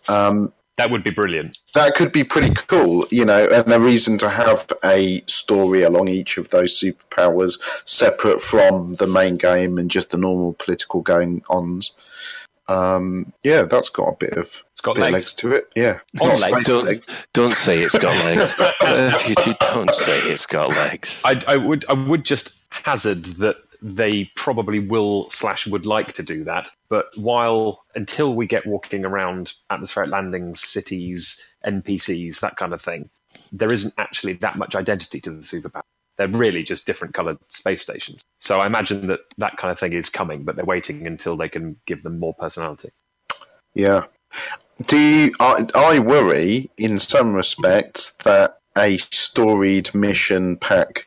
[0.09, 4.19] Um, that would be brilliant that could be pretty cool, you know, and a reason
[4.19, 9.91] to have a story along each of those superpowers separate from the main game and
[9.91, 11.93] just the normal political going ons.
[12.67, 15.73] Um, yeah, that's got a bit of it's got bit legs legs to it.
[15.75, 16.67] Yeah, On legs.
[16.69, 17.07] Don't, legs.
[17.33, 18.55] don't say it's got legs.
[18.59, 21.23] Uh, you don't say it's got legs.
[21.25, 26.23] I, I would I would just hazard that they probably will slash would like to
[26.23, 32.73] do that, but while until we get walking around atmospheric landings, cities, NPCs, that kind
[32.73, 33.11] of thing,
[33.53, 35.83] there isn't actually that much identity to the superpower.
[36.17, 38.21] They're really just different coloured space stations.
[38.41, 41.49] So I imagine that that kind of thing is coming, but they're waiting until they
[41.49, 42.91] can give them more personality.
[43.75, 44.05] Yeah.
[44.87, 51.07] Do you, I, I worry in some respects that a storied mission pack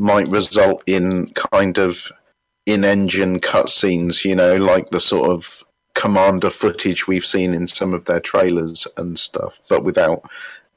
[0.00, 2.10] might result in kind of
[2.66, 5.62] in-engine cutscenes, you know, like the sort of
[5.94, 10.22] commander footage we've seen in some of their trailers and stuff, but without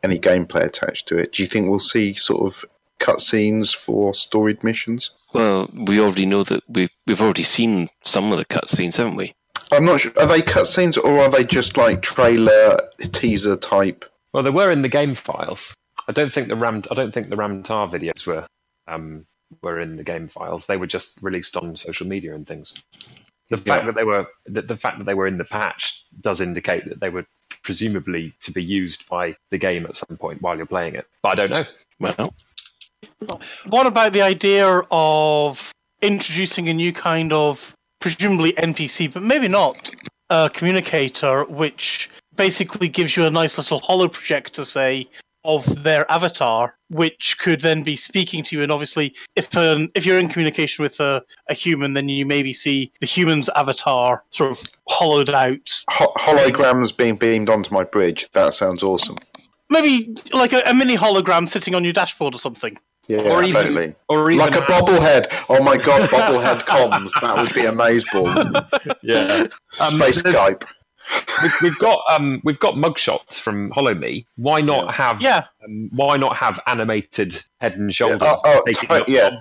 [0.04, 1.32] any gameplay attached to it.
[1.32, 2.66] Do you think we'll see sort of
[3.00, 5.12] cutscenes for storied missions?
[5.34, 9.34] Well, we already know that we've we've already seen some of the cutscenes, haven't we?
[9.72, 10.12] I'm not sure.
[10.20, 12.78] Are they cutscenes or are they just like trailer
[13.14, 14.04] teaser type?
[14.34, 15.74] Well, they were in the game files.
[16.08, 18.46] I don't think the Ram I don't think the Ram Tah videos were
[18.88, 19.26] um,
[19.62, 20.66] were in the game files.
[20.66, 22.84] They were just released on social media and things.
[23.50, 26.42] The fact that they were the, the fact that they were in the patch does
[26.42, 27.26] indicate that they were
[27.62, 31.06] presumably to be used by the game at some point while you're playing it.
[31.22, 31.66] But I don't know.
[32.00, 32.34] Well,
[33.68, 39.92] What about the idea of introducing a new kind of presumably NPC, but maybe not,
[40.30, 45.08] uh, communicator, which basically gives you a nice little hollow projector, say,
[45.46, 48.64] of their avatar, which could then be speaking to you.
[48.64, 52.54] And obviously, if um, if you're in communication with a, a human, then you maybe
[52.54, 55.84] see the human's avatar sort of hollowed out.
[55.90, 58.30] Ho- holograms being beamed onto my bridge.
[58.32, 59.18] That sounds awesome.
[59.70, 62.76] Maybe like a, a mini hologram sitting on your dashboard or something.
[63.08, 63.96] Yeah, Or even- totally.
[64.08, 65.26] or even like a have- bobblehead.
[65.50, 67.12] Oh my god, bobblehead comms.
[67.22, 68.96] That would be amazeballs.
[69.02, 69.48] Yeah.
[69.82, 70.64] Um, Space there's- Skype.
[71.42, 74.26] We've, we've got um, we've got mugshots from Holo-Me.
[74.36, 75.46] Why not have Yeah.
[75.66, 78.20] um, why not have animated head and shoulders?
[78.22, 79.38] Oh, oh, taking to- yeah,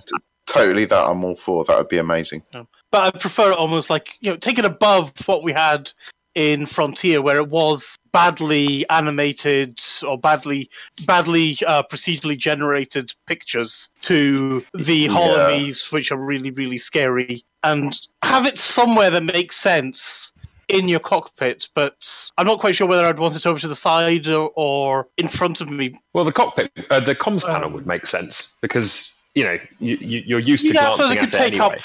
[0.47, 0.85] totally.
[0.87, 1.65] That I'm all for.
[1.65, 2.43] That would be amazing.
[2.53, 5.93] But I prefer it almost like you know, take it above what we had
[6.35, 10.71] in Frontier, where it was badly animated or badly
[11.07, 15.09] badly uh, procedurally generated pictures, to the Yeah.
[15.11, 20.33] Holo-Mes, which are really really scary, and have it somewhere that makes sense
[20.73, 21.69] in your cockpit.
[21.75, 25.09] But I'm not quite sure whether I'd want it over to the side or, or
[25.17, 25.93] in front of me.
[26.15, 30.23] Well, the cockpit, uh, the comms panel would make sense because you know you, you,
[30.27, 31.77] you're used to yeah, I glancing suppose it at could it take anyway.
[31.77, 31.81] up.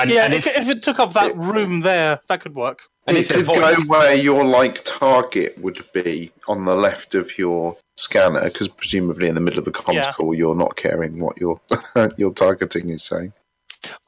[0.00, 2.82] And, yeah, and if, if, if it took up that room there, that could work.
[3.08, 7.16] and it if their could go where your like target would be on the left
[7.16, 10.12] of your scanner, because presumably in the middle of a comms Yeah.
[10.12, 11.60] call, you're not caring what your
[12.16, 13.32] your targeting is saying.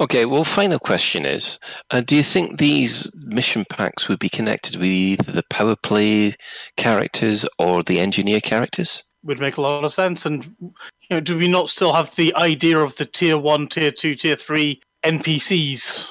[0.00, 1.58] Okay, well, final question is
[1.90, 6.34] uh, Do you think these mission packs would be connected with either the power play
[6.76, 9.02] characters or the engineer characters?
[9.22, 10.26] would make a lot of sense.
[10.26, 10.72] And you
[11.10, 14.36] know, do we not still have the idea of the tier one, tier two, tier
[14.36, 16.08] three NPCs,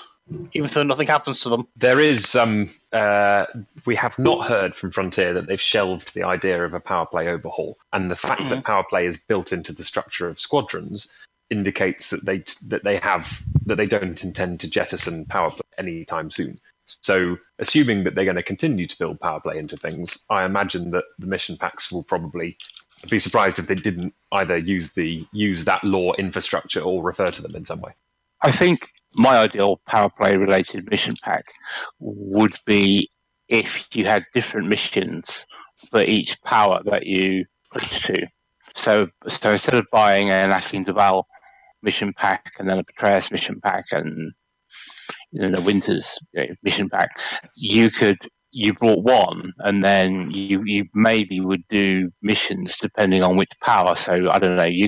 [0.53, 1.68] even though nothing happens to them?
[1.76, 3.45] there is um, uh,
[3.86, 7.27] we have not heard from Frontier that they've shelved the idea of a power play
[7.27, 11.07] overhaul, and the fact that power play is built into the structure of squadrons
[11.50, 16.30] indicates that they that they have that they don't intend to jettison power play anytime
[16.30, 16.60] soon.
[16.86, 20.90] So, assuming that they're going to continue to build power play into things, I imagine
[20.92, 22.58] that the mission packs will probably
[23.10, 27.42] be surprised if they didn't either use the use that law infrastructure or refer to
[27.42, 27.92] them in some way.
[28.42, 31.46] I think my ideal power play related mission pack
[32.00, 33.08] would be
[33.48, 35.46] if you had different missions
[35.92, 38.28] for each power that you push to.
[38.76, 41.28] So, so instead of buying an Aisling Duval
[41.81, 44.31] mission pack and then a Patreus mission pack and
[45.31, 47.10] then a Winters you know, mission pack,
[47.56, 48.18] you could
[48.51, 53.95] you brought one and then you you maybe would do missions depending on which power.
[53.95, 54.88] So I don't know you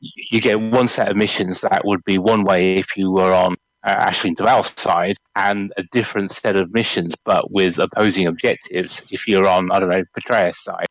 [0.00, 3.56] you get one set of missions that would be one way if you were on
[3.86, 9.28] uh, Aisling Duval's side, and a different set of missions, but with opposing objectives if
[9.28, 10.86] you're on, I don't know, Patreus' side.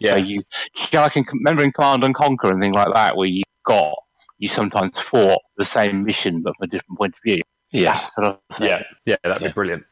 [0.00, 0.16] Yeah.
[0.16, 0.38] So you,
[0.76, 3.42] you know, like in, remember in Command and Conquer and things like that, where you
[3.64, 3.94] got,
[4.42, 7.40] you sometimes fought the same mission, but from a different point of view.
[7.70, 8.12] Yes.
[8.14, 8.38] Sort of.
[8.60, 9.84] Yeah, yeah, that'd be brilliant.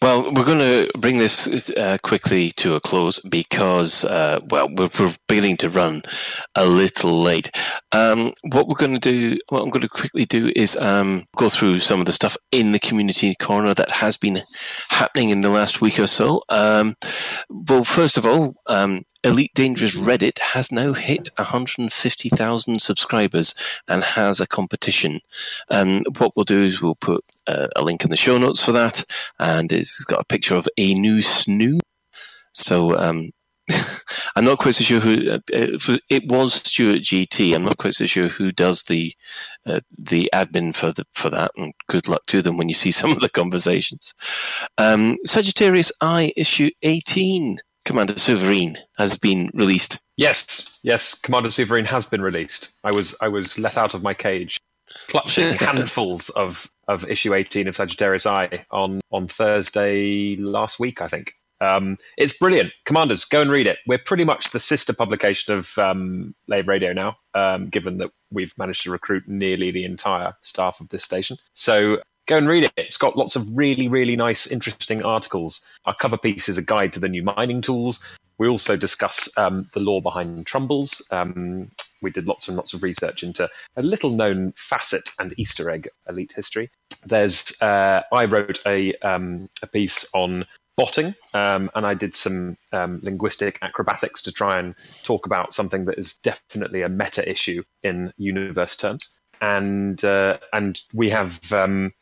[0.00, 4.88] Well, we're going to bring this uh, quickly to a close because, uh, well, we're,
[4.98, 6.02] we're beginning to run
[6.56, 7.50] a little late.
[7.92, 11.48] Um, what we're going to do, what I'm going to quickly do is um, go
[11.48, 14.38] through some of the stuff in the community corner that has been
[14.88, 16.42] happening in the last week or so.
[16.48, 16.96] Um,
[17.50, 24.40] well, first of all, um, Elite Dangerous Reddit has now hit 150,000 subscribers and has
[24.40, 25.20] a competition.
[25.70, 28.72] Um, what we'll do is we'll put uh, a link in the show notes for
[28.72, 29.04] that,
[29.38, 31.80] and it's got a picture of a new snoo.
[32.52, 33.30] So um,
[34.36, 36.54] I'm not quite so sure who uh, it was.
[36.54, 37.54] Stuart GT.
[37.54, 39.14] I'm not quite so sure who does the
[39.66, 41.52] uh, the admin for the for that.
[41.56, 44.14] And good luck to them when you see some of the conversations.
[44.78, 47.58] Um, Sagittarius Eye issue 18.
[47.84, 49.98] Commander Sovereign has been released.
[50.16, 52.72] Yes, yes, Commander Sovereign has been released.
[52.84, 54.60] I was I was let out of my cage,
[55.08, 61.08] clutching handfuls of, of issue eighteen of Sagittarius Eye on on Thursday last week, I
[61.08, 61.34] think.
[61.62, 63.24] Um, it's brilliant, Commanders.
[63.24, 63.78] Go and read it.
[63.86, 68.52] We're pretty much the sister publication of um, Lave Radio now, um, given that we've
[68.58, 71.36] managed to recruit nearly the entire staff of this station.
[71.54, 72.72] So go and read it.
[72.76, 75.66] It's got lots of really, really nice, interesting articles.
[75.84, 78.00] Our cover piece is a guide to the new mining tools.
[78.38, 81.06] We also discuss um, the lore behind trumbles.
[81.10, 81.70] Um,
[82.00, 85.88] we did lots and lots of research into a little known facet and Easter egg
[86.08, 86.70] elite history.
[87.04, 90.46] There's, uh, I wrote a, um, a piece on
[90.76, 95.84] botting, um, and I did some um, linguistic acrobatics to try and talk about something
[95.84, 101.92] that is definitely a meta issue in universe terms and uh, and we have um,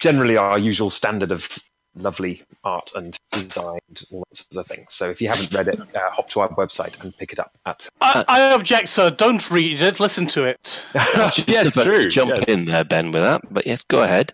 [0.00, 1.48] generally our usual standard of
[1.94, 4.84] lovely art and design and all that sort of thing.
[4.88, 7.52] So if you haven't read it, uh, hop to our website and pick it up
[7.66, 7.88] at.
[8.00, 9.10] I, I object, sir.
[9.10, 10.00] Don't read it.
[10.00, 10.82] Listen to it.
[10.94, 12.04] Just yes, about true.
[12.04, 12.44] to jump yes.
[12.48, 13.42] in there, Ben, with that.
[13.50, 14.32] But yes, go ahead.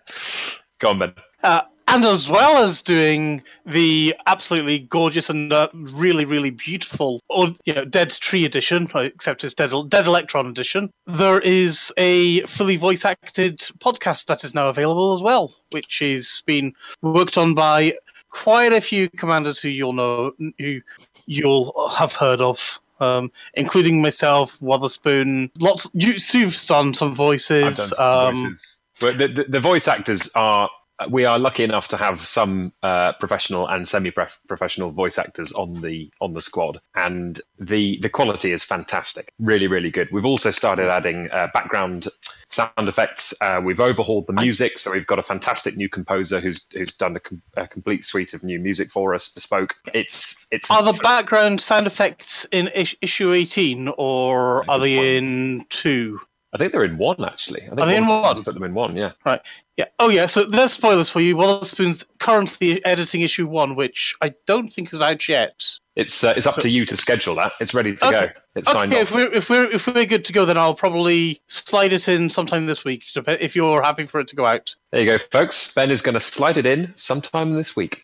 [0.79, 1.13] Go on, Ben.
[1.43, 7.55] Uh, and as well as doing the absolutely gorgeous and uh, really, really beautiful, or
[7.65, 12.75] you know, Dead Tree edition, except it's Dead, Dead Electron edition, there is a fully
[12.75, 17.93] voice acted podcast that is now available as well, which is being worked on by
[18.29, 20.81] quite a few commanders who you'll know, who
[21.25, 22.81] you'll have heard of.
[22.99, 25.51] Um, including myself, Wotherspoon.
[25.59, 25.87] Lots.
[25.93, 27.63] You, you've done some voices.
[27.63, 28.77] I've done some um, voices.
[28.99, 30.67] But the, the, the voice actors are.
[31.09, 36.11] We are lucky enough to have some uh, professional and semi-professional voice actors on the
[36.19, 39.31] on the squad, and the the quality is fantastic.
[39.39, 40.09] Really, really good.
[40.11, 42.07] We've also started adding uh, background
[42.49, 43.33] sound effects.
[43.39, 47.15] Uh, we've overhauled the music, so we've got a fantastic new composer who's who's done
[47.15, 49.75] a, com- a complete suite of new music for us, bespoke.
[49.93, 55.65] It's it's Are the background sound effects in is- issue 18 or are they in
[55.69, 56.19] 2?
[56.53, 57.63] I think they're in one actually.
[57.63, 58.43] I think Are they in one- one?
[58.43, 59.11] Put them in one, yeah.
[59.25, 59.41] Right.
[59.75, 59.85] Yeah.
[59.99, 60.25] Oh, yeah.
[60.25, 61.35] So there's spoilers for you.
[61.37, 65.63] Wotherspoon's currently editing issue 1, which I don't think is out yet.
[65.95, 67.53] It's uh, it's up to you to schedule that.
[67.59, 68.27] It's ready to Okay.
[68.27, 68.33] go.
[68.55, 71.41] It's signed okay, if we're if we're if we're good to go, then I'll probably
[71.47, 73.03] slide it in sometime this week.
[73.15, 74.75] If you're happy for it to go out.
[74.91, 75.73] There you go, folks.
[75.73, 78.03] Ben is going to slide it in sometime this week.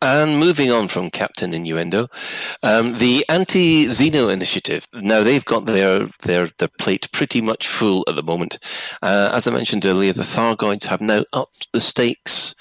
[0.00, 2.06] And moving on from Captain Innuendo,
[2.62, 4.86] um, the Anti-Xeno Initiative.
[4.94, 8.58] Now they've got their their their plate pretty much full at the moment.
[9.02, 12.54] Uh, as I mentioned earlier, the Thargoids have now upped the stakes,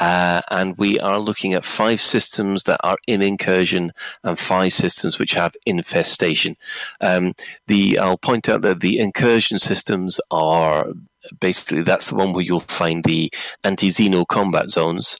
[0.00, 3.92] uh, and we are looking at five systems that are in incursion
[4.24, 6.56] and five systems which have infestation.
[7.00, 7.34] Um,
[7.68, 10.86] the I'll point out that the incursion systems are
[11.40, 13.30] basically that's the one where you'll find the
[13.64, 15.16] anti-xeno combat zones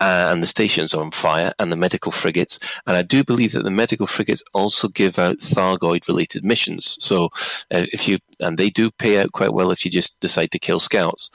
[0.00, 2.80] and the stations on fire and the medical frigates.
[2.86, 6.96] And i do believe that the medical frigates also give out thargoid related missions.
[7.00, 7.26] So
[7.72, 10.58] uh, if you and they do pay out quite well if you just decide to
[10.58, 11.30] kill scouts.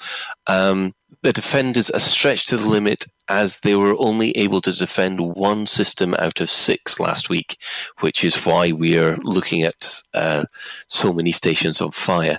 [0.47, 5.35] Um, the defenders are stretched to the limit as they were only able to defend
[5.35, 7.57] one system out of six last week,
[7.99, 10.45] which is why we are looking at uh,
[10.87, 12.37] so many stations on fire.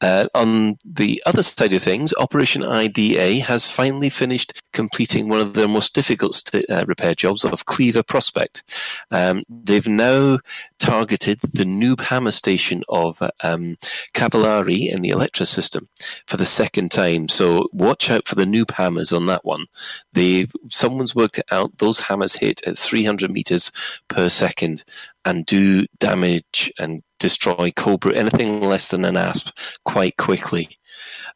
[0.00, 5.54] Uh, on the other side of things, Operation IDA has finally finished completing one of
[5.54, 9.04] their most difficult st- uh, repair jobs of Cleaver Prospect.
[9.10, 10.38] Um, they've now
[10.78, 13.76] targeted the Noob Hammer station of um,
[14.14, 15.88] Cavallari in the Electra system
[16.26, 17.28] for the second time.
[17.28, 19.66] So watch out for the Noob Hammers on that one.
[20.12, 21.78] They someone's worked it out.
[21.78, 24.84] Those hammers hit at 300 meters per second
[25.24, 30.68] and do damage and destroy Cobra anything less than an asp quite quickly.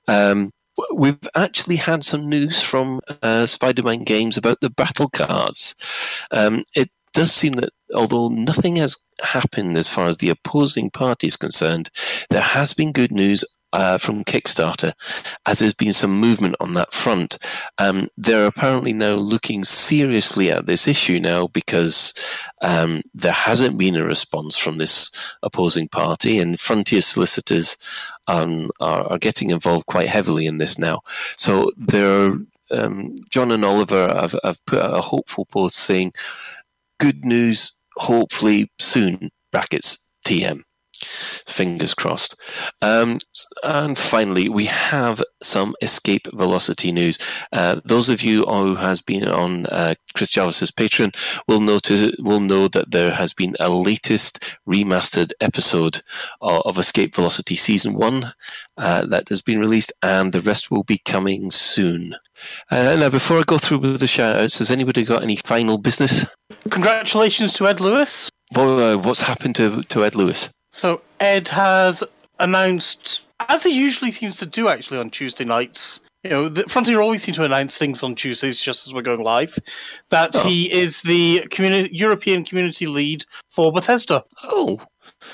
[0.08, 0.50] Um,
[0.94, 5.74] we've actually had some news from uh, Spider-Man Games about the battle cards.
[6.30, 11.26] Um, it does seem that although nothing has happened as far as the opposing party
[11.26, 11.90] is concerned,
[12.30, 14.92] there has been good news uh, from Kickstarter,
[15.46, 17.38] as there's been some movement on that front.
[17.78, 22.14] Um, they're apparently now looking seriously at this issue now because
[22.62, 25.10] um, there hasn't been a response from this
[25.42, 27.76] opposing party, and Frontier solicitors
[28.26, 31.00] um, are, are getting involved quite heavily in this now.
[31.36, 32.36] So they're
[32.70, 36.12] um, John and Oliver have, have put out a hopeful post saying,
[36.98, 40.62] "Good news, hopefully soon." Brackets TM.
[41.04, 42.36] Fingers crossed.
[42.80, 43.18] Um,
[43.64, 47.18] and finally, we have some escape velocity news.
[47.52, 51.14] Uh, those of you who has been on uh, Chris Jarvis's Patreon
[51.48, 56.00] will notice will know that there has been a latest remastered episode
[56.40, 58.32] of, of Escape Velocity Season One
[58.76, 62.14] uh, that has been released, and the rest will be coming soon.
[62.70, 65.78] Uh, now, before I go through with the shout outs, has anybody got any final
[65.78, 66.26] business?
[66.70, 68.30] Congratulations to Ed Lewis.
[68.54, 70.50] Well, uh, what's happened to, to Ed Lewis?
[70.72, 72.02] So Ed has
[72.38, 76.00] announced, as he usually seems to do actually on Tuesday nights.
[76.24, 79.22] You know, the Frontier always seem to announce things on Tuesdays just as we're going
[79.24, 79.58] live.
[80.10, 80.42] That Oh.
[80.44, 84.22] he is the communi- European community lead for Bethesda.
[84.44, 84.80] Oh,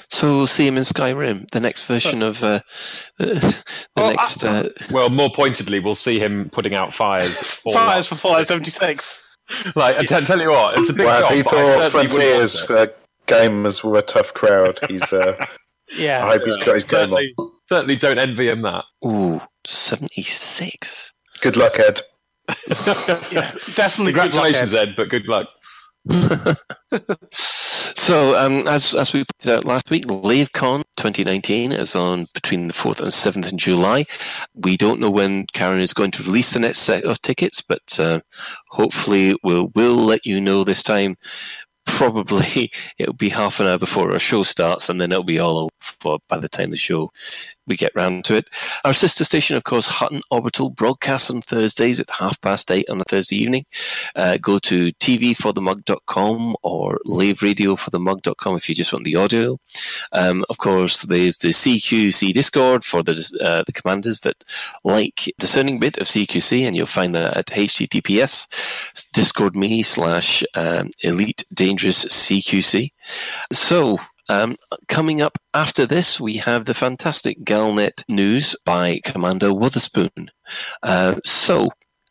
[0.08, 2.60] so we'll see him in Skyrim, the next version of uh,
[3.18, 3.64] the
[3.96, 4.42] next.
[4.44, 7.38] Uh, Well, more pointedly, we'll see him putting out fires.
[7.38, 9.24] For Fires for Fallout 76.
[9.76, 11.30] Like, I tell, tell you what, it's a big Well, job.
[11.32, 12.86] if he thought certainly wouldn't want Frontiers uh,
[13.28, 15.12] gamers were a tough crowd, he's.
[15.12, 15.36] Uh,
[15.96, 16.22] Yeah.
[16.26, 17.08] I hope he's got his game on.
[17.08, 17.34] certainly,
[17.70, 18.84] certainly don't envy him that.
[19.06, 21.14] ooh, 76.
[21.40, 22.02] Good luck, Ed.
[23.32, 24.12] Yeah, definitely.
[24.12, 24.88] good luck, Congratulations, Ed.
[24.90, 25.48] Ed, but good luck.
[27.96, 32.72] So, um, as as we pointed out last week, LaveCon 2019 is on between the
[32.72, 34.06] 4th and 7th of July.
[34.54, 37.98] We don't know when Karen is going to release the next set of tickets, but
[38.00, 38.20] uh,
[38.70, 41.16] hopefully we'll we'll let you know this time.
[41.96, 45.70] Probably it'll be half an hour before our show starts, and then it'll be all
[46.04, 47.10] over by the time the show
[47.68, 48.48] we get round to it.
[48.84, 53.00] Our sister station, of course, Hutton Orbital, broadcasts on Thursdays at half past eight on
[53.00, 53.64] a Thursday evening.
[54.16, 59.58] Uh, go to tvforthemug.com or laveradioforthemug.com if you just want the audio.
[60.12, 63.12] Um, of course, there's the CQC Discord for the
[63.42, 64.44] uh, the commanders that
[64.84, 68.46] like discerning bit of CQC, and you'll find that at https
[69.12, 72.92] discord me slash um, elite dangerous CQC.
[73.52, 73.98] So
[74.28, 74.56] um,
[74.88, 80.30] coming up after this, we have the fantastic Galnet news by Commander Witherspoon.
[80.82, 81.68] Uh, so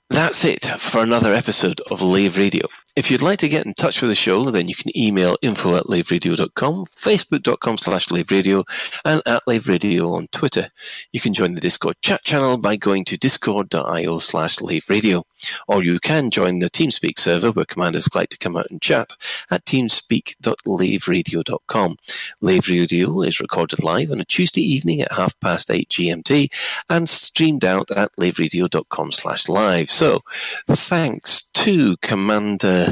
[0.09, 2.67] that's it for another episode of Lave Radio.
[2.97, 5.75] If you'd like to get in touch with the show, then you can email info
[5.75, 8.63] at laveradio.com, facebook.com slash laveradio,
[9.05, 10.71] and at laveradio on Twitter.
[11.11, 15.25] You can join the Discord chat channel by going to discord.io slash laveradio,
[15.67, 19.11] or you can join the TeamSpeak server where commanders like to come out and chat
[19.51, 21.97] at teamspeak.laveradio.com.
[22.41, 27.07] Lave Radio is recorded live on a Tuesday evening at half past 8 GMT and
[27.07, 29.91] streamed out at laveradio.com slash live.
[29.91, 30.21] So,
[30.67, 32.86] thanks to Commander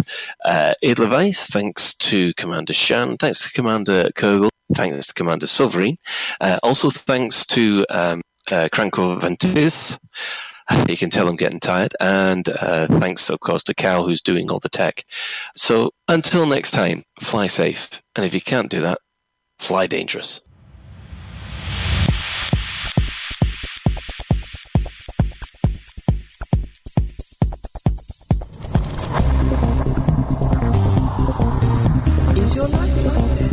[0.46, 5.98] uh, Edelweiss, thanks to Commander Shan, thanks to Commander Kurgle, thanks to Commander Sovereign,
[6.42, 10.00] uh, also thanks to um, uh, Cranko Ventis.
[10.90, 11.94] You can tell I'm getting tired.
[12.00, 15.04] And uh, thanks, of course, to Cal, who's doing all the tech.
[15.56, 18.02] So until next time, fly safe.
[18.16, 18.98] And if you can't do that,
[19.60, 20.42] fly dangerous.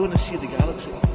[0.00, 1.10] going to see the galaxy.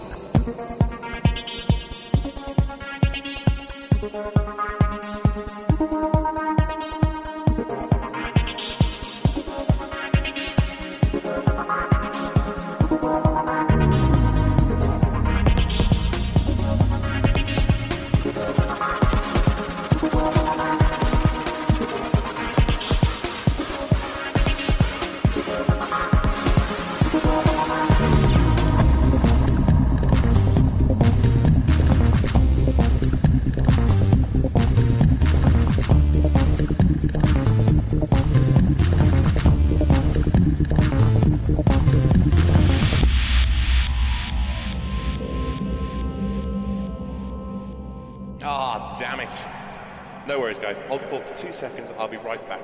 [51.98, 52.62] I'll be right back.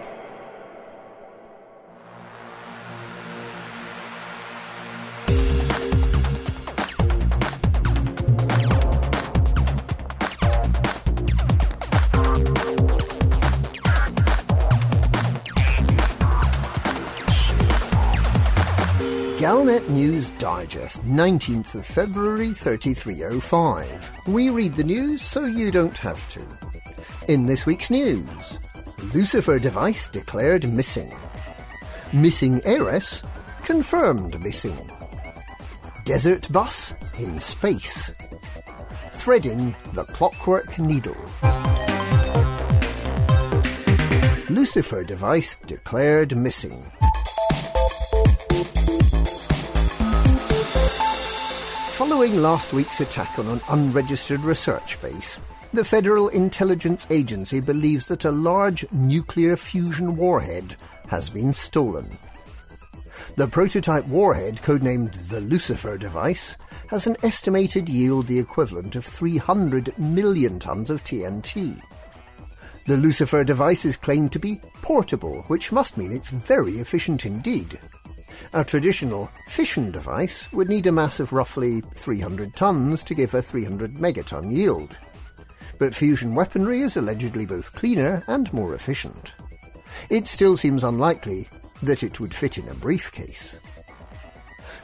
[19.42, 24.28] Galnet News Digest, 19th of February 3305.
[24.28, 26.42] We read the news so you don't have to.
[27.28, 28.60] In this week's news,
[29.14, 31.14] Lucifer device declared missing.
[32.14, 33.22] Missing heiress
[33.66, 34.90] confirmed missing.
[36.06, 38.14] Desert bus in space.
[39.10, 41.18] Threading the clockwork needle.
[44.50, 46.82] Lucifer device declared missing.
[51.98, 55.38] Following last week's attack on an unregistered research base,
[55.74, 60.76] the Federal Intelligence Agency believes that a large nuclear fusion warhead
[61.08, 62.18] has been stolen.
[63.38, 66.56] The prototype warhead, codenamed the Lucifer device,
[66.88, 71.82] has an estimated yield the equivalent of 300 million tons of TNT.
[72.86, 77.80] The Lucifer device is claimed to be portable, which must mean it's very efficient indeed.
[78.54, 83.42] A traditional fission device would need a mass of roughly 300 tons to give a
[83.42, 84.98] 300 megaton yield.
[85.82, 89.34] But fusion weaponry is allegedly both cleaner and more efficient.
[90.12, 91.50] It still seems unlikely
[91.82, 93.58] that it would fit in a briefcase.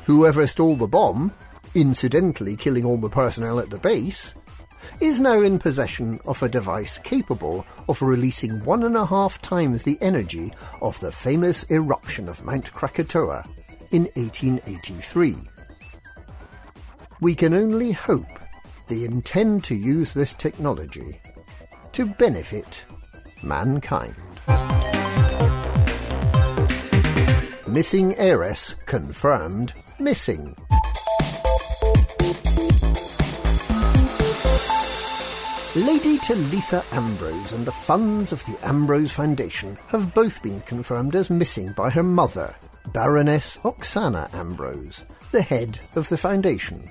[0.05, 1.33] Whoever stole the bomb,
[1.75, 4.33] incidentally killing all the personnel at the base,
[4.99, 9.83] is now in possession of a device capable of releasing one and a half times
[9.83, 10.51] the energy
[10.81, 13.43] of the famous eruption of Mount Krakatoa
[13.91, 15.35] in 1883.
[17.21, 18.25] We can only hope
[18.87, 21.19] They intend to use this technology
[21.91, 22.83] to benefit
[23.43, 24.15] mankind.
[27.67, 30.55] Missing heiress confirmed missing.
[35.75, 41.29] Lady Talitha Ambrose and the funds of the Ambrose Foundation have both been confirmed as
[41.29, 42.55] missing by her mother,
[42.93, 46.89] Baroness Oksana Ambrose, the head of the foundation.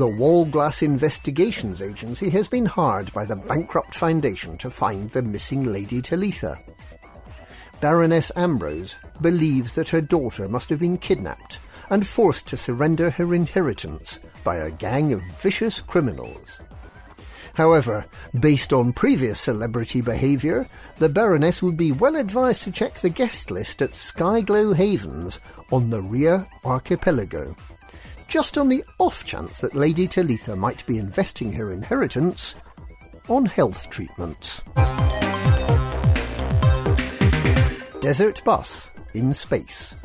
[0.00, 5.70] The Wallglass Investigations Agency has been hired by the bankrupt foundation to find the missing
[5.70, 6.58] Lady Talitha.
[7.82, 11.58] Baroness Ambrose believes that her daughter must have been kidnapped
[11.90, 16.60] and forced to surrender her inheritance by a gang of vicious criminals.
[17.52, 18.06] However,
[18.40, 20.66] based on previous celebrity behaviour,
[20.96, 25.40] the Baroness would be well advised to check the guest list at Skyglow Havens
[25.70, 27.54] on the Ria Archipelago.
[28.30, 32.54] Just on the off chance that Lady Talitha might be investing her inheritance
[33.28, 34.62] on health treatments.
[38.00, 39.96] Desert Bus in Space.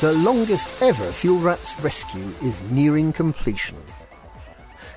[0.00, 3.78] The longest ever Fuel Rats rescue is nearing completion.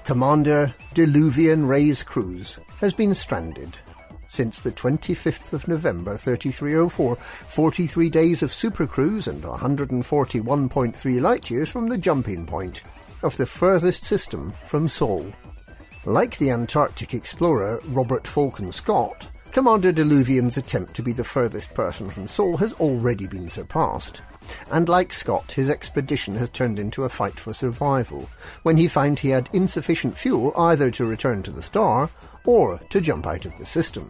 [0.05, 3.77] Commander Diluvian Ray's cruise has been stranded
[4.34, 11.88] since the 25th of November 3304, 43 days of supercruise and 141.3 light years from
[11.88, 12.81] the jumping point
[13.22, 15.31] of the furthest system from Sol.
[16.05, 22.10] Like the Antarctic explorer Robert Falcon Scott, Commander Diluvian's attempt to be the furthest person
[22.10, 24.22] from Sol has already been surpassed.
[24.72, 28.27] And like Scott, his expedition has turned into a fight for survival,
[28.64, 32.10] when he found he had insufficient fuel either to return to the star
[32.45, 34.10] or to jump out of the system.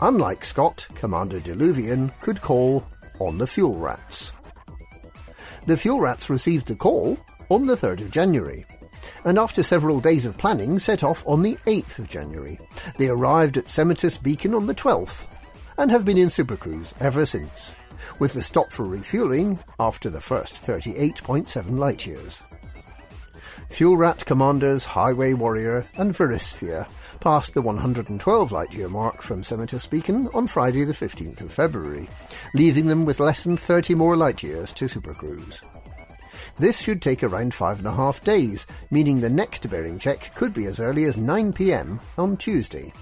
[0.00, 2.86] Unlike Scott, Commander Diluvian could call
[3.18, 4.32] on the fuel rats.
[5.66, 7.18] The fuel rats received the call
[7.50, 8.64] on the 3rd of January,
[9.24, 12.58] and after several days of planning set off on the 8th of January.
[12.96, 15.26] They arrived at Semotus Beacon on the 12th,
[15.76, 17.74] and have been in supercruise ever since,
[18.18, 22.40] with the stop for refuelling after the first 38.7 light years.
[23.68, 26.88] Fuel Rat commanders Highway Warrior and Veristhia
[27.20, 32.08] passed the 112 light year mark from Semotus Beacon on Friday the 15th of February,
[32.54, 35.60] leaving them with less than 30 more light years to supercruise.
[36.56, 40.54] This should take around five and a half days, meaning the next bearing check could
[40.54, 42.92] be as early as 9pm on Tuesday.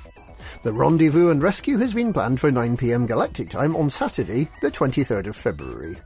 [0.63, 5.29] The rendezvous and rescue has been planned for 9pm galactic time on Saturday, the 23rd
[5.29, 5.97] of February.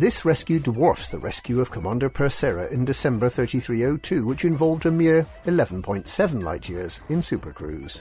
[0.00, 5.26] This rescue dwarfs the rescue of Commander Persera in December 3302, which involved a mere
[5.44, 8.00] 11.7 light years in supercruise.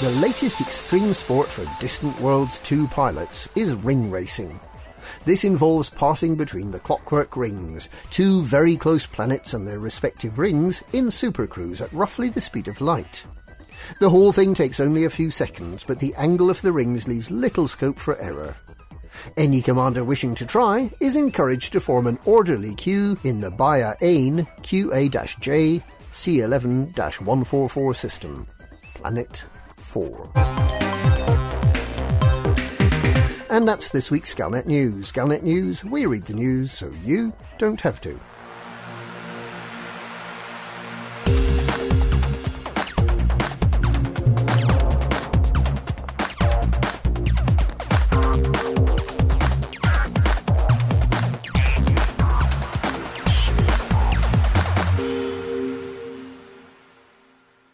[0.01, 4.59] The latest extreme sport for Distant Worlds 2 pilots is ring racing.
[5.23, 10.83] This involves passing between the clockwork rings, two very close planets and their respective rings,
[10.91, 13.23] in supercruise at roughly the speed of light.
[14.01, 17.31] The whole thing takes only a few seconds, but the angle of the rings leaves
[17.31, 18.57] little scope for error.
[19.37, 23.95] Any commander wishing to try is encouraged to form an orderly queue in the Baia
[24.01, 25.83] Ain QA-J
[26.13, 28.47] C11-144 system.
[28.95, 29.45] Planet
[29.77, 30.31] 4.
[33.49, 35.11] And that's this week's Galnet News.
[35.11, 38.19] Galnet News, we read the news so you don't have to.